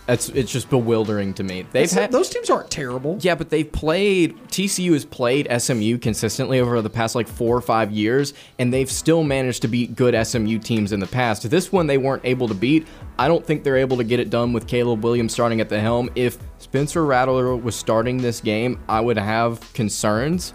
[0.06, 1.66] That's it's just bewildering to me.
[1.72, 3.18] They've had those teams aren't terrible.
[3.22, 7.62] yeah, but they've played TCU has played SMU consistently over the past like four or
[7.62, 11.50] five years, and they've still managed to beat good SMU teams in the past.
[11.50, 12.88] This one they weren't able to beat.
[13.18, 15.80] I don't think they're able to get it done with Caleb Williams starting at the
[15.80, 16.10] helm.
[16.16, 20.54] If Spencer Rattler was starting this game, I would have concerns,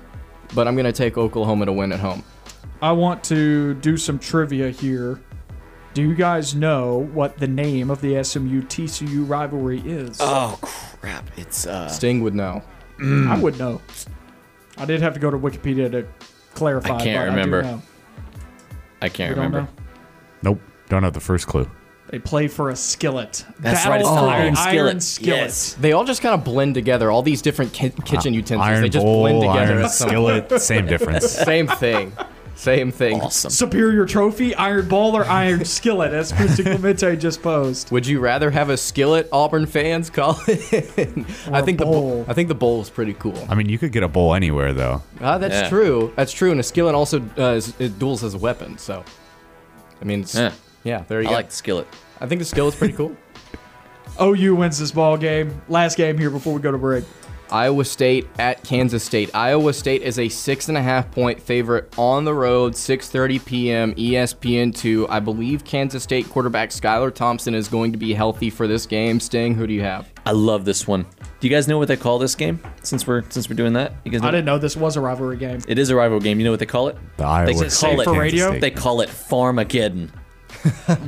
[0.55, 2.23] but I'm gonna take Oklahoma to win at home.
[2.83, 5.21] I want to do some trivia here.
[5.93, 10.19] Do you guys know what the name of the SMU TCU rivalry is?
[10.21, 11.29] Oh crap!
[11.37, 12.63] It's uh, Sting would know.
[12.99, 13.29] Mm.
[13.29, 13.43] I mm.
[13.43, 13.81] would know.
[14.77, 16.07] I did have to go to Wikipedia to
[16.55, 16.97] clarify.
[16.97, 17.59] I can't but remember.
[17.59, 17.83] I do know.
[19.03, 19.73] I can't You don't remember.
[20.43, 20.53] know?
[20.53, 21.69] Nope, don't have the first clue.
[22.09, 23.45] They play for a skillet.
[23.61, 25.03] That's Battle right, it's the of iron skillet.
[25.03, 25.41] skillet.
[25.43, 25.75] Yes.
[25.75, 27.11] They all just kind of blend together.
[27.11, 29.73] All these different ki- kitchen uh, utensils, Iron they just bowl, blend together.
[29.75, 31.31] iron at some skillet, same difference.
[31.51, 32.13] Same thing.
[32.61, 33.23] Same thing.
[33.23, 33.51] Awesome.
[33.51, 37.91] Superior trophy, iron ball, or iron skillet, as Christian Clemente just posed.
[37.91, 40.11] Would you rather have a skillet, Auburn fans?
[40.11, 41.25] Call it.
[41.51, 41.93] I think the bowl.
[42.17, 42.25] bowl.
[42.29, 43.47] I think the bowl is pretty cool.
[43.49, 45.03] I mean, you could get a bowl anywhere though.
[45.23, 45.69] Ah, that's Yeah.
[45.71, 46.13] true.
[46.17, 46.51] That's true.
[46.51, 48.77] And a skillet also uh, is, it duels as a weapon.
[48.77, 49.05] So,
[50.03, 50.53] I mean, it's, Yeah.
[50.85, 51.05] yeah.
[51.09, 51.37] There you I go.
[51.37, 51.89] like the skillet.
[52.21, 53.17] I think the skillet's pretty cool.
[54.21, 55.63] OU wins this ball game.
[55.71, 57.05] Last game here before we go to break.
[57.53, 59.31] Iowa State at Kansas State.
[59.35, 63.95] Iowa State is a six and a half point favorite on the road, 6:30 p.m.
[63.95, 65.07] ESPN two.
[65.09, 69.21] I believe Kansas State quarterback Skylar Thompson is going to be healthy for this game.
[69.21, 70.09] Sting, who do you have?
[70.27, 71.07] I love this one.
[71.41, 72.61] Do you guys know what they call this game?
[72.83, 75.37] Since we're since we're doing that, you guys I didn't know this was a rivalry
[75.39, 75.61] game.
[75.67, 76.39] it is a rivalry game.
[76.39, 76.97] You know what they call it?
[77.17, 78.49] The Iowa just State call it- for radio?
[78.51, 78.61] State.
[78.61, 80.11] They call it Farmageddon.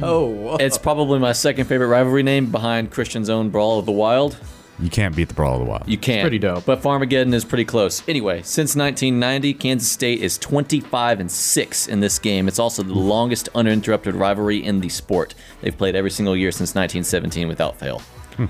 [0.02, 4.36] Oh, It's probably my second favorite rivalry name behind Christian's own Brawl of the Wild.
[4.82, 5.84] You can't beat the Brawl of the Wild.
[5.88, 6.22] You can't.
[6.22, 6.64] pretty dope.
[6.66, 8.06] But Farmageddon is pretty close.
[8.08, 12.48] Anyway, since 1990, Kansas State is 25 and 6 in this game.
[12.48, 15.34] It's also the longest uninterrupted rivalry in the sport.
[15.60, 18.00] They've played every single year since 1917 without fail.
[18.36, 18.46] Hmm.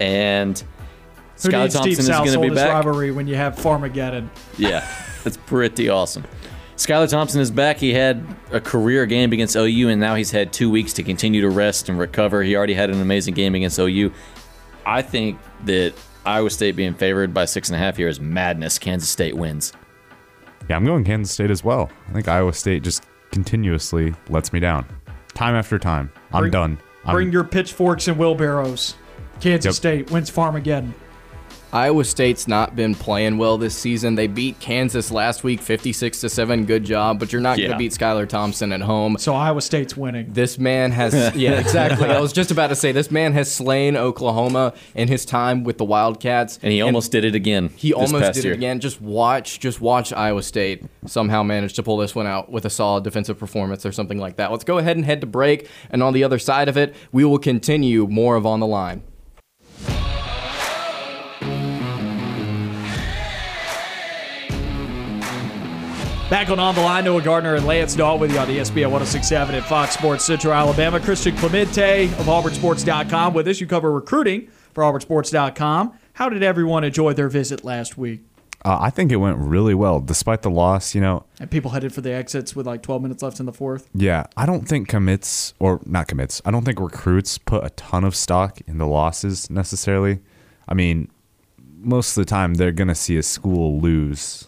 [0.00, 0.58] And
[1.42, 2.72] Who Skylar needs Steve Thompson is going to be oldest back.
[2.74, 4.28] rivalry when you have Farmageddon?
[4.58, 4.86] Yeah,
[5.24, 6.24] that's pretty awesome.
[6.76, 7.78] Skylar Thompson is back.
[7.78, 11.40] He had a career game against OU, and now he's had two weeks to continue
[11.40, 12.42] to rest and recover.
[12.42, 14.12] He already had an amazing game against OU.
[14.88, 15.92] I think that
[16.24, 18.78] Iowa State being favored by six and a half here is madness.
[18.78, 19.72] Kansas State wins.
[20.68, 21.90] Yeah, I'm going Kansas State as well.
[22.08, 24.86] I think Iowa State just continuously lets me down,
[25.34, 26.10] time after time.
[26.32, 26.78] I'm Bring- done.
[27.04, 28.94] I'm, Bring your pitchforks and wheelbarrows.
[29.40, 29.74] Kansas Yep.
[29.74, 30.92] State wins Farmageddon.
[31.72, 34.14] Iowa State's not been playing well this season.
[34.14, 36.64] They beat Kansas last week 56 to 7.
[36.64, 39.18] Good job, but you're not going to beat Skylar Thompson at home.
[39.18, 40.32] So Iowa State's winning.
[40.32, 42.08] This man has yeah, exactly.
[42.08, 45.76] I was just about to say this man has slain Oklahoma in his time with
[45.76, 47.68] the Wildcats And he almost did it again.
[47.76, 48.52] he this almost past did year.
[48.54, 48.80] it again.
[48.80, 52.70] Just watch, just watch Iowa State somehow manage to pull this one out with a
[52.70, 54.50] solid defensive performance or something like that.
[54.50, 57.24] Let's go ahead and head to break, and on the other side of it, we
[57.24, 59.02] will continue more of on the line.
[66.30, 69.54] Back on On the Line, Noah Gardner and Lance Dawe with you on ESPN 1067
[69.54, 71.00] at Fox Sports Central Alabama.
[71.00, 73.60] Christian Clemente of AuburnSports.com with us.
[73.62, 75.98] You cover recruiting for AuburnSports.com.
[76.12, 78.20] How did everyone enjoy their visit last week?
[78.62, 80.94] Uh, I think it went really well, despite the loss.
[80.94, 83.52] You know, And people headed for the exits with like 12 minutes left in the
[83.52, 83.88] fourth.
[83.94, 86.42] yeah, I don't think commits or not commits.
[86.44, 90.18] I don't think recruits put a ton of stock in the losses necessarily.
[90.68, 91.10] I mean,
[91.78, 94.47] most of the time they're gonna see a school lose,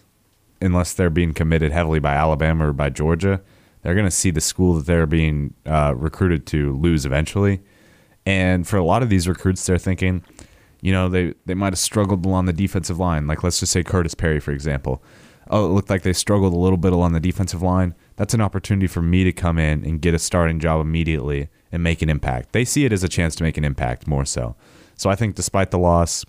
[0.61, 3.41] unless they're being committed heavily by Alabama or by Georgia.
[3.83, 7.61] They're gonna see the school that they're being uh, recruited to lose eventually.
[8.27, 10.23] And for a lot of these recruits, they're thinking,
[10.83, 13.27] you know, they, they might have struggled along the defensive line.
[13.27, 15.03] Like, let's just say Curtis Perry, for example.
[15.49, 17.95] Oh, it looked like they struggled a little bit along the defensive line.
[18.17, 21.83] That's an opportunity for me to come in and get a starting job immediately and
[21.83, 22.53] make an impact.
[22.53, 24.55] They see it as a chance to make an impact more so.
[24.95, 26.25] So I think despite the loss,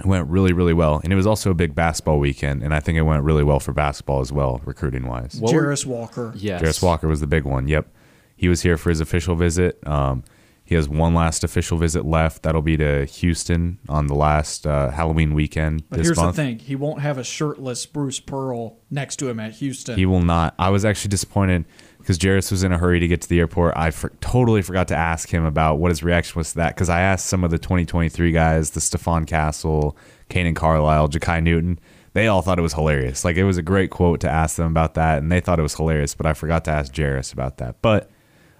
[0.00, 1.00] it went really, really well.
[1.02, 2.62] And it was also a big basketball weekend.
[2.62, 5.36] And I think it went really well for basketball as well, recruiting wise.
[5.40, 6.32] What Jarace Walker.
[6.36, 6.62] Yes.
[6.62, 7.68] Jarace Walker was the big one.
[7.68, 7.88] Yep,
[8.36, 9.84] he was here for his official visit.
[9.86, 10.22] Um,
[10.64, 12.42] he has one last official visit left.
[12.42, 16.36] That'll be to Houston on the last uh, Halloween weekend But this here's month.
[16.36, 19.96] the thing he won't have a shirtless Bruce Pearl next to him at Houston.
[19.96, 20.54] He will not.
[20.58, 21.64] I was actually disappointed
[22.08, 23.76] because Jarace was in a hurry to get to the airport.
[23.76, 26.88] I for, totally forgot to ask him about what his reaction was to that because
[26.88, 29.94] I asked some of the 2023 guys, the Stephon Castle,
[30.30, 31.78] Kanaan Carlyle, Ja'Kai Newton.
[32.14, 33.26] They all thought it was hilarious.
[33.26, 35.62] Like it was a great quote to ask them about that, and they thought it
[35.62, 36.14] was hilarious.
[36.14, 37.82] But I forgot to ask Jarace about that.
[37.82, 38.10] But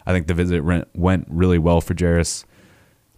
[0.04, 2.44] I think the visit went, went really well for Jarace.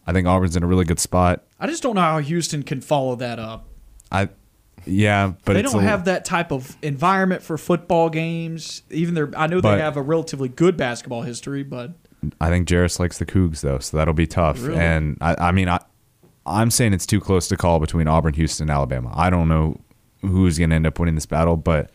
[0.06, 1.42] I think Auburn's in a really good spot.
[1.58, 3.66] I just don't know how Houston can follow that up.
[4.12, 4.28] I,
[4.86, 8.82] yeah, but they don't a- have that type of environment for football games.
[8.90, 11.92] Even their, I know But- they have a relatively good basketball history, but
[12.40, 14.62] I think Jarace likes the Cougs though, so that'll be tough.
[14.62, 14.78] Really?
[14.78, 15.80] And I, I mean, I,
[16.46, 19.12] I'm saying it's too close to call between Auburn, Houston, and Alabama.
[19.14, 19.80] I don't know
[20.22, 21.90] who's going to end up winning this battle, but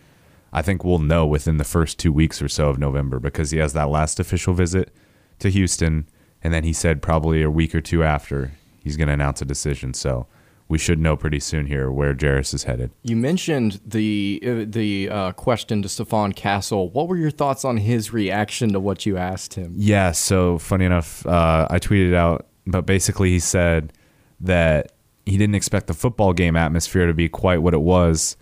[0.54, 3.58] I think we'll know within the first two weeks or so of November because he
[3.60, 4.94] has that last official visit
[5.40, 6.08] to Houston,
[6.44, 8.52] and then he said probably a week or two after
[8.82, 9.94] he's going to announce a decision.
[9.94, 10.28] So
[10.68, 12.92] we should know pretty soon here where Jarace is headed.
[13.04, 16.90] You mentioned the uh, the uh, question to Stephon Castle.
[16.90, 19.74] What were your thoughts on his reaction to what you asked him?
[19.76, 23.94] Yeah, so funny enough, uh, I tweeted out, but basically he said
[24.42, 24.92] that
[25.26, 28.38] he didn't expect the football game atmosphere to be quite what it was.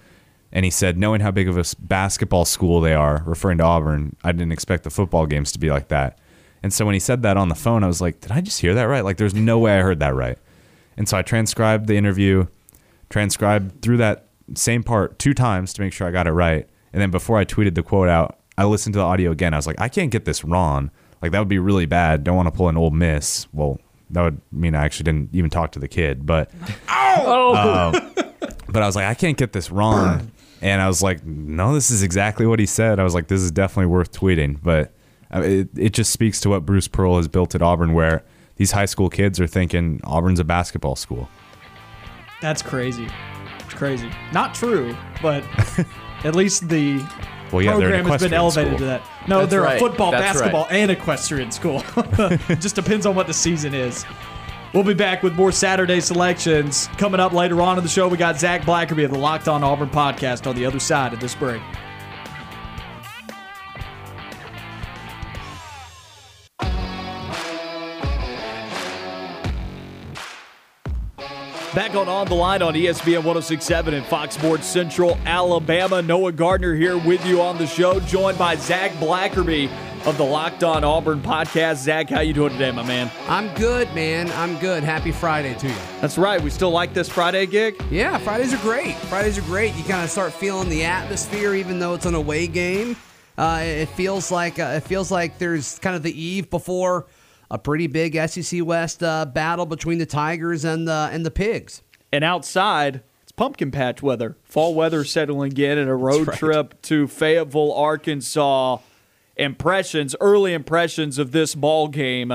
[0.52, 4.16] And he said, knowing how big of a basketball school they are, referring to Auburn,
[4.24, 6.20] I didn't expect the football games to be like that.
[6.62, 8.62] And so when he said that on the phone, I was like, did I just
[8.62, 9.04] hear that right?
[9.04, 10.38] Like, there's no way I heard that right.
[10.98, 12.48] And so I transcribed the interview,
[13.10, 16.68] transcribed through that same part two times to make sure I got it right.
[16.92, 19.54] And then before I tweeted the quote out, I listened to the audio again.
[19.54, 20.92] I was like, I can't get this wrong.
[21.22, 22.24] Like, that would be really bad.
[22.24, 23.48] Don't want to pull an Ole Miss.
[23.54, 23.80] Well,
[24.12, 26.26] that would mean I actually didn't even talk to the kid.
[26.26, 26.52] But
[26.90, 28.14] oh, um,
[28.68, 30.32] but I was like, I can't get this wrong.
[30.62, 33.00] And I was like, no, this is exactly what he said.
[33.00, 34.60] I was like, this is definitely worth tweeting.
[34.62, 34.94] But
[35.32, 38.24] it, it just speaks to what Bruce Pearl has built at Auburn, where
[38.56, 41.30] these high school kids are thinking Auburn's a basketball school.
[42.42, 43.08] that's crazy.
[43.60, 44.10] It's crazy.
[44.34, 45.44] Not true, but
[46.24, 46.98] at least the
[47.52, 48.80] Well, yeah, program has been elevated school.
[48.80, 49.02] to that.
[49.28, 49.78] No, That's they're right.
[49.78, 50.74] a football, That's basketball, right.
[50.74, 51.84] and equestrian school.
[51.98, 54.06] It just depends on what the season is.
[54.74, 58.08] We'll be back with more Saturday selections coming up later on in the show.
[58.08, 61.20] We got Zach Blackerby of the Locked On Auburn podcast on the other side of
[61.20, 61.62] this break.
[71.76, 76.04] Back on On the Line on ESPN 1067 and Fox Sports Central, Alabama.
[76.04, 79.72] Noah Gardner here with you on the show, joined by Zach Blackerby
[80.06, 81.78] of the Locked On Auburn podcast.
[81.78, 83.10] Zach, how you doing today, my man?
[83.28, 84.30] I'm good, man.
[84.34, 84.84] I'm good.
[84.84, 85.76] Happy Friday to you.
[86.00, 86.40] That's right.
[86.40, 87.82] We still like this Friday gig.
[87.90, 88.94] Yeah, Fridays are great.
[88.96, 89.74] Fridays are great.
[89.74, 92.96] You kind of start feeling the atmosphere, even though it's an away game.
[93.36, 97.08] Uh, it feels like uh, it feels like there's kind of the eve before
[97.54, 101.84] a pretty big SEC West uh, battle between the Tigers and the and the Pigs.
[102.12, 104.36] And outside, it's pumpkin patch weather.
[104.44, 108.80] Fall weather settling in and a road trip to Fayetteville, Arkansas.
[109.36, 112.32] Impressions, early impressions of this ball game.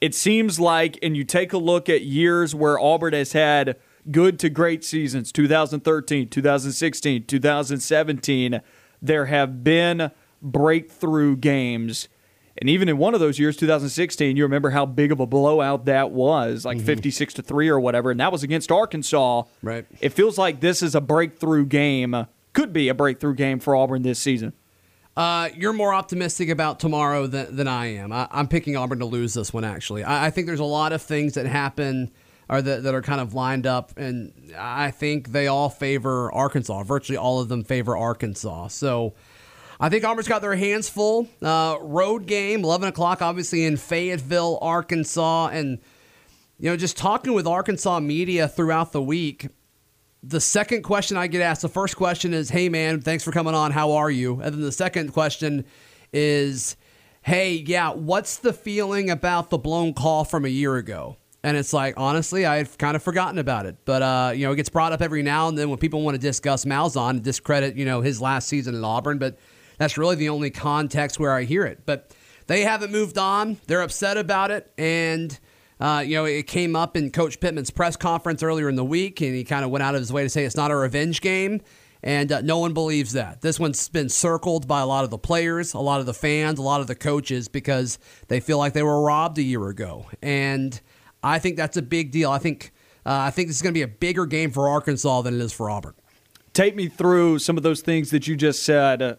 [0.00, 3.76] It seems like, and you take a look at years where Auburn has had
[4.10, 8.60] good to great seasons 2013, 2016, 2017.
[9.02, 10.10] There have been
[10.42, 12.08] breakthrough games.
[12.58, 15.84] And even in one of those years, 2016, you remember how big of a blowout
[15.86, 19.42] that was, like 56 to 3 or whatever, and that was against Arkansas.
[19.62, 19.84] Right.
[20.00, 24.02] It feels like this is a breakthrough game, could be a breakthrough game for Auburn
[24.02, 24.54] this season.
[25.16, 28.12] Uh, you're more optimistic about tomorrow than, than I am.
[28.12, 30.04] I, I'm picking Auburn to lose this one, actually.
[30.04, 32.10] I, I think there's a lot of things that happen
[32.48, 36.84] or that, that are kind of lined up, and I think they all favor Arkansas.
[36.84, 38.68] Virtually all of them favor Arkansas.
[38.68, 39.14] So
[39.78, 41.28] I think Auburn's got their hands full.
[41.42, 45.48] Uh, road game, 11 o'clock, obviously in Fayetteville, Arkansas.
[45.48, 45.78] And,
[46.58, 49.48] you know, just talking with Arkansas media throughout the week,
[50.22, 53.54] the second question I get asked, the first question is, Hey, man, thanks for coming
[53.54, 53.70] on.
[53.70, 54.40] How are you?
[54.40, 55.64] And then the second question
[56.12, 56.76] is,
[57.22, 61.16] Hey, yeah, what's the feeling about the blown call from a year ago?
[61.42, 63.76] And it's like, honestly, I've kind of forgotten about it.
[63.84, 66.16] But, uh, you know, it gets brought up every now and then when people want
[66.16, 69.18] to discuss Malzahn discredit, you know, his last season in Auburn.
[69.18, 69.38] But
[69.78, 71.80] that's really the only context where I hear it.
[71.86, 72.14] But
[72.46, 73.58] they haven't moved on.
[73.66, 74.72] They're upset about it.
[74.78, 75.38] And,
[75.80, 79.20] uh, you know, it came up in Coach Pittman's press conference earlier in the week,
[79.20, 81.20] and he kind of went out of his way to say it's not a revenge
[81.20, 81.60] game.
[82.02, 83.40] And uh, no one believes that.
[83.40, 86.58] This one's been circled by a lot of the players, a lot of the fans,
[86.58, 87.98] a lot of the coaches because
[88.28, 90.06] they feel like they were robbed a year ago.
[90.22, 90.80] And
[91.22, 92.30] I think that's a big deal.
[92.30, 92.72] I think
[93.04, 95.40] uh, I think this is going to be a bigger game for Arkansas than it
[95.40, 95.94] is for Auburn.
[96.52, 99.18] Take me through some of those things that you just said.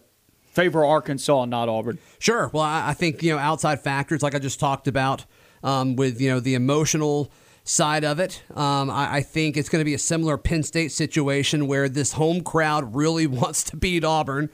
[0.58, 2.00] Favor Arkansas, not Auburn.
[2.18, 2.50] Sure.
[2.52, 5.24] Well, I, I think you know outside factors, like I just talked about,
[5.62, 7.30] um, with you know the emotional
[7.62, 8.42] side of it.
[8.56, 12.14] Um, I, I, think it's going to be a similar Penn State situation where this
[12.14, 14.50] home crowd really wants to beat Auburn.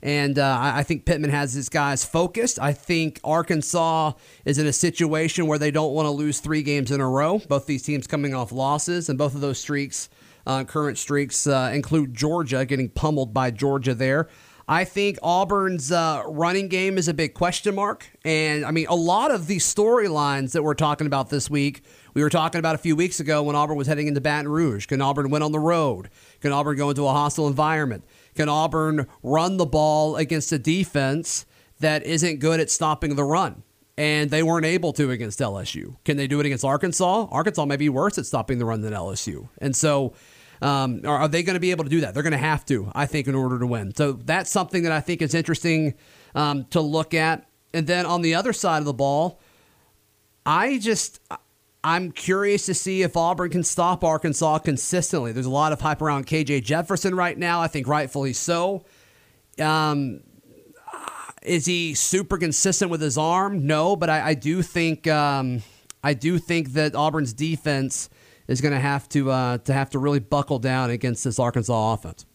[0.00, 2.60] And uh, I, I think Pittman has his guys focused.
[2.60, 4.12] I think Arkansas
[4.44, 7.40] is in a situation where they don't want to lose three games in a row.
[7.48, 10.08] Both these teams coming off losses, and both of those streaks,
[10.46, 14.28] uh, current streaks, uh, include Georgia getting pummeled by Georgia there.
[14.70, 18.06] I think Auburn's uh, running game is a big question mark.
[18.22, 21.82] And I mean, a lot of these storylines that we're talking about this week,
[22.12, 24.84] we were talking about a few weeks ago when Auburn was heading into Baton Rouge.
[24.84, 26.10] Can Auburn win on the road?
[26.40, 28.04] Can Auburn go into a hostile environment?
[28.34, 31.46] Can Auburn run the ball against a defense
[31.80, 33.62] that isn't good at stopping the run?
[33.96, 35.96] And they weren't able to against LSU.
[36.04, 37.26] Can they do it against Arkansas?
[37.30, 39.48] Arkansas may be worse at stopping the run than LSU.
[39.58, 40.12] And so,
[40.60, 42.14] um, are, are, they going to be able to do that?
[42.14, 43.94] They're going to have to, I think, in order to win.
[43.94, 45.94] So that's something that I think is interesting
[46.34, 47.46] um, to look at.
[47.72, 49.40] And then on the other side of the ball,
[50.46, 51.20] I just
[51.84, 55.32] I'm curious to see if Auburn can stop Arkansas consistently.
[55.32, 57.60] There's a lot of hype around KJ Jefferson right now.
[57.60, 58.84] I think rightfully so.
[59.60, 60.22] Um,
[61.42, 63.66] is he super consistent with his arm?
[63.66, 65.62] No, but I, I do think um,
[66.02, 68.10] I do think that Auburn's defense
[68.48, 71.92] is going to have to uh, to have to really buckle down against this Arkansas
[71.92, 72.26] offense.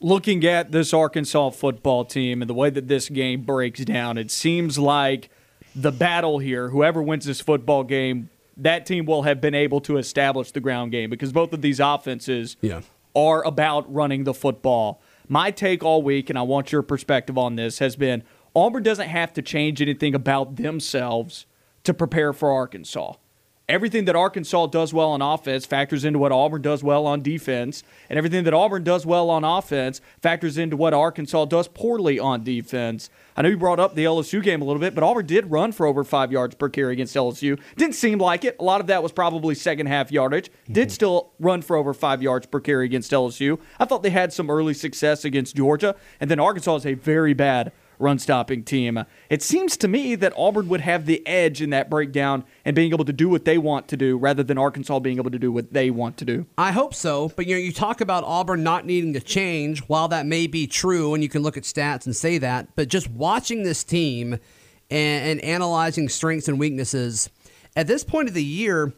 [0.00, 4.30] Looking at this Arkansas football team and the way that this game breaks down, it
[4.30, 5.28] seems like
[5.74, 9.96] the battle here, whoever wins this football game, that team will have been able to
[9.98, 12.80] establish the ground game because both of these offenses yeah.
[13.14, 15.00] are about running the football.
[15.28, 18.22] My take all week, and I want your perspective on this, has been
[18.54, 21.44] Auburn doesn't have to change anything about themselves
[21.84, 23.14] to prepare for Arkansas
[23.68, 27.82] everything that Arkansas does well on offense factors into what Auburn does well on defense,
[28.08, 32.42] and everything that Auburn does well on offense factors into what Arkansas does poorly on
[32.42, 33.10] defense.
[33.36, 35.72] I know you brought up the LSU game a little bit, but Auburn did run
[35.72, 37.60] for over five yards per carry against LSU.
[37.76, 38.56] Didn't seem like it.
[38.58, 40.50] A lot of that was probably second half yardage.
[40.66, 40.94] Did mm-hmm.
[40.94, 43.60] still run for over five yards per carry against LSU.
[43.78, 47.34] I thought they had some early success against Georgia, and then Arkansas is a very
[47.34, 49.04] bad run stopping team.
[49.28, 52.92] It seems to me that Auburn would have the edge in that breakdown and being
[52.92, 55.50] able to do what they want to do rather than Arkansas being able to do
[55.50, 56.46] what they want to do.
[56.56, 59.80] I hope so, but you know, you talk about Auburn not needing to change.
[59.88, 62.88] While that may be true, and you can look at stats and say that, but
[62.88, 64.34] just watching this team
[64.90, 67.28] and, and analyzing strengths and weaknesses
[67.76, 68.92] at this point of the year,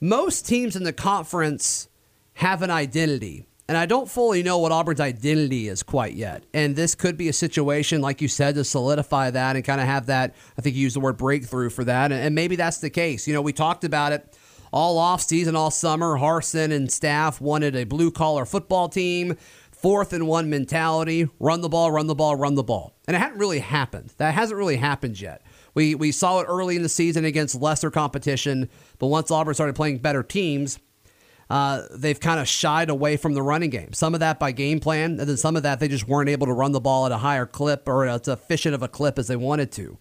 [0.00, 1.88] most teams in the conference
[2.34, 6.42] have an identity and I don't fully know what Auburn's identity is quite yet.
[6.52, 9.86] And this could be a situation, like you said, to solidify that and kind of
[9.86, 10.34] have that.
[10.58, 12.10] I think you used the word breakthrough for that.
[12.10, 13.28] And maybe that's the case.
[13.28, 14.36] You know, we talked about it
[14.72, 16.18] all off season, all summer.
[16.18, 19.36] Harsin and staff wanted a blue collar football team,
[19.70, 22.96] fourth and one mentality, run the ball, run the ball, run the ball.
[23.06, 24.12] And it hadn't really happened.
[24.16, 25.42] That hasn't really happened yet.
[25.74, 28.68] We, we saw it early in the season against lesser competition,
[28.98, 30.80] but once Auburn started playing better teams,
[31.50, 33.92] uh, they've kind of shied away from the running game.
[33.92, 36.46] Some of that by game plan, and then some of that they just weren't able
[36.46, 39.26] to run the ball at a higher clip or as efficient of a clip as
[39.26, 39.98] they wanted to.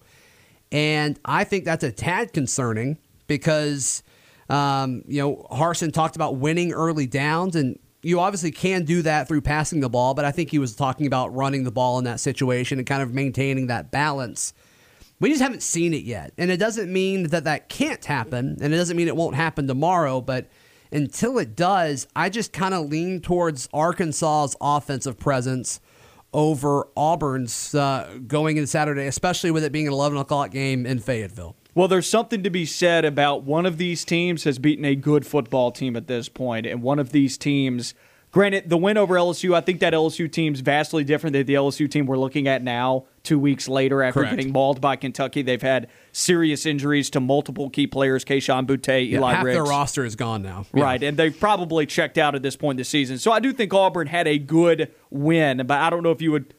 [0.72, 4.04] And I think that's a tad concerning because,
[4.48, 9.28] um, you know, Harsin talked about winning early downs, and you obviously can do that
[9.28, 12.06] through passing the ball, but I think he was talking about running the ball in
[12.06, 14.54] that situation and kind of maintaining that balance.
[15.20, 16.32] We just haven't seen it yet.
[16.38, 19.66] And it doesn't mean that that can't happen, and it doesn't mean it won't happen
[19.66, 20.48] tomorrow, but
[20.92, 25.80] until it does, I just kind of lean towards Arkansas's offensive presence
[26.34, 31.00] over Auburn's uh, going into Saturday, especially with it being an 11 o'clock game in
[31.00, 31.56] Fayetteville.
[31.76, 35.26] Well, there's something to be said about one of these teams has beaten a good
[35.26, 37.94] football team at this point, and one of these teams
[38.32, 41.90] Granted, the win over LSU, I think that LSU team's vastly different than the LSU
[41.90, 43.06] team we're looking at now.
[43.24, 44.38] Two weeks later, after Correct.
[44.38, 49.18] getting mauled by Kentucky, they've had serious injuries to multiple key players: Kayshon Boutte, Yeah,
[49.18, 50.66] Eli half their roster is gone now.
[50.74, 50.84] Yeah.
[50.84, 53.18] Right, and they've probably checked out at this point in the season.
[53.18, 56.32] So I do think Auburn had a good win, but I don't know if you
[56.32, 56.54] would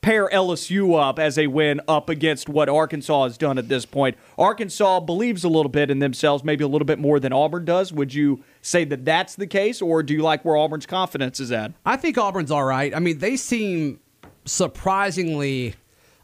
[0.00, 4.16] pair LSU up as a win up against what Arkansas has done at this point.
[4.36, 7.92] Arkansas believes a little bit in themselves, maybe a little bit more than Auburn does.
[7.92, 11.50] Would you say that that's the case, or do you like where Auburn's confidence is
[11.50, 11.72] at?
[11.84, 12.94] I think Auburn's all right.
[12.94, 14.00] I mean, they seem
[14.44, 15.74] surprisingly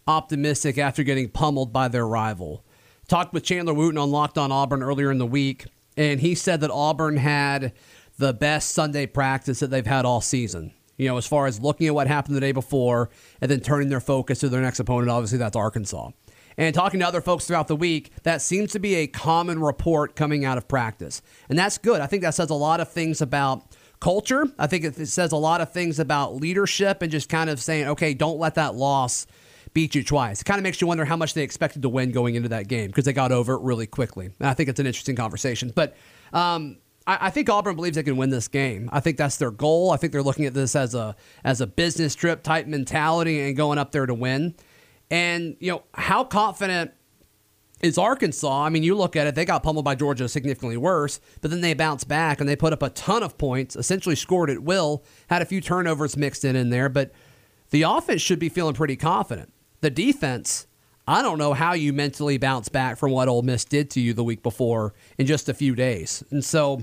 [0.06, 2.64] optimistic after getting pummeled by their rival.
[3.08, 6.60] Talked with Chandler Wooten on Locked On Auburn earlier in the week, and he said
[6.60, 7.72] that Auburn had
[8.18, 10.72] the best Sunday practice that they've had all season.
[10.96, 13.10] You know, as far as looking at what happened the day before
[13.40, 16.10] and then turning their focus to their next opponent, obviously that's Arkansas.
[16.56, 20.14] And talking to other folks throughout the week, that seems to be a common report
[20.14, 21.20] coming out of practice.
[21.48, 22.00] And that's good.
[22.00, 24.46] I think that says a lot of things about culture.
[24.58, 27.88] I think it says a lot of things about leadership and just kind of saying,
[27.88, 29.26] okay, don't let that loss
[29.72, 30.40] beat you twice.
[30.40, 32.68] It kind of makes you wonder how much they expected to win going into that
[32.68, 34.30] game because they got over it really quickly.
[34.38, 35.72] And I think it's an interesting conversation.
[35.74, 35.96] But
[36.32, 36.76] um,
[37.06, 38.88] I, I think Auburn believes they can win this game.
[38.92, 39.90] I think that's their goal.
[39.90, 43.56] I think they're looking at this as a as a business trip type mentality and
[43.56, 44.54] going up there to win.
[45.10, 46.92] And you know how confident
[47.84, 48.64] is Arkansas.
[48.64, 51.60] I mean, you look at it, they got pummeled by Georgia significantly worse, but then
[51.60, 55.04] they bounced back and they put up a ton of points, essentially scored at will,
[55.28, 57.12] had a few turnovers mixed in in there, but
[57.70, 59.52] the offense should be feeling pretty confident.
[59.82, 60.66] The defense,
[61.06, 64.14] I don't know how you mentally bounce back from what Ole Miss did to you
[64.14, 66.24] the week before in just a few days.
[66.30, 66.82] And so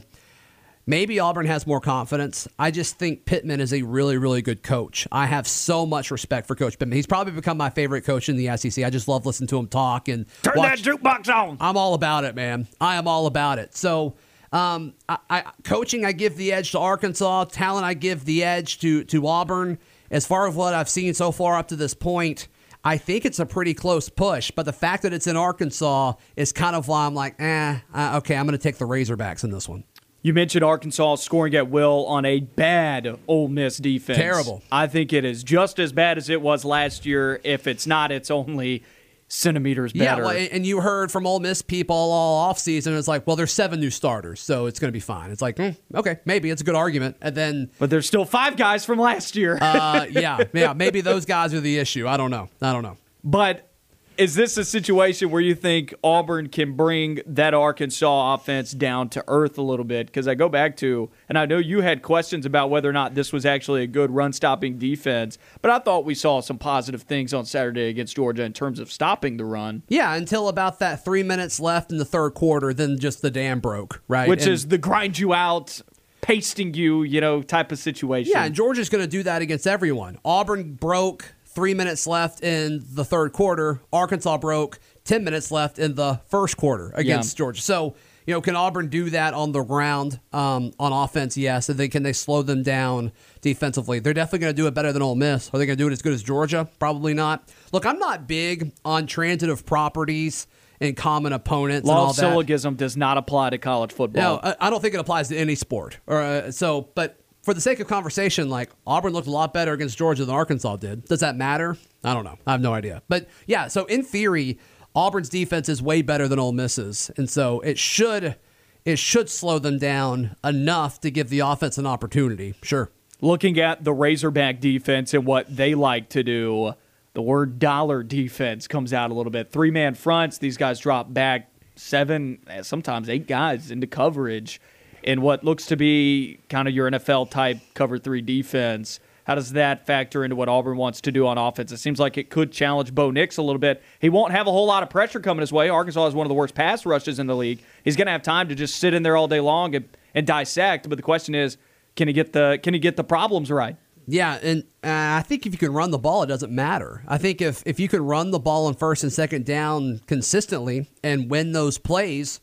[0.88, 2.48] Maybe Auburn has more confidence.
[2.58, 5.08] I just think Pittman is a really, really good coach.
[5.12, 6.96] I have so much respect for Coach Pittman.
[6.96, 8.84] He's probably become my favorite coach in the SEC.
[8.84, 11.58] I just love listening to him talk and Turn watch- that jukebox on.
[11.60, 12.68] I'm all about it, man.
[12.80, 13.76] I am all about it.
[13.76, 14.16] So,
[14.52, 17.46] um, I, I, coaching, I give the edge to Arkansas.
[17.46, 19.78] Talent, I give the edge to to Auburn.
[20.10, 22.50] As far as what I've seen so far up to this point,
[22.84, 24.52] I think it's a pretty close push.
[24.52, 28.18] But the fact that it's in Arkansas is kind of why I'm like, eh, uh,
[28.18, 29.86] okay, I'm going to take the Razorbacks in this one.
[30.24, 34.18] You mentioned Arkansas scoring at will on a bad Ole Miss defense.
[34.20, 34.62] Terrible.
[34.72, 37.42] I think it is just as bad as it was last year.
[37.44, 38.84] If it's not, it's only
[39.28, 40.26] centimeters Yeah, better.
[40.26, 42.98] well, and you heard from Ole Miss people all offseason.
[42.98, 45.32] It's like, well, there's seven new starters, so it's going to be fine.
[45.32, 47.16] It's like, hmm, okay, maybe it's a good argument.
[47.22, 49.58] And then but there's still five guys from last year.
[49.60, 50.74] Uh, yeah, yeah.
[50.74, 52.08] Maybe those guys are the issue.
[52.08, 52.50] I don't know.
[52.62, 52.98] I don't know.
[53.24, 53.71] But
[54.18, 59.24] is this a situation where you think Auburn can bring that Arkansas offense down to
[59.28, 60.08] earth a little bit?
[60.08, 63.16] Because I go back to, and I know you had questions about whether or not
[63.16, 67.04] this was actually a good run stopping defense, but I thought we saw some positive
[67.04, 71.04] things on Saturday against Georgia in terms of stopping the run, Yeah, until about that
[71.04, 74.30] three minutes left in the third quarter, then just the dam broke, right?
[74.30, 75.82] which And- is the grind you out,
[76.22, 78.32] pasting you, you know, type of situation.
[78.36, 80.20] yeah, and Georgia's going to do that against everyone.
[80.24, 83.82] Auburn broke three minutes left in the third quarter.
[83.92, 87.38] Arkansas broke ten minutes left in the first quarter against Yeah.
[87.38, 87.62] Georgia.
[87.62, 87.96] So.
[88.28, 91.36] You know, can Auburn do that on the ground um, on offense?
[91.36, 91.70] Yes.
[91.70, 93.12] And they can they slow them down
[93.42, 93.98] defensively?
[93.98, 95.50] They're definitely going to do it better than Ole Miss.
[95.52, 96.70] Are they going to do it as good as Georgia?
[96.78, 97.50] Probably not.
[97.72, 100.46] Look, I'm not big on transitive properties
[100.80, 102.22] and common opponents and Law all of that.
[102.22, 104.22] syllogism does not apply to college football.
[104.36, 105.98] No, I, I don't think it applies to any sport.
[106.06, 109.74] Or uh, so, but for the sake of conversation, like Auburn looked a lot better
[109.74, 111.06] against Georgia than Arkansas did.
[111.06, 111.78] Does that matter?
[112.04, 112.38] I don't know.
[112.46, 113.02] I have no idea.
[113.10, 114.60] But yeah, so in theory,
[114.96, 118.36] Auburn's defense is way better than Ole Miss's, and so it should
[118.84, 122.56] it should slow them down enough to give the offense an opportunity.
[122.64, 122.90] Sure.
[123.22, 126.74] looking at the Razorback defense and what they like to do,
[127.14, 129.52] the word dollar defense comes out a little bit.
[129.52, 134.60] Three man fronts, these guys drop back seven, eh, sometimes eight guys into coverage
[135.04, 139.00] in what looks to be kind of your NFL type cover three defense.
[139.26, 141.72] How does that factor into what Auburn wants to do on offense?
[141.72, 143.82] It seems like it could challenge Bo Nix a little bit.
[144.00, 145.70] He won't have a whole lot of pressure coming his way.
[145.70, 147.62] Arkansas is one of the worst pass rushes in the league.
[147.84, 150.26] He's going to have time to just sit in there all day long and, and
[150.26, 150.90] dissect.
[150.90, 151.58] But the question is,
[151.96, 153.78] can he get the can he get the problems right?
[154.08, 157.04] Yeah, and uh, I think if you can run the ball, it doesn't matter.
[157.08, 160.90] I think if if you can run the ball on first and second down consistently
[161.04, 162.42] and win those plays,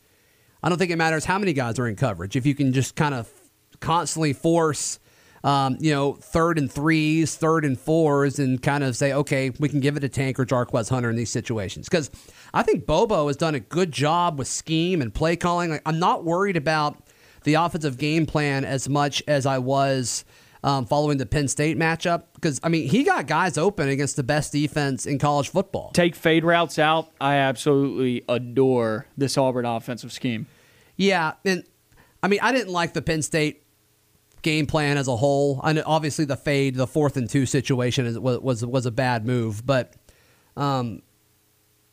[0.61, 2.35] I don't think it matters how many guys are in coverage.
[2.35, 3.29] If you can just kind of
[3.79, 4.99] constantly force,
[5.43, 9.69] um, you know, third and threes, third and fours, and kind of say, okay, we
[9.69, 11.87] can give it to Tank or Jarquez Hunter in these situations.
[11.87, 12.11] Because
[12.53, 15.69] I think Bobo has done a good job with scheme and play calling.
[15.69, 17.01] Like, I'm not worried about
[17.43, 20.25] the offensive game plan as much as I was
[20.63, 22.23] um, following the Penn State matchup.
[22.35, 25.91] Because, I mean, he got guys open against the best defense in college football.
[25.91, 27.11] Take fade routes out.
[27.19, 30.47] I absolutely adore this Auburn offensive scheme.
[30.95, 31.63] Yeah, and
[32.21, 33.63] I mean, I didn't like the Penn State
[34.41, 35.61] game plan as a whole.
[35.63, 39.25] And obviously, the fade, the fourth and two situation is, was, was was a bad
[39.25, 39.65] move.
[39.65, 39.93] But,
[40.57, 41.01] um,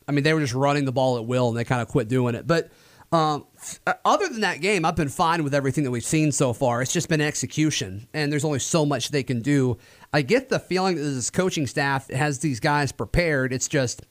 [0.08, 2.08] I mean, they were just running the ball at will, and they kind of quit
[2.08, 2.46] doing it.
[2.46, 2.70] But
[3.12, 3.46] um,
[4.04, 6.82] other than that game, I've been fine with everything that we've seen so far.
[6.82, 9.78] It's just been execution, and there's only so much they can do.
[10.12, 13.52] I get the feeling that this coaching staff has these guys prepared.
[13.52, 14.02] It's just,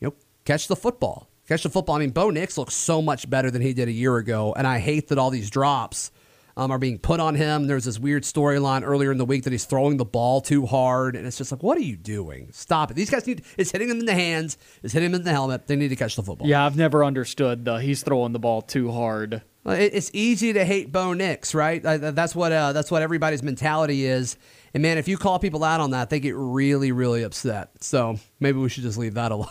[0.00, 0.14] you know,
[0.44, 1.28] catch the football.
[1.46, 1.96] Catch the football.
[1.96, 4.66] I mean, Bo Nix looks so much better than he did a year ago, and
[4.66, 6.10] I hate that all these drops
[6.56, 7.66] um, are being put on him.
[7.66, 11.16] There's this weird storyline earlier in the week that he's throwing the ball too hard,
[11.16, 12.50] and it's just like, what are you doing?
[12.52, 12.94] Stop it.
[12.94, 15.66] These guys need it's hitting them in the hands, it's hitting them in the helmet.
[15.66, 16.46] They need to catch the football.
[16.46, 19.42] Yeah, I've never understood the he's throwing the ball too hard.
[19.66, 21.82] It's easy to hate Bo Nix, right?
[21.82, 24.36] That's what uh, that's what everybody's mentality is.
[24.74, 27.70] And man, if you call people out on that, they get really, really upset.
[27.82, 29.48] So maybe we should just leave that alone.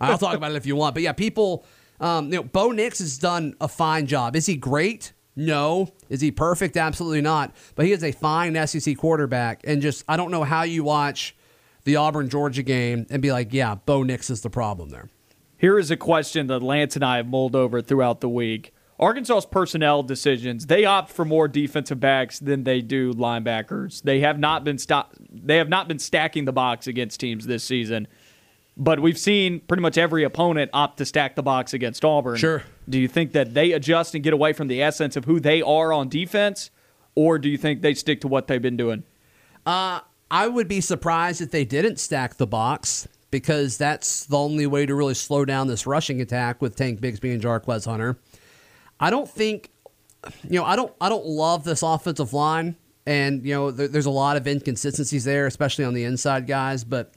[0.00, 0.94] I'll talk about it if you want.
[0.94, 1.64] But yeah, people,
[2.00, 4.36] um, you know, Bo Nix has done a fine job.
[4.36, 5.12] Is he great?
[5.36, 5.92] No.
[6.08, 6.76] Is he perfect?
[6.76, 7.54] Absolutely not.
[7.74, 9.60] But he is a fine SEC quarterback.
[9.64, 11.36] And just, I don't know how you watch
[11.84, 15.08] the Auburn Georgia game and be like, yeah, Bo Nix is the problem there.
[15.58, 18.72] Here is a question that Lance and I have mulled over throughout the week.
[18.98, 24.02] Arkansas's personnel decisions, they opt for more defensive backs than they do linebackers.
[24.02, 25.06] They have not been st-
[25.46, 28.08] they have not been stacking the box against teams this season.
[28.76, 32.36] But we've seen pretty much every opponent opt to stack the box against Auburn.
[32.36, 32.62] Sure.
[32.88, 35.60] Do you think that they adjust and get away from the essence of who they
[35.60, 36.70] are on defense,
[37.14, 39.02] or do you think they stick to what they've been doing?
[39.64, 40.00] Uh,
[40.30, 44.86] I would be surprised if they didn't stack the box because that's the only way
[44.86, 48.18] to really slow down this rushing attack with Tank Bigsby and Jarquez Hunter.
[49.00, 49.70] I don't think,
[50.44, 54.06] you know, I don't, I don't love this offensive line, and you know, there, there's
[54.06, 57.12] a lot of inconsistencies there, especially on the inside guys, but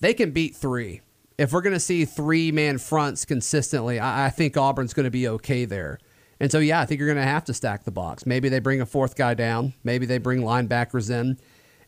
[0.00, 1.00] they can beat three.
[1.38, 5.10] If we're going to see three man fronts consistently, I, I think Auburn's going to
[5.10, 5.98] be okay there.
[6.40, 8.26] And so, yeah, I think you're going to have to stack the box.
[8.26, 9.74] Maybe they bring a fourth guy down.
[9.82, 11.38] Maybe they bring linebackers in.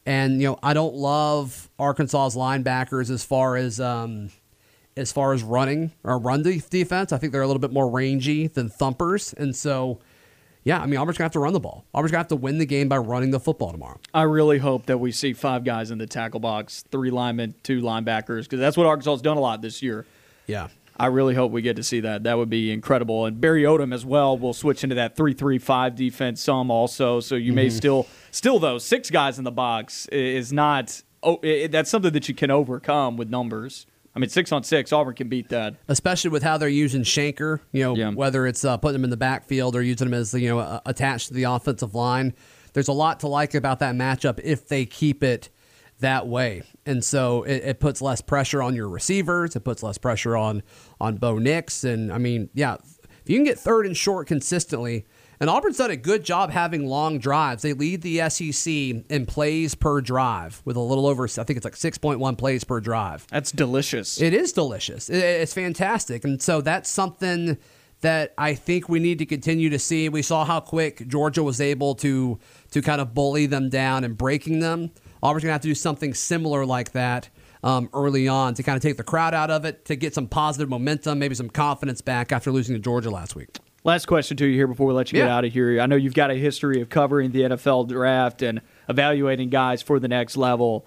[0.07, 4.31] And you know, I don't love Arkansas's linebackers as far as um,
[4.97, 7.13] as far as running or run defense.
[7.13, 10.01] I think they're a little bit more rangy than thumpers, and so
[10.65, 11.85] yeah, I mean Auburn's gonna have to run the ball.
[11.95, 13.99] Auburn's gonna have to win the game by running the football tomorrow.
[14.13, 17.81] I really hope that we see five guys in the tackle box, three linemen, two
[17.81, 20.07] linebackers, because that's what Arkansas has done a lot this year.
[20.47, 20.69] Yeah.
[20.99, 22.25] I really hope we get to see that.
[22.25, 23.25] That would be incredible.
[23.25, 27.21] And Barry Odom as well will switch into that three-three-five defense some also.
[27.21, 27.77] So you may mm-hmm.
[27.77, 31.03] still, still though, six guys in the box is not.
[31.23, 33.87] Oh, it, that's something that you can overcome with numbers.
[34.15, 35.77] I mean, six on six, Auburn can beat that.
[35.89, 38.11] Especially with how they're using Shenker, you know, yeah.
[38.11, 40.81] whether it's uh, putting him in the backfield or using him as, you know, uh,
[40.85, 42.35] attached to the offensive line.
[42.73, 45.49] There's a lot to like about that matchup if they keep it
[46.01, 46.63] that way.
[46.87, 49.55] And so it, it puts less pressure on your receivers.
[49.55, 50.63] It puts less pressure on,
[51.01, 51.85] on Bo Nix.
[51.85, 52.77] And I mean, yeah,
[53.23, 55.07] if you can get third and short consistently–
[55.41, 57.63] and Auburn's done a good job having long drives.
[57.63, 58.73] They lead the SEC
[59.09, 62.79] in plays per drive with a little over, I think it's like 6.1 plays per
[62.81, 63.27] drive.
[63.31, 64.21] That's delicious.
[64.21, 65.09] It is delicious.
[65.09, 66.25] It's fantastic.
[66.25, 67.57] And so that's something
[68.03, 70.09] that I think we need to continue to see.
[70.09, 72.39] We saw how quick Georgia was able to
[72.71, 74.91] to kind of bully them down and breaking them.
[75.23, 77.29] Auburn's gonna have to do something similar like that
[77.63, 80.27] um, early on to kind of take the crowd out of it, to get some
[80.27, 83.59] positive momentum, maybe some confidence back after losing to Georgia last week.
[83.83, 85.25] Last question to you here before we let you yeah.
[85.25, 85.81] get out of here.
[85.81, 89.99] I know you've got a history of covering the NFL draft and evaluating guys for
[89.99, 90.87] the next level.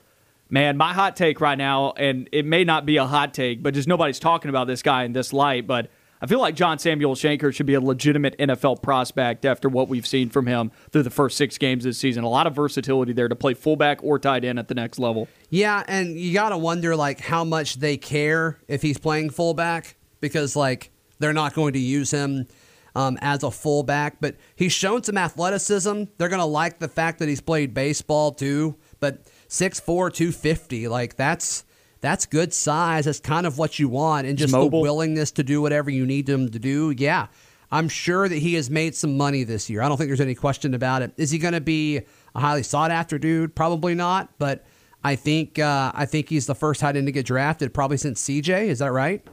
[0.50, 3.74] Man, my hot take right now, and it may not be a hot take, but
[3.74, 5.90] just nobody's talking about this guy in this light, but
[6.22, 10.06] I feel like John Samuel Shenker should be a legitimate NFL prospect after what we've
[10.06, 12.24] seen from him through the first six games this season.
[12.24, 15.28] A lot of versatility there to play fullback or tight end at the next level.
[15.50, 19.98] Yeah, and you got to wonder like how much they care if he's playing fullback
[20.22, 22.48] because like they're not going to use him
[22.96, 26.04] um, as a fullback, but he's shown some athleticism.
[26.18, 31.16] They're going to like the fact that he's played baseball too, but 6'4, 250, like
[31.16, 31.66] that's
[32.02, 33.06] that's good size.
[33.06, 36.28] That's kind of what you want, and just the willingness to do whatever you need
[36.28, 36.94] him to do.
[36.98, 37.28] Yeah,
[37.72, 39.82] I'm sure that he has made some money this year.
[39.82, 41.14] I don't think there's any question about it.
[41.16, 42.02] Is he going to be
[42.36, 43.56] a highly sought after dude?
[43.56, 44.66] Probably not, but
[45.04, 48.22] I think uh, I think he's the first tight end to get drafted probably since
[48.22, 48.66] CJ.
[48.66, 49.26] Is that right?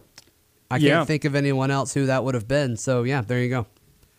[0.71, 1.05] I can't yeah.
[1.05, 2.77] think of anyone else who that would have been.
[2.77, 3.67] So yeah, there you go.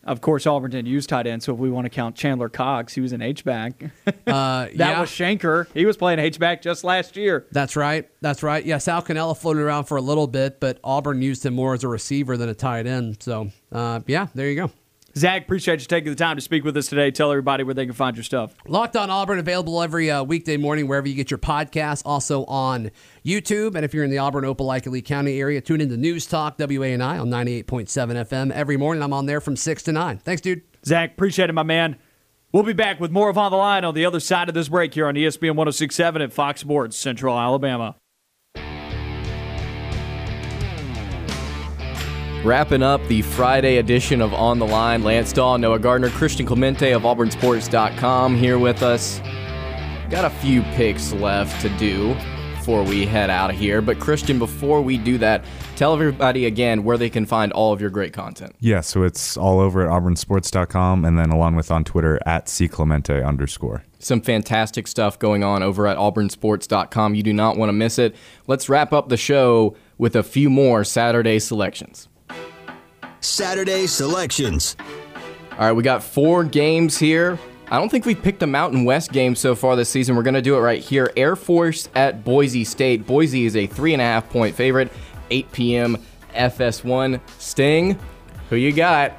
[0.04, 2.96] Of course, Auburn didn't use tight end, so if we want to count Chandler Cox,
[2.96, 3.84] he was an H back.
[4.08, 5.00] uh, that yeah.
[5.00, 5.68] was Shenker.
[5.76, 7.46] He was playing H back just last year.
[7.52, 8.10] That's right.
[8.20, 8.66] That's right.
[8.66, 11.84] Yeah, Sal Cannella floated around for a little bit, but Auburn used him more as
[11.84, 13.22] a receiver than a tight end.
[13.22, 14.72] So uh, yeah, there you go.
[15.18, 17.12] Zach, appreciate you taking the time to speak with us today.
[17.12, 18.56] Tell everybody where they can find your stuff.
[18.68, 22.02] Locked on Auburn, available every uh, weekday morning wherever you get your podcasts.
[22.06, 22.92] Also on
[23.26, 23.76] YouTube.
[23.76, 26.58] And if you're in the Auburn, Opelika Lee County area, tune in to News Talk,
[26.58, 29.04] WANI on 98.7 FM every morning.
[29.04, 30.18] I'm on there from 6 to 9.
[30.20, 30.62] Thanks, dude.
[30.86, 31.98] Zach, appreciate it, my man.
[32.54, 34.68] We'll be back with more of On the Line on the other side of this
[34.68, 37.96] break here on ESPN 1067 at Fox Sports Central Alabama.
[42.44, 46.92] Wrapping up the Friday edition of On the Line, Lance Dawe, Noah Gardner, Christian Clemente
[46.92, 49.20] of AuburnSports.com here with us.
[50.10, 52.16] Got a few picks left to do
[52.56, 53.80] before we head out of here.
[53.80, 55.46] But Christian, before we do that,
[55.76, 58.56] tell everybody again where they can find all of your great content.
[58.60, 63.24] Yeah, so it's all over at auburnsports.com and then along with on Twitter at cclemente
[63.24, 63.84] underscore.
[64.00, 67.14] Some fantastic stuff going on over at AuburnSports.com.
[67.14, 68.16] You do not want to miss it.
[68.48, 72.08] Let's wrap up the show with a few more Saturday selections.
[73.22, 74.76] Saturday selections.
[75.54, 77.40] All right, we got four games here.
[77.70, 80.18] I don't think we've picked a Mountain West game so far this season.
[80.18, 81.12] We're going to do it right here.
[81.16, 83.08] Air Force at Boise State.
[83.08, 84.92] Boise is a three and a half point favorite.
[85.30, 85.98] 8 p.m.
[86.36, 87.22] FS1.
[87.38, 87.98] Sting,
[88.50, 89.14] who you got?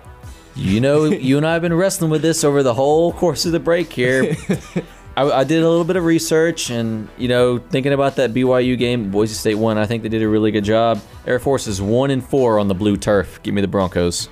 [0.55, 3.53] You know, you and I have been wrestling with this over the whole course of
[3.53, 4.37] the break here.
[5.17, 8.79] I, I did a little bit of research and, you know, thinking about that BYU
[8.79, 9.77] game, Boise State won.
[9.77, 11.01] I think they did a really good job.
[11.27, 13.43] Air Force is one and four on the blue turf.
[13.43, 14.29] Give me the Broncos.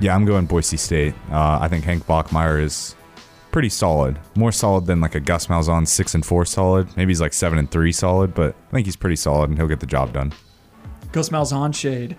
[0.00, 1.14] Yeah, I'm going Boise State.
[1.30, 2.94] Uh, I think Hank Bachmeier is
[3.50, 4.18] pretty solid.
[4.36, 6.94] More solid than like a Gus Malzahn six and four solid.
[6.96, 9.68] Maybe he's like seven and three solid, but I think he's pretty solid and he'll
[9.68, 10.32] get the job done.
[11.12, 12.16] Gus Malzahn shade.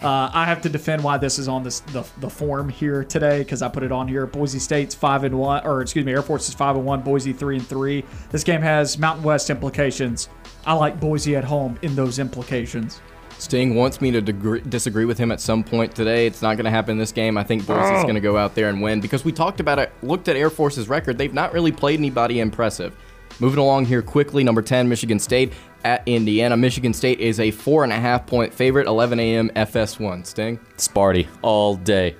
[0.00, 3.38] Uh, I have to defend why this is on this the, the form here today
[3.38, 4.26] because I put it on here.
[4.26, 7.02] Boise State's five and one, or excuse me, Air Force is five and one.
[7.02, 8.04] Boise three and three.
[8.30, 10.28] This game has Mountain West implications.
[10.64, 13.00] I like Boise at home in those implications.
[13.38, 16.26] Sting wants me to degre- disagree with him at some point today.
[16.26, 17.38] It's not going to happen in this game.
[17.38, 19.92] I think Boise's going to go out there and win because we talked about it,
[20.02, 21.18] looked at Air Force's record.
[21.18, 22.96] They've not really played anybody impressive.
[23.40, 25.52] Moving along here quickly, number 10, Michigan State
[25.84, 26.56] at Indiana.
[26.56, 29.50] Michigan State is a four and a half point favorite, 11 a.m.
[29.50, 30.26] FS1.
[30.26, 30.58] Sting?
[30.76, 32.16] Sparty all day.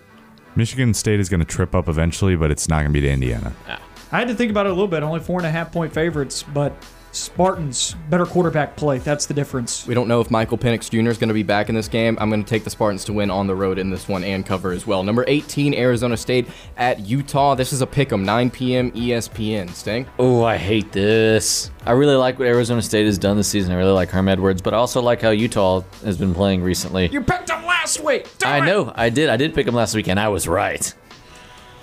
[0.57, 3.11] Michigan State is going to trip up eventually, but it's not going to be to
[3.11, 3.53] Indiana.
[4.11, 5.03] I had to think about it a little bit.
[5.03, 6.73] Only four and a half point favorites, but
[7.11, 8.99] Spartans better quarterback play.
[8.99, 9.87] That's the difference.
[9.87, 11.09] We don't know if Michael Penix Jr.
[11.11, 12.17] is going to be back in this game.
[12.21, 14.45] I'm going to take the Spartans to win on the road in this one and
[14.45, 15.03] cover as well.
[15.03, 17.55] Number 18, Arizona State at Utah.
[17.55, 18.91] This is a pick 'em, 9 p.m.
[18.93, 19.71] ESPN.
[19.75, 20.07] Sting?
[20.19, 21.71] Oh, I hate this.
[21.87, 23.73] I really like what Arizona State has done this season.
[23.73, 27.09] I really like Herm Edwards, but I also like how Utah has been playing recently.
[27.09, 28.29] You picked them last week.
[28.39, 28.67] Do I it.
[28.67, 29.31] know, I did.
[29.31, 30.93] I did pick them last week, and I was right.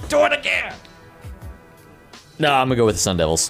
[0.08, 0.74] Do it again.
[2.38, 3.50] No, I'm gonna go with the Sun Devils.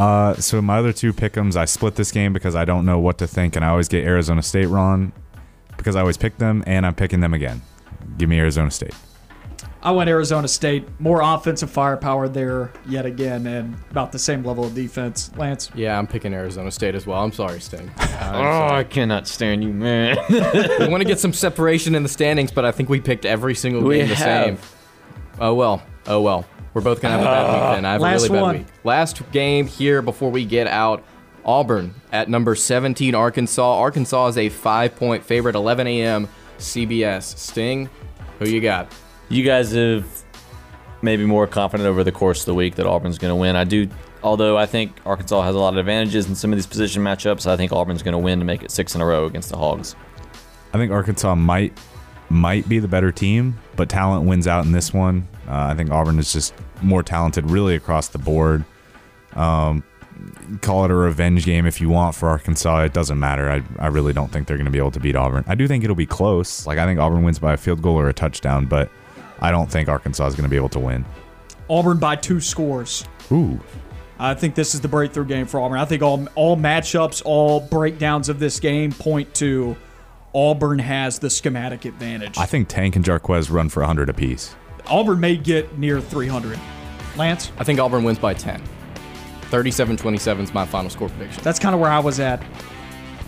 [0.00, 3.18] Uh, so my other two pick'ems, I split this game because I don't know what
[3.18, 5.12] to think, and I always get Arizona State wrong
[5.76, 7.60] because I always pick them, and I'm picking them again.
[8.16, 8.94] Give me Arizona State.
[9.82, 10.88] I went Arizona State.
[11.00, 15.30] More offensive firepower there yet again, and about the same level of defense.
[15.36, 17.22] Lance, Yeah, I'm picking Arizona State as well.
[17.22, 17.90] I'm sorry, Sting.
[18.22, 20.16] Oh, I cannot stand you, man.
[20.30, 23.54] we want to get some separation in the standings, but I think we picked every
[23.54, 24.58] single We game the same.
[25.38, 25.82] Oh well.
[26.06, 26.46] Oh well.
[26.74, 27.84] We're both gonna have a bad week then.
[27.84, 28.58] I have Last a really bad one.
[28.58, 28.66] week.
[28.84, 31.02] Last game here before we get out.
[31.44, 33.78] Auburn at number 17, Arkansas.
[33.78, 36.28] Arkansas is a five-point favorite, 11 a.m.
[36.58, 37.36] CBS.
[37.38, 37.88] Sting,
[38.38, 38.92] who you got?
[39.30, 40.04] you guys have
[41.02, 43.56] maybe more confident over the course of the week that Auburn's going to win.
[43.56, 43.88] I do,
[44.22, 47.46] although I think Arkansas has a lot of advantages in some of these position matchups.
[47.46, 49.56] I think Auburn's going to win to make it six in a row against the
[49.56, 49.94] Hogs.
[50.74, 51.72] I think Arkansas might
[52.30, 55.28] might be the better team, but talent wins out in this one.
[55.48, 58.64] Uh, I think Auburn is just more talented, really across the board.
[59.34, 59.82] Um,
[60.60, 62.84] call it a revenge game if you want for Arkansas.
[62.84, 63.50] It doesn't matter.
[63.50, 65.44] I, I really don't think they're going to be able to beat Auburn.
[65.46, 66.66] I do think it'll be close.
[66.66, 68.90] Like I think Auburn wins by a field goal or a touchdown, but
[69.40, 71.04] I don't think Arkansas is going to be able to win.
[71.68, 73.04] Auburn by two scores.
[73.32, 73.60] Ooh,
[74.18, 75.78] I think this is the breakthrough game for Auburn.
[75.78, 79.76] I think all all matchups, all breakdowns of this game point to
[80.34, 82.38] Auburn has the schematic advantage.
[82.38, 84.54] I think Tank and Jarquez run for 100 apiece.
[84.86, 86.58] Auburn may get near 300.
[87.16, 88.62] Lance, I think Auburn wins by 10.
[89.50, 91.42] 37-27 is my final score prediction.
[91.42, 92.40] that's kind of where I was at.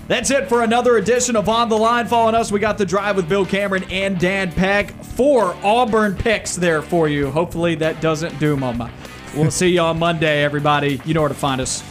[0.06, 2.06] That's it for another edition of On the Line.
[2.06, 4.90] Following us, we got the drive with Bill Cameron and Dan Peck.
[5.04, 7.30] Four Auburn picks there for you.
[7.30, 8.90] Hopefully that doesn't doom them.
[9.34, 11.00] We'll see you on Monday, everybody.
[11.04, 11.82] You know where to find us.